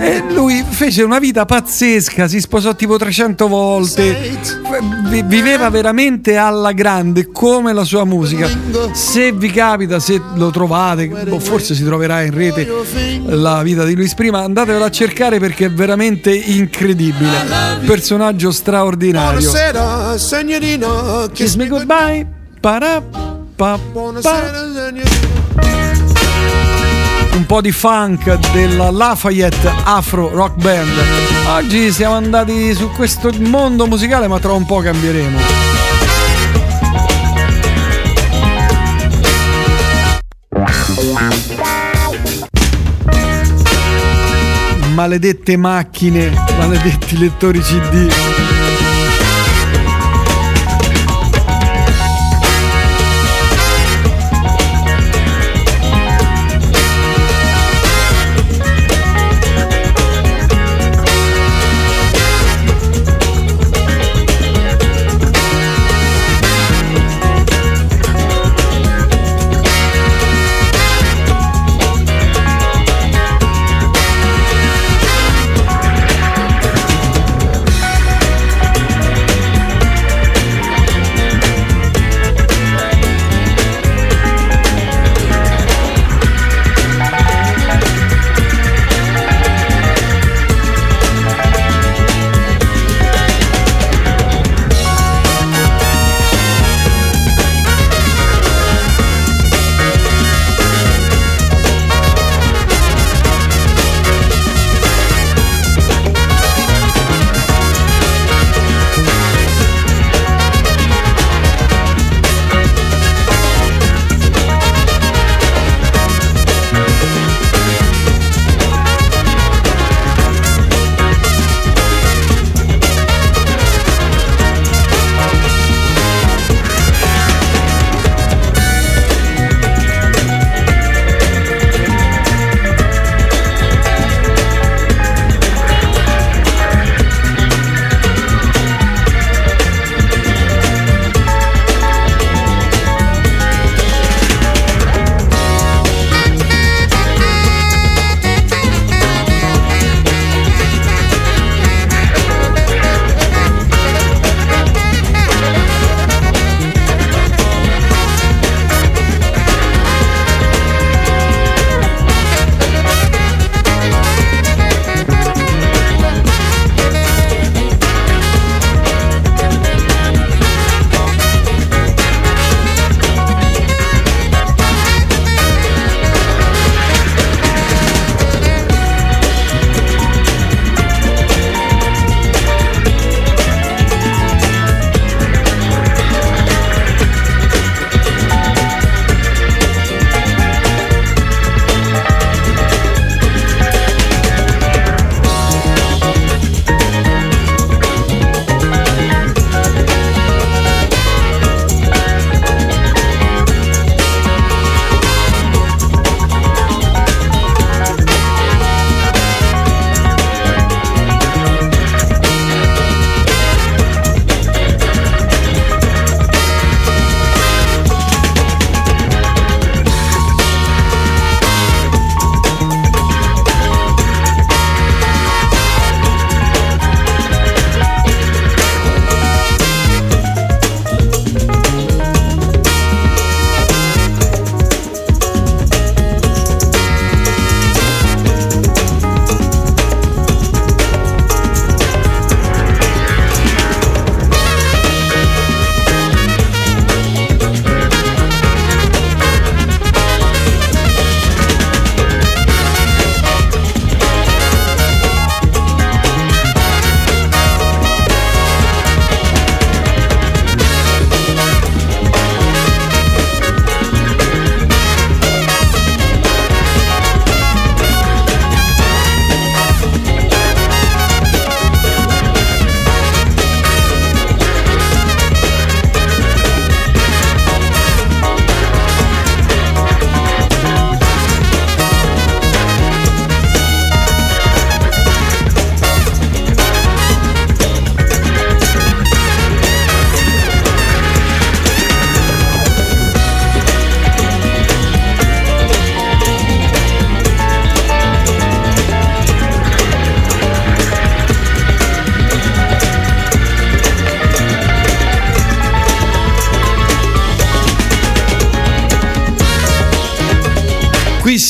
E 0.00 0.22
lui 0.32 0.64
fece 0.66 1.02
una 1.02 1.18
vita 1.18 1.44
pazzesca, 1.44 2.26
si 2.26 2.40
sposò 2.40 2.74
tipo 2.74 2.96
300 2.96 3.46
volte, 3.48 4.38
vi- 5.08 5.22
viveva 5.26 5.68
veramente 5.68 6.36
alla 6.36 6.72
grande 6.72 7.30
come 7.30 7.72
la 7.74 7.79
sua 7.84 8.04
musica. 8.04 8.48
Se 8.92 9.32
vi 9.32 9.50
capita, 9.50 9.98
se 9.98 10.20
lo 10.34 10.50
trovate, 10.50 11.10
o 11.28 11.38
forse 11.38 11.74
si 11.74 11.84
troverà 11.84 12.22
in 12.22 12.34
rete 12.34 12.68
la 13.26 13.62
vita 13.62 13.84
di 13.84 13.94
Luis 13.94 14.14
Prima, 14.14 14.40
andatevela 14.40 14.86
a 14.86 14.90
cercare 14.90 15.38
perché 15.38 15.66
è 15.66 15.70
veramente 15.70 16.32
incredibile. 16.32 17.46
Personaggio 17.86 18.50
straordinario. 18.50 19.50
Kiss 21.32 21.54
me 21.54 21.66
goodbye. 21.68 22.26
Para, 22.60 23.02
pa, 23.56 23.78
pa. 24.20 24.40
Un 27.32 27.46
po' 27.46 27.60
di 27.60 27.72
funk 27.72 28.52
della 28.52 28.90
Lafayette 28.90 29.72
Afro 29.84 30.30
Rock 30.30 30.60
Band. 30.60 30.90
Oggi 31.46 31.90
siamo 31.90 32.14
andati 32.16 32.74
su 32.74 32.90
questo 32.90 33.32
mondo 33.38 33.86
musicale, 33.86 34.26
ma 34.28 34.38
tra 34.38 34.52
un 34.52 34.66
po' 34.66 34.80
cambieremo. 34.80 35.79
Maledette 44.94 45.56
macchine, 45.56 46.30
maledetti 46.58 47.18
lettori 47.18 47.60
CD. 47.60 48.39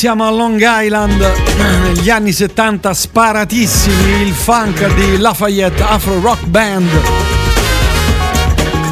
Siamo 0.01 0.25
a 0.25 0.31
Long 0.31 0.59
Island 0.59 1.21
negli 1.83 2.09
anni 2.09 2.31
70 2.31 2.91
sparatissimi, 2.91 4.23
il 4.23 4.33
funk 4.33 4.95
di 4.95 5.19
Lafayette 5.19 5.83
Afro 5.83 6.19
Rock 6.19 6.43
Band. 6.45 6.89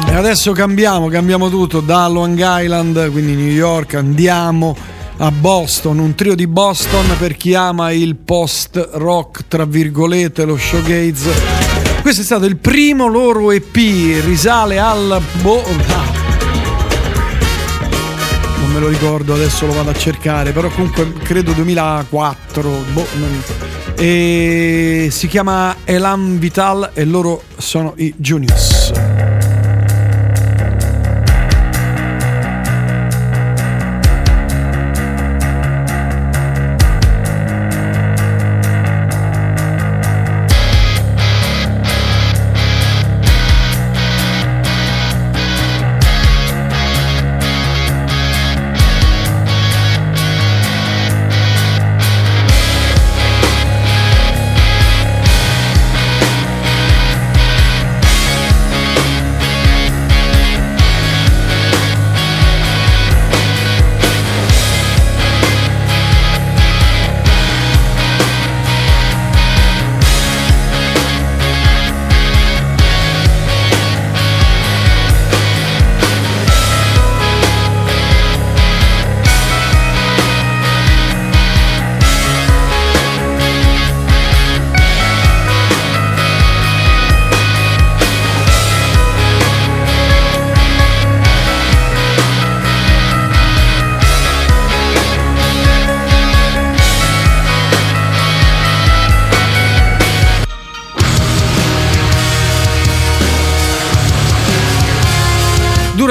E 0.06 0.14
adesso 0.14 0.52
cambiamo, 0.52 1.08
cambiamo 1.08 1.50
tutto 1.50 1.80
da 1.80 2.06
Long 2.06 2.40
Island, 2.40 3.10
quindi 3.10 3.34
New 3.34 3.50
York, 3.50 3.94
andiamo 3.94 4.76
a 5.16 5.32
Boston, 5.32 5.98
un 5.98 6.14
trio 6.14 6.36
di 6.36 6.46
Boston 6.46 7.04
per 7.18 7.36
chi 7.36 7.54
ama 7.54 7.90
il 7.90 8.14
post 8.14 8.90
rock, 8.92 9.48
tra 9.48 9.64
virgolette, 9.64 10.44
lo 10.44 10.56
showgaze. 10.56 11.32
Questo 12.02 12.20
è 12.20 12.24
stato 12.24 12.44
il 12.44 12.56
primo 12.56 13.08
loro 13.08 13.50
EP, 13.50 13.74
risale 13.74 14.78
al 14.78 15.20
non 15.42 16.09
lo 18.80 18.88
ricordo, 18.88 19.34
adesso 19.34 19.66
lo 19.66 19.72
vado 19.74 19.90
a 19.90 19.94
cercare, 19.94 20.52
però 20.52 20.68
comunque 20.70 21.12
credo 21.12 21.52
2004, 21.52 22.70
boh, 22.92 23.06
non- 23.18 23.42
e 23.96 25.08
si 25.10 25.26
chiama 25.28 25.76
Elan 25.84 26.38
Vital 26.38 26.90
e 26.94 27.04
loro 27.04 27.42
sono 27.58 27.92
i 27.96 28.12
Juniors. 28.16 28.99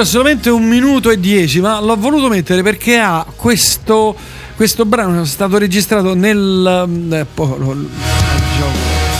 Dura 0.00 0.12
solamente 0.12 0.48
un 0.48 0.66
minuto 0.66 1.10
e 1.10 1.20
dieci, 1.20 1.60
ma 1.60 1.78
l'ho 1.78 1.94
voluto 1.94 2.28
mettere 2.28 2.62
perché 2.62 2.96
ha 2.96 3.22
questo, 3.36 4.16
questo 4.56 4.86
brano 4.86 5.20
è 5.20 5.26
stato 5.26 5.58
registrato 5.58 6.14
nel 6.14 7.06
eh, 7.10 7.26
lo- 7.34 7.56
lo- 7.58 7.86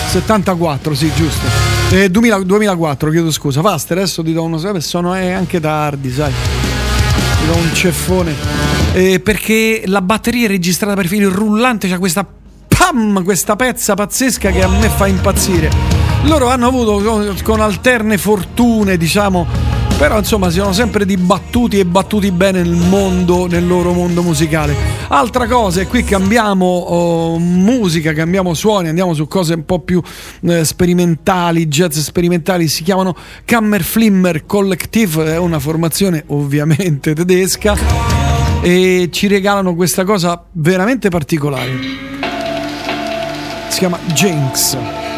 74, 0.09 0.95
sì, 0.95 1.13
giusto. 1.15 1.47
Eh, 1.91 2.09
2000 2.09 2.39
2004, 2.45 3.11
chiedo 3.11 3.31
scusa. 3.31 3.61
Faster, 3.61 3.99
adesso 3.99 4.23
ti 4.23 4.33
do 4.33 4.43
uno 4.43 4.57
sapere, 4.57 4.81
sono 4.81 5.13
è 5.13 5.33
anche 5.33 5.61
tardi, 5.61 6.11
sai. 6.11 6.33
Ti 6.33 7.47
do 7.47 7.57
un 7.59 7.75
ceffone. 7.75 8.35
Eh, 8.95 9.21
perché 9.21 9.83
la 9.85 10.01
batteria 10.01 10.47
è 10.47 10.49
registrata 10.49 10.95
per 10.95 11.13
il 11.13 11.29
rullante 11.29 11.89
c'ha 11.89 11.99
questa 11.99 12.27
pam, 12.67 13.23
questa 13.23 13.55
pezza 13.55 13.93
pazzesca 13.93 14.51
che 14.51 14.63
a 14.63 14.69
me 14.69 14.89
fa 14.89 15.07
impazzire. 15.07 15.71
Loro 16.23 16.49
hanno 16.49 16.69
avuto 16.69 17.03
con 17.43 17.61
alterne 17.61 18.17
fortune, 18.17 18.97
diciamo, 18.97 19.70
però 20.01 20.17
insomma 20.17 20.49
si 20.49 20.57
sono 20.57 20.73
sempre 20.73 21.05
dibattuti 21.05 21.79
e 21.79 21.85
battuti 21.85 22.31
bene 22.31 22.63
nel 22.63 22.75
mondo, 22.75 23.47
nel 23.47 23.67
loro 23.67 23.93
mondo 23.93 24.23
musicale. 24.23 24.75
Altra 25.09 25.47
cosa, 25.47 25.83
e 25.83 25.87
qui 25.87 26.05
cambiamo 26.05 26.65
oh, 26.65 27.39
musica, 27.39 28.15
cambiamo 28.15 28.55
suoni, 28.55 28.89
andiamo 28.89 29.13
su 29.13 29.29
cose 29.29 29.53
un 29.53 29.67
po' 29.67 29.81
più 29.81 30.01
eh, 30.45 30.65
sperimentali, 30.65 31.69
jazz 31.69 31.99
sperimentali, 31.99 32.67
si 32.67 32.83
chiamano 32.83 33.15
Kammerflimmer 33.45 34.47
Collective, 34.47 35.35
è 35.35 35.37
una 35.37 35.59
formazione 35.59 36.25
ovviamente 36.29 37.13
tedesca 37.13 37.77
e 38.63 39.11
ci 39.13 39.27
regalano 39.27 39.75
questa 39.75 40.05
cosa 40.05 40.43
veramente 40.53 41.11
particolare. 41.11 41.79
Si 43.69 43.79
chiama 43.79 43.99
Jinx. 44.15 45.10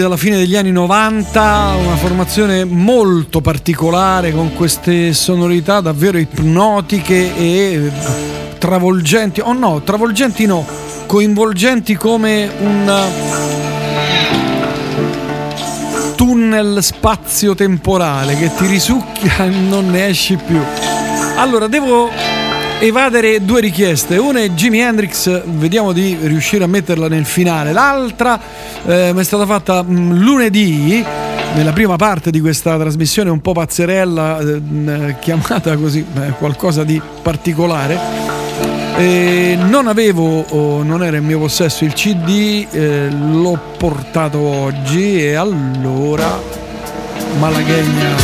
Dalla 0.00 0.16
fine 0.16 0.36
degli 0.36 0.56
anni 0.56 0.72
90, 0.72 1.74
una 1.84 1.96
formazione 1.96 2.64
molto 2.64 3.40
particolare 3.40 4.32
con 4.32 4.52
queste 4.54 5.12
sonorità 5.12 5.80
davvero 5.80 6.18
ipnotiche 6.18 7.36
e 7.36 7.90
travolgenti, 8.58 9.40
o 9.40 9.46
oh 9.46 9.52
no, 9.52 9.82
travolgenti 9.82 10.46
no, 10.46 10.66
coinvolgenti 11.06 11.94
come 11.94 12.50
un 12.58 13.08
tunnel 16.14 16.78
spazio-temporale 16.82 18.36
che 18.36 18.50
ti 18.56 18.66
risucchia 18.66 19.44
e 19.44 19.48
non 19.48 19.90
ne 19.90 20.08
esci 20.08 20.36
più. 20.36 20.60
Allora, 21.36 21.66
devo 21.66 22.10
evadere 22.80 23.44
due 23.44 23.60
richieste. 23.60 24.16
Una 24.18 24.40
è 24.40 24.50
Jimi 24.50 24.80
Hendrix, 24.80 25.42
vediamo 25.44 25.92
di 25.92 26.16
riuscire 26.20 26.64
a 26.64 26.66
metterla 26.68 27.08
nel 27.08 27.24
finale. 27.24 27.72
L'altra 27.72 28.40
eh, 28.88 29.12
mi 29.12 29.20
è 29.20 29.24
stata 29.24 29.44
fatta 29.44 29.82
mh, 29.82 30.18
lunedì, 30.18 31.04
nella 31.54 31.72
prima 31.72 31.96
parte 31.96 32.30
di 32.30 32.40
questa 32.40 32.78
trasmissione 32.78 33.28
un 33.28 33.40
po' 33.40 33.52
pazzerella, 33.52 34.38
eh, 34.40 35.16
chiamata 35.20 35.76
così, 35.76 36.02
eh, 36.14 36.30
qualcosa 36.38 36.84
di 36.84 37.00
particolare. 37.22 37.98
E 38.96 39.58
non 39.60 39.88
avevo, 39.88 40.40
o 40.48 40.82
non 40.82 41.04
era 41.04 41.18
in 41.18 41.24
mio 41.24 41.38
possesso 41.38 41.84
il 41.84 41.92
CD, 41.92 42.66
eh, 42.70 43.10
l'ho 43.10 43.58
portato 43.76 44.38
oggi 44.38 45.22
e 45.22 45.34
allora 45.34 46.40
Malaghegna. 47.38 48.16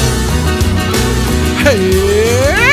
Hey! 1.65 2.64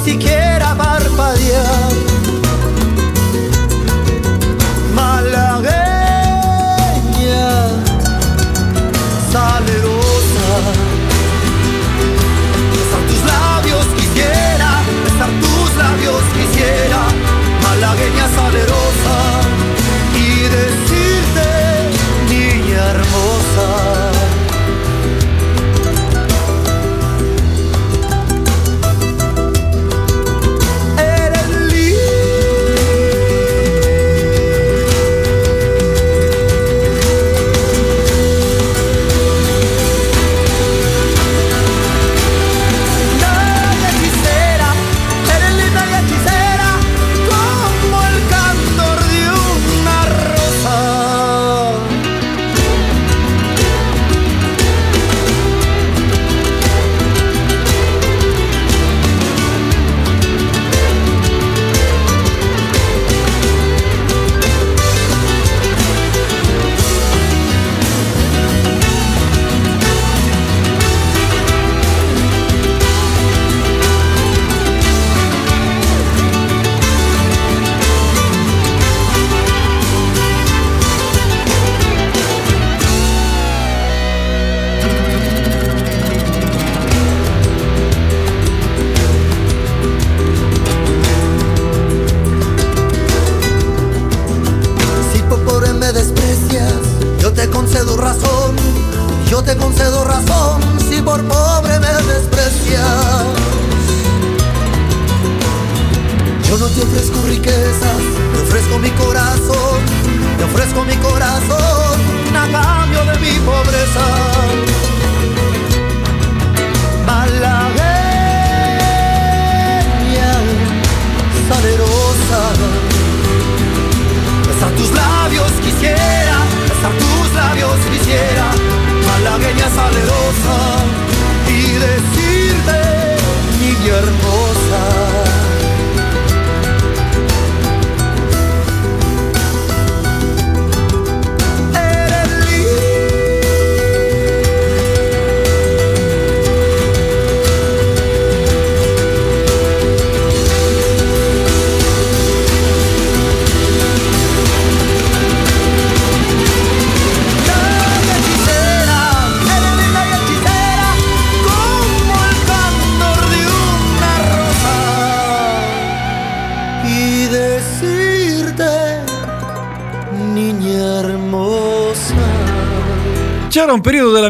sophisticated. 0.00 0.39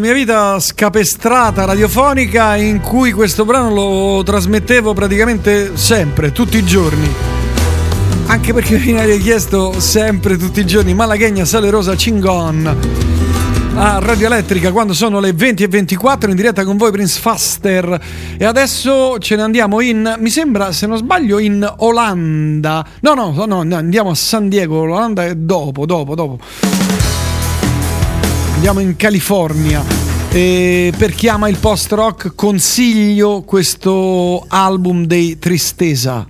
Mia 0.00 0.14
vita 0.14 0.58
scapestrata 0.58 1.64
radiofonica 1.64 2.56
in 2.56 2.80
cui 2.80 3.12
questo 3.12 3.44
brano 3.44 3.72
lo 3.72 4.22
trasmettevo 4.22 4.94
praticamente 4.94 5.76
sempre, 5.76 6.32
tutti 6.32 6.56
i 6.56 6.64
giorni. 6.64 7.08
Anche 8.26 8.52
perché 8.52 8.74
mi 8.74 8.80
viene 8.80 9.04
richiesto 9.04 9.78
sempre, 9.78 10.36
tutti 10.36 10.60
i 10.60 10.66
giorni, 10.66 10.94
Malaghegna 10.94 11.44
Salerosa 11.44 11.96
Cingon 11.96 13.08
a 13.76 13.98
Radio 13.98 14.26
Elettrica 14.26 14.72
quando 14.72 14.92
sono 14.92 15.20
le 15.20 15.32
20 15.32 15.62
e 15.62 15.68
24 15.68 16.30
in 16.30 16.36
diretta 16.36 16.64
con 16.64 16.76
voi 16.76 16.90
Prince 16.90 17.18
Faster. 17.20 18.00
E 18.36 18.44
adesso 18.44 19.18
ce 19.18 19.36
ne 19.36 19.42
andiamo 19.42 19.80
in 19.80 20.16
mi 20.18 20.30
sembra 20.30 20.72
se 20.72 20.86
non 20.86 20.96
sbaglio 20.96 21.38
in 21.38 21.66
Olanda. 21.78 22.84
No 23.00 23.14
no 23.14 23.32
no, 23.32 23.62
no 23.62 23.74
andiamo 23.76 24.10
a 24.10 24.14
San 24.14 24.48
Diego 24.48 24.84
l'Olanda 24.84 25.24
è 25.24 25.34
dopo 25.34 25.86
dopo 25.86 26.14
dopo 26.14 26.38
andiamo 28.60 28.80
in 28.80 28.94
California 28.96 29.82
E 30.28 30.92
per 30.98 31.14
chi 31.14 31.28
ama 31.28 31.48
il 31.48 31.56
post 31.56 31.92
rock 31.92 32.34
consiglio 32.34 33.40
questo 33.40 34.44
album 34.48 35.06
dei 35.06 35.38
Tristesa 35.38 36.26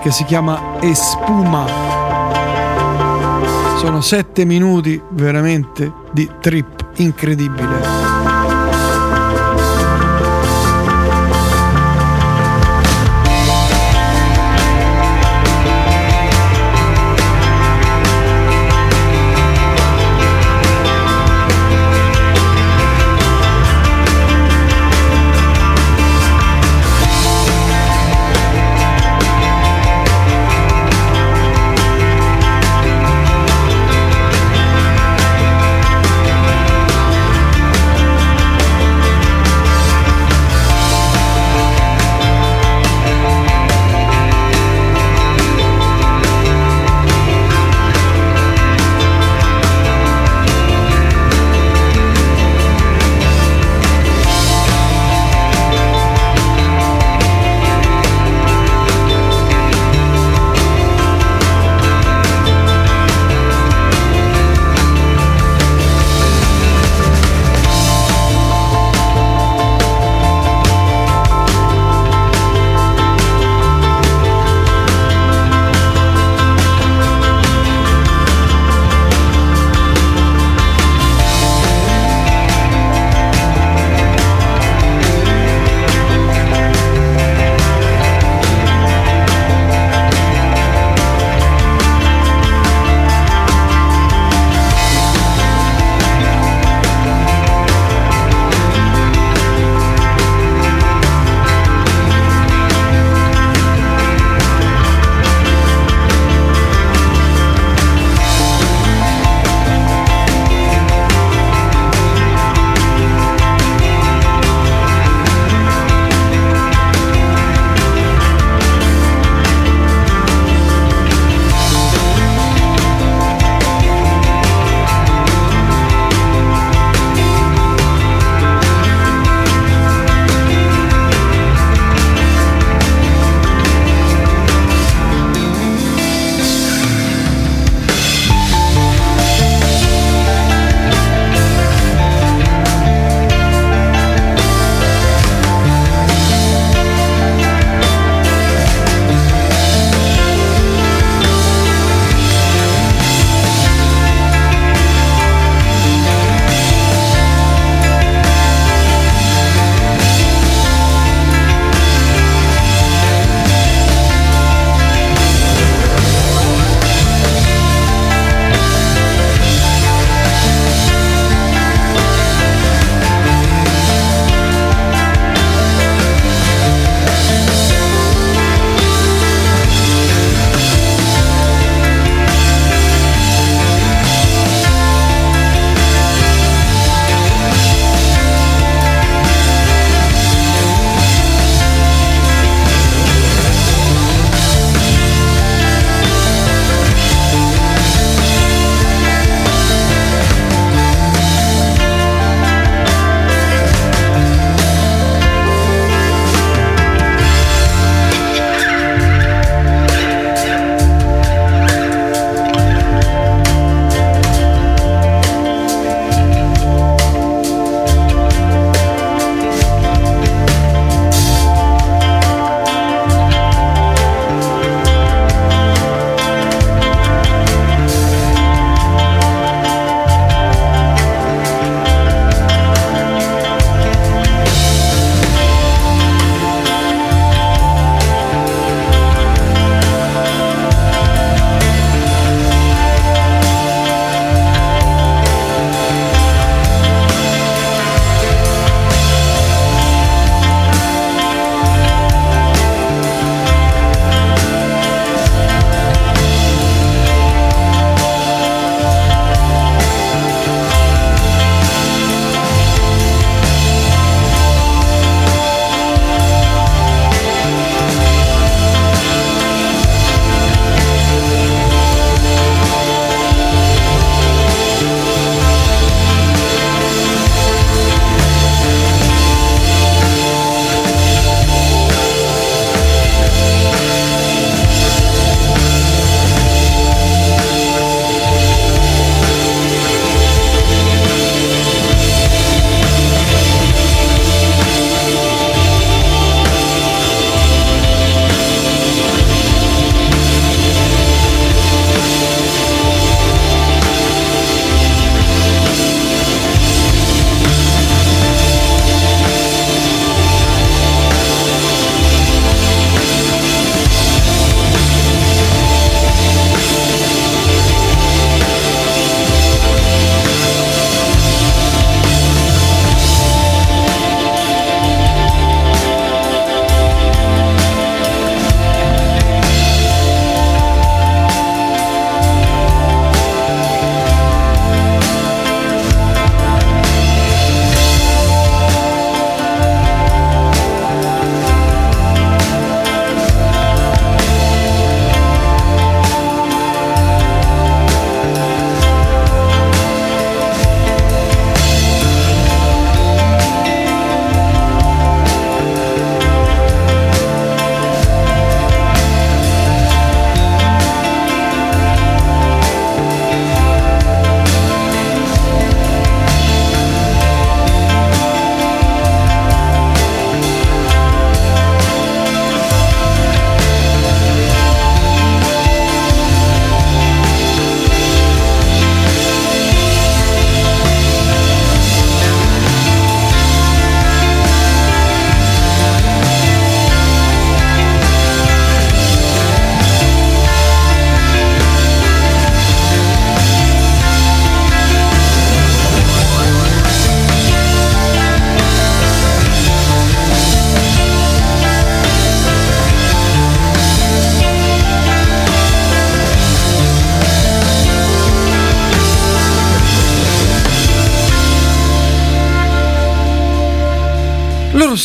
che 0.00 0.10
si 0.10 0.24
chiama 0.24 0.80
Espuma. 0.80 1.66
Sono 3.76 4.00
sette 4.00 4.44
minuti 4.46 4.98
veramente 5.10 5.92
di 6.12 6.28
trip 6.40 6.92
incredibile. 6.96 7.77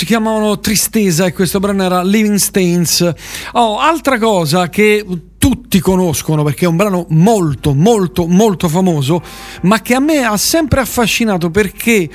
Si 0.04 0.10
chiamavano 0.10 0.60
Tristesa 0.60 1.26
e 1.26 1.32
questo 1.32 1.62
brano 1.62 1.82
era 1.82 2.04
Living 2.04 2.36
Stains. 2.36 3.10
Oh, 3.54 3.80
altra 3.80 4.20
cosa 4.20 4.68
che 4.68 5.06
tutti 5.38 5.80
conoscono 5.80 6.44
perché 6.44 6.66
è 6.66 6.68
un 6.68 6.76
brano 6.76 7.06
molto, 7.12 7.74
molto, 7.74 8.28
molto 8.28 8.68
famoso, 8.68 9.24
ma 9.62 9.82
che 9.82 9.94
a 9.94 10.00
me 10.00 10.26
ha 10.26 10.36
sempre 10.36 10.82
affascinato 10.82 11.50
perché 11.52 12.10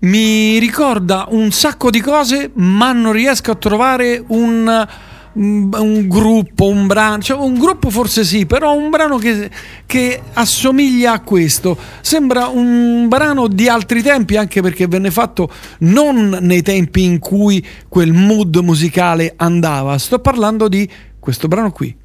mi 0.00 0.58
ricorda 0.58 1.26
un 1.30 1.50
sacco 1.52 1.88
di 1.88 2.02
cose, 2.02 2.50
ma 2.52 2.92
non 2.92 3.12
riesco 3.12 3.50
a 3.50 3.54
trovare 3.54 4.22
un, 4.26 4.86
un 5.36 6.08
gruppo, 6.08 6.66
un 6.68 6.86
brano, 6.86 7.22
cioè 7.22 7.38
un 7.38 7.54
gruppo 7.54 7.90
forse 7.90 8.24
sì, 8.24 8.46
però 8.46 8.74
un 8.74 8.90
brano 8.90 9.18
che, 9.18 9.50
che 9.84 10.20
assomiglia 10.32 11.12
a 11.12 11.20
questo. 11.20 11.76
Sembra 12.00 12.46
un 12.46 13.06
brano 13.08 13.48
di 13.48 13.68
altri 13.68 14.02
tempi, 14.02 14.36
anche 14.36 14.62
perché 14.62 14.86
venne 14.86 15.10
fatto 15.10 15.50
non 15.80 16.38
nei 16.40 16.62
tempi 16.62 17.04
in 17.04 17.18
cui 17.18 17.64
quel 17.88 18.12
mood 18.12 18.56
musicale 18.56 19.34
andava. 19.36 19.98
Sto 19.98 20.18
parlando 20.18 20.68
di 20.68 20.88
questo 21.18 21.48
brano 21.48 21.70
qui. 21.70 22.04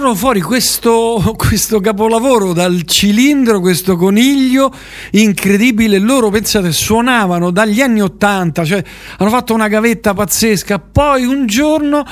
Tirarono 0.00 0.14
fuori 0.14 0.40
questo, 0.40 1.34
questo 1.36 1.78
capolavoro 1.80 2.54
dal 2.54 2.84
cilindro, 2.84 3.60
questo 3.60 3.96
coniglio 3.96 4.72
incredibile. 5.12 5.98
Loro, 5.98 6.30
pensate, 6.30 6.72
suonavano 6.72 7.50
dagli 7.50 7.82
anni 7.82 8.00
Ottanta, 8.00 8.64
cioè 8.64 8.82
hanno 9.18 9.30
fatto 9.30 9.52
una 9.52 9.68
gavetta 9.68 10.14
pazzesca. 10.14 10.78
Poi 10.78 11.24
un 11.24 11.46
giorno, 11.46 12.06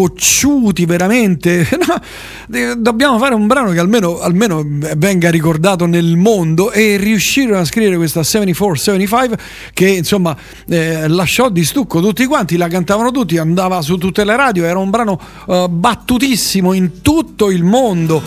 cocciuti 0.00 0.86
veramente, 0.86 1.68
no, 2.48 2.74
dobbiamo 2.78 3.18
fare 3.18 3.34
un 3.34 3.46
brano 3.46 3.70
che 3.70 3.78
almeno, 3.78 4.18
almeno 4.20 4.64
venga 4.96 5.28
ricordato 5.28 5.84
nel 5.84 6.16
mondo 6.16 6.72
e 6.72 6.96
riuscirono 6.96 7.58
a 7.58 7.64
scrivere 7.64 7.96
questa 7.96 8.22
74-75 8.22 9.38
che 9.74 9.88
insomma 9.88 10.34
eh, 10.68 11.06
lasciò 11.06 11.50
di 11.50 11.64
stucco 11.64 12.00
tutti 12.00 12.24
quanti, 12.24 12.56
la 12.56 12.68
cantavano 12.68 13.10
tutti, 13.10 13.36
andava 13.36 13.82
su 13.82 13.98
tutte 13.98 14.24
le 14.24 14.36
radio, 14.36 14.64
era 14.64 14.78
un 14.78 14.88
brano 14.88 15.20
eh, 15.46 15.66
battutissimo 15.68 16.72
in 16.72 17.02
tutto 17.02 17.50
il 17.50 17.62
mondo 17.62 18.22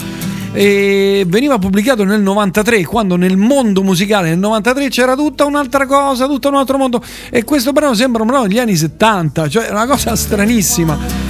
e 0.56 1.26
veniva 1.28 1.58
pubblicato 1.58 2.04
nel 2.04 2.22
93 2.22 2.86
quando 2.86 3.16
nel 3.16 3.38
mondo 3.38 3.82
musicale 3.82 4.30
nel 4.30 4.38
93 4.38 4.90
c'era 4.90 5.16
tutta 5.16 5.46
un'altra 5.46 5.88
cosa 5.88 6.28
tutto 6.28 6.50
un 6.50 6.56
altro 6.56 6.78
mondo 6.78 7.04
e 7.32 7.44
questo 7.44 7.72
brano 7.72 7.96
sembra 7.96 8.22
un 8.22 8.28
brano 8.28 8.46
degli 8.46 8.60
anni 8.60 8.76
70 8.76 9.50
cioè 9.50 9.72
una 9.72 9.88
cosa 9.88 10.16
stranissima 10.16 11.23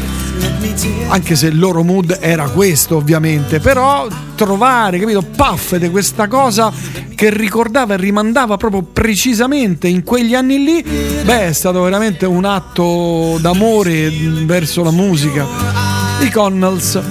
anche 1.08 1.36
se 1.36 1.48
il 1.48 1.60
loro 1.60 1.84
mood 1.84 2.18
era 2.20 2.50
questo 2.50 2.98
ovviamente. 2.98 3.60
Però 3.60 4.08
trovare 4.36 5.00
capito 5.00 5.22
puff 5.22 5.76
di 5.76 5.90
questa 5.90 6.28
cosa 6.28 6.72
che 7.16 7.30
ricordava 7.30 7.94
e 7.94 7.98
rimandava 7.98 8.58
proprio 8.58 8.82
precisamente 8.82 9.88
in 9.88 10.04
quegli 10.04 10.34
anni 10.34 10.64
lì 10.64 10.82
beh 10.82 11.48
è 11.48 11.54
stato 11.54 11.82
veramente 11.84 12.26
un 12.26 12.46
atto 12.46 13.38
d'amore 13.40 14.10
verso 14.46 14.84
la 14.84 14.92
musica. 14.92 15.46
I 16.20 16.30
Connells. 16.30 17.02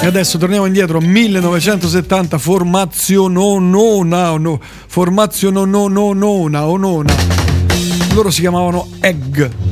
E 0.00 0.06
adesso 0.06 0.38
torniamo 0.38 0.66
indietro. 0.66 1.00
1970 1.00 2.38
formazione 2.38 3.58
nona 3.58 4.36
no, 4.36 4.60
formazione 4.86 5.64
nona 5.64 6.66
o 6.66 6.76
nona 6.76 7.38
loro 8.18 8.30
si 8.30 8.40
chiamavano 8.40 8.88
Egg 8.98 9.67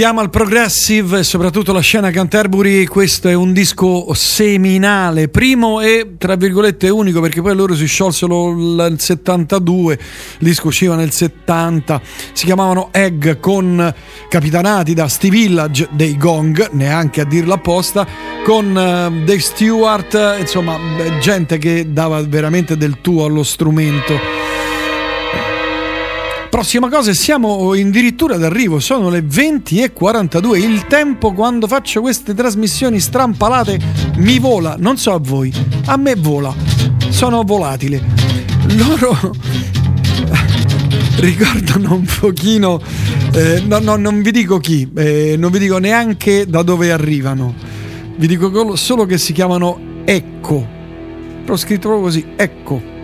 Per 0.00 0.08
chi 0.08 0.14
ama 0.14 0.24
il 0.24 0.30
progressive 0.30 1.18
e 1.18 1.22
soprattutto 1.24 1.74
la 1.74 1.80
scena 1.80 2.10
Canterbury, 2.10 2.86
questo 2.86 3.28
è 3.28 3.34
un 3.34 3.52
disco 3.52 4.14
seminale, 4.14 5.28
primo 5.28 5.82
e 5.82 6.14
tra 6.16 6.36
virgolette 6.36 6.88
unico 6.88 7.20
perché 7.20 7.42
poi 7.42 7.54
loro 7.54 7.74
si 7.74 7.84
sciolsero 7.84 8.54
nel 8.54 8.98
72, 8.98 9.92
il 9.92 10.00
disco 10.38 10.68
usciva 10.68 10.94
nel 10.94 11.12
70, 11.12 12.00
si 12.32 12.46
chiamavano 12.46 12.88
Egg 12.92 13.40
con 13.40 13.94
capitanati 14.30 14.94
da 14.94 15.06
Steve 15.06 15.36
Village 15.36 15.88
dei 15.90 16.16
Gong, 16.16 16.70
neanche 16.70 17.20
a 17.20 17.24
dirla 17.26 17.56
apposta, 17.56 18.06
con 18.42 18.68
eh, 18.68 19.24
Dave 19.26 19.38
Stewart, 19.38 20.36
insomma 20.38 20.78
gente 21.20 21.58
che 21.58 21.92
dava 21.92 22.22
veramente 22.22 22.78
del 22.78 23.02
tuo 23.02 23.26
allo 23.26 23.42
strumento. 23.42 24.39
Prossima 26.60 26.90
cosa, 26.90 27.14
siamo 27.14 27.72
addirittura 27.72 28.36
d'arrivo, 28.36 28.80
sono 28.80 29.08
le 29.08 29.20
20.42, 29.20 30.56
il 30.56 30.86
tempo 30.88 31.32
quando 31.32 31.66
faccio 31.66 32.02
queste 32.02 32.34
trasmissioni 32.34 33.00
strampalate 33.00 33.80
mi 34.16 34.38
vola, 34.38 34.76
non 34.78 34.98
so 34.98 35.14
a 35.14 35.18
voi, 35.18 35.50
a 35.86 35.96
me 35.96 36.16
vola, 36.16 36.54
sono 37.08 37.44
volatile. 37.44 38.02
Loro 38.76 39.34
ricordano 41.20 41.94
un 41.94 42.06
pochino, 42.20 42.78
eh, 43.32 43.62
no, 43.66 43.78
no, 43.78 43.96
non 43.96 44.20
vi 44.20 44.30
dico 44.30 44.58
chi, 44.58 44.86
eh, 44.96 45.36
non 45.38 45.50
vi 45.50 45.60
dico 45.60 45.78
neanche 45.78 46.44
da 46.44 46.60
dove 46.60 46.92
arrivano, 46.92 47.54
vi 48.16 48.26
dico 48.26 48.76
solo 48.76 49.06
che 49.06 49.16
si 49.16 49.32
chiamano 49.32 50.02
Ecco, 50.04 50.66
l'ho 51.42 51.56
scritto 51.56 51.88
proprio 51.88 52.02
così, 52.02 52.26
Ecco. 52.36 52.99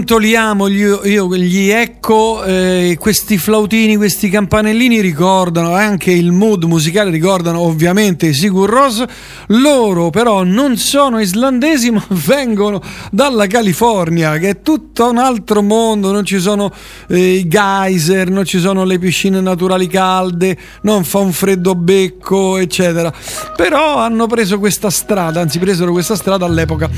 Quanto 0.00 0.16
li 0.16 0.34
amo 0.34 0.66
io, 0.66 1.04
io 1.04 1.36
gli 1.36 1.68
ecco, 1.68 2.42
eh, 2.42 2.96
questi 2.98 3.36
flautini, 3.36 3.96
questi 3.96 4.30
campanellini 4.30 4.98
ricordano 5.02 5.74
anche 5.74 6.10
il 6.10 6.32
mood 6.32 6.64
musicale, 6.64 7.10
ricordano 7.10 7.60
ovviamente 7.60 8.32
Sigur 8.32 8.70
Rós. 8.70 9.04
Loro 9.48 10.08
però 10.08 10.42
non 10.42 10.78
sono 10.78 11.20
islandesi 11.20 11.90
ma 11.90 12.02
vengono 12.24 12.80
dalla 13.10 13.46
California, 13.46 14.38
che 14.38 14.48
è 14.48 14.62
tutto 14.62 15.10
un 15.10 15.18
altro 15.18 15.60
mondo, 15.60 16.12
non 16.12 16.24
ci 16.24 16.38
sono 16.38 16.72
eh, 17.06 17.34
i 17.34 17.46
geyser, 17.46 18.30
non 18.30 18.46
ci 18.46 18.58
sono 18.58 18.84
le 18.84 18.98
piscine 18.98 19.38
naturali 19.42 19.86
calde, 19.86 20.56
non 20.82 21.04
fa 21.04 21.18
un 21.18 21.32
freddo 21.32 21.74
becco, 21.74 22.56
eccetera. 22.56 23.12
Però 23.54 23.98
hanno 23.98 24.26
preso 24.26 24.58
questa 24.58 24.88
strada, 24.88 25.42
anzi 25.42 25.58
presero 25.58 25.92
questa 25.92 26.16
strada 26.16 26.46
all'epoca. 26.46 26.88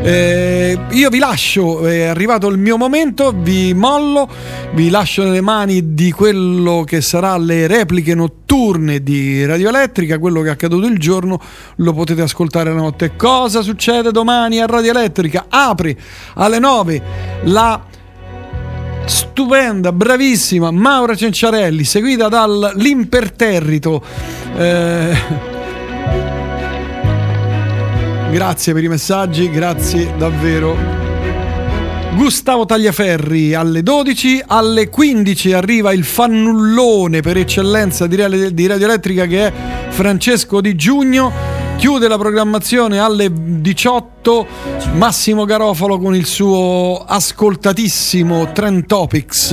Eh, 0.00 0.76
io 0.90 1.08
vi 1.08 1.18
lascio, 1.18 1.86
è 1.86 2.06
arrivato 2.06 2.46
il 2.48 2.58
mio 2.58 2.76
momento, 2.76 3.32
vi 3.34 3.74
mollo, 3.74 4.28
vi 4.74 4.90
lascio 4.90 5.22
nelle 5.24 5.40
mani 5.40 5.94
di 5.94 6.10
quello 6.12 6.84
che 6.84 7.00
sarà 7.00 7.36
le 7.36 7.66
repliche 7.66 8.14
notturne 8.14 9.02
di 9.02 9.44
Radio 9.46 9.68
Elettrica, 9.68 10.18
quello 10.18 10.42
che 10.42 10.48
è 10.48 10.52
accaduto 10.52 10.86
il 10.86 10.98
giorno 10.98 11.40
lo 11.76 11.92
potete 11.92 12.22
ascoltare 12.22 12.72
la 12.72 12.80
notte. 12.80 13.16
Cosa 13.16 13.62
succede 13.62 14.10
domani 14.10 14.60
a 14.60 14.66
Radio 14.66 14.90
Elettrica? 14.90 15.46
Apre 15.48 15.96
alle 16.34 16.58
9 16.58 17.02
la 17.44 17.82
stupenda, 19.04 19.92
bravissima 19.92 20.70
Maura 20.70 21.14
Cenciarelli, 21.14 21.84
seguita 21.84 22.28
dall'imperterrito. 22.28 24.02
Eh, 24.56 25.56
Grazie 28.30 28.74
per 28.74 28.84
i 28.84 28.88
messaggi, 28.88 29.48
grazie 29.50 30.14
davvero. 30.16 31.07
Gustavo 32.18 32.66
Tagliaferri 32.66 33.54
alle 33.54 33.84
12, 33.84 34.42
alle 34.48 34.88
15 34.88 35.52
arriva 35.52 35.92
il 35.92 36.02
fannullone 36.02 37.20
per 37.20 37.36
eccellenza 37.36 38.08
di 38.08 38.16
Radio, 38.16 38.50
di 38.50 38.66
Radio 38.66 38.86
Elettrica 38.86 39.24
che 39.26 39.46
è 39.46 39.52
Francesco 39.90 40.60
Di 40.60 40.74
Giugno. 40.74 41.32
Chiude 41.76 42.08
la 42.08 42.18
programmazione 42.18 42.98
alle 42.98 43.30
18 43.32 44.46
Massimo 44.94 45.44
Garofalo 45.44 46.00
con 46.00 46.16
il 46.16 46.26
suo 46.26 47.04
ascoltatissimo 47.06 48.50
Trend 48.50 48.86
Topics. 48.86 49.52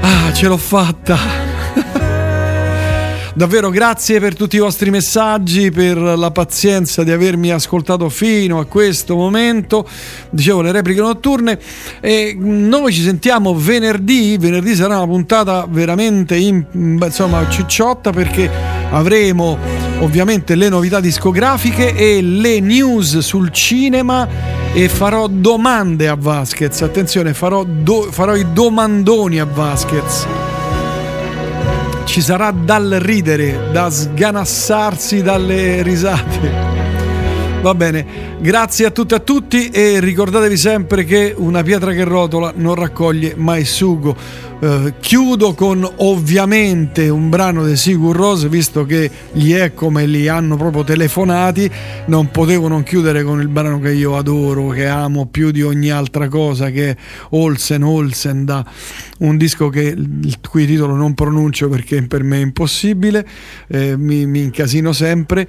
Ah, 0.00 0.32
ce 0.32 0.46
l'ho 0.48 0.56
fatta! 0.56 1.47
Davvero 3.38 3.70
grazie 3.70 4.18
per 4.18 4.34
tutti 4.34 4.56
i 4.56 4.58
vostri 4.58 4.90
messaggi, 4.90 5.70
per 5.70 5.96
la 5.96 6.32
pazienza 6.32 7.04
di 7.04 7.12
avermi 7.12 7.52
ascoltato 7.52 8.08
fino 8.08 8.58
a 8.58 8.64
questo 8.64 9.14
momento. 9.14 9.88
Dicevo 10.28 10.60
le 10.60 10.72
repliche 10.72 11.00
notturne 11.00 11.56
e 12.00 12.36
noi 12.36 12.92
ci 12.92 13.00
sentiamo 13.00 13.54
venerdì, 13.54 14.36
venerdì 14.38 14.74
sarà 14.74 14.96
una 14.96 15.06
puntata 15.06 15.68
veramente 15.70 16.34
in, 16.34 16.64
insomma 16.72 17.48
cicciotta 17.48 18.10
perché 18.10 18.50
avremo 18.90 19.56
ovviamente 20.00 20.56
le 20.56 20.68
novità 20.68 20.98
discografiche 20.98 21.94
e 21.94 22.20
le 22.20 22.58
news 22.58 23.18
sul 23.18 23.52
cinema 23.52 24.26
e 24.72 24.88
farò 24.88 25.28
domande 25.28 26.08
a 26.08 26.16
Vasquez. 26.18 26.82
Attenzione, 26.82 27.34
farò, 27.34 27.62
do, 27.62 28.08
farò 28.10 28.34
i 28.34 28.46
domandoni 28.52 29.38
a 29.38 29.44
Vasquez 29.44 30.47
ci 32.08 32.22
sarà 32.22 32.50
dal 32.52 32.88
ridere, 33.02 33.68
da 33.70 33.90
sganassarsi 33.90 35.20
dalle 35.20 35.82
risate. 35.82 36.76
Va 37.60 37.74
bene, 37.74 38.06
grazie 38.38 38.86
a 38.86 38.90
tutti 38.90 39.12
e 39.12 39.16
a 39.16 39.20
tutti 39.20 39.68
e 39.68 40.00
ricordatevi 40.00 40.56
sempre 40.56 41.04
che 41.04 41.34
una 41.36 41.62
pietra 41.62 41.92
che 41.92 42.04
rotola 42.04 42.50
non 42.56 42.76
raccoglie 42.76 43.34
mai 43.36 43.66
sugo. 43.66 44.16
Uh, 44.60 44.92
chiudo 44.98 45.54
con 45.54 45.88
ovviamente 45.98 47.08
un 47.08 47.30
brano 47.30 47.64
di 47.64 47.76
Sigur 47.76 48.16
Rose, 48.16 48.48
visto 48.48 48.84
che 48.84 49.08
gli 49.30 49.52
è 49.52 49.72
come 49.72 50.04
li 50.04 50.26
hanno 50.26 50.56
proprio 50.56 50.82
telefonati, 50.82 51.70
non 52.06 52.32
potevo 52.32 52.66
non 52.66 52.82
chiudere 52.82 53.22
con 53.22 53.40
il 53.40 53.46
brano 53.46 53.78
che 53.78 53.92
io 53.92 54.16
adoro, 54.16 54.70
che 54.70 54.88
amo 54.88 55.26
più 55.26 55.52
di 55.52 55.62
ogni 55.62 55.90
altra 55.90 56.26
cosa, 56.26 56.70
che 56.70 56.90
è 56.90 56.96
Olsen 57.30 57.84
Olsen, 57.84 58.44
da 58.44 58.66
un 59.18 59.36
disco 59.36 59.68
che, 59.68 59.82
il 59.82 60.38
cui 60.40 60.66
titolo 60.66 60.96
non 60.96 61.14
pronuncio 61.14 61.68
perché 61.68 62.02
per 62.08 62.24
me 62.24 62.38
è 62.38 62.42
impossibile, 62.42 63.24
eh, 63.68 63.96
mi, 63.96 64.26
mi 64.26 64.42
incasino 64.42 64.92
sempre, 64.92 65.46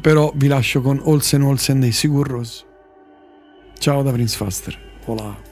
però 0.00 0.32
vi 0.34 0.46
lascio 0.46 0.80
con 0.80 0.98
Olsen 1.02 1.42
Olsen 1.42 1.80
dei 1.80 1.92
Sigur 1.92 2.26
Rose. 2.26 2.64
Ciao 3.78 4.02
da 4.02 4.10
Prince 4.10 4.36
Faster. 4.36 4.78
Hola. 5.04 5.47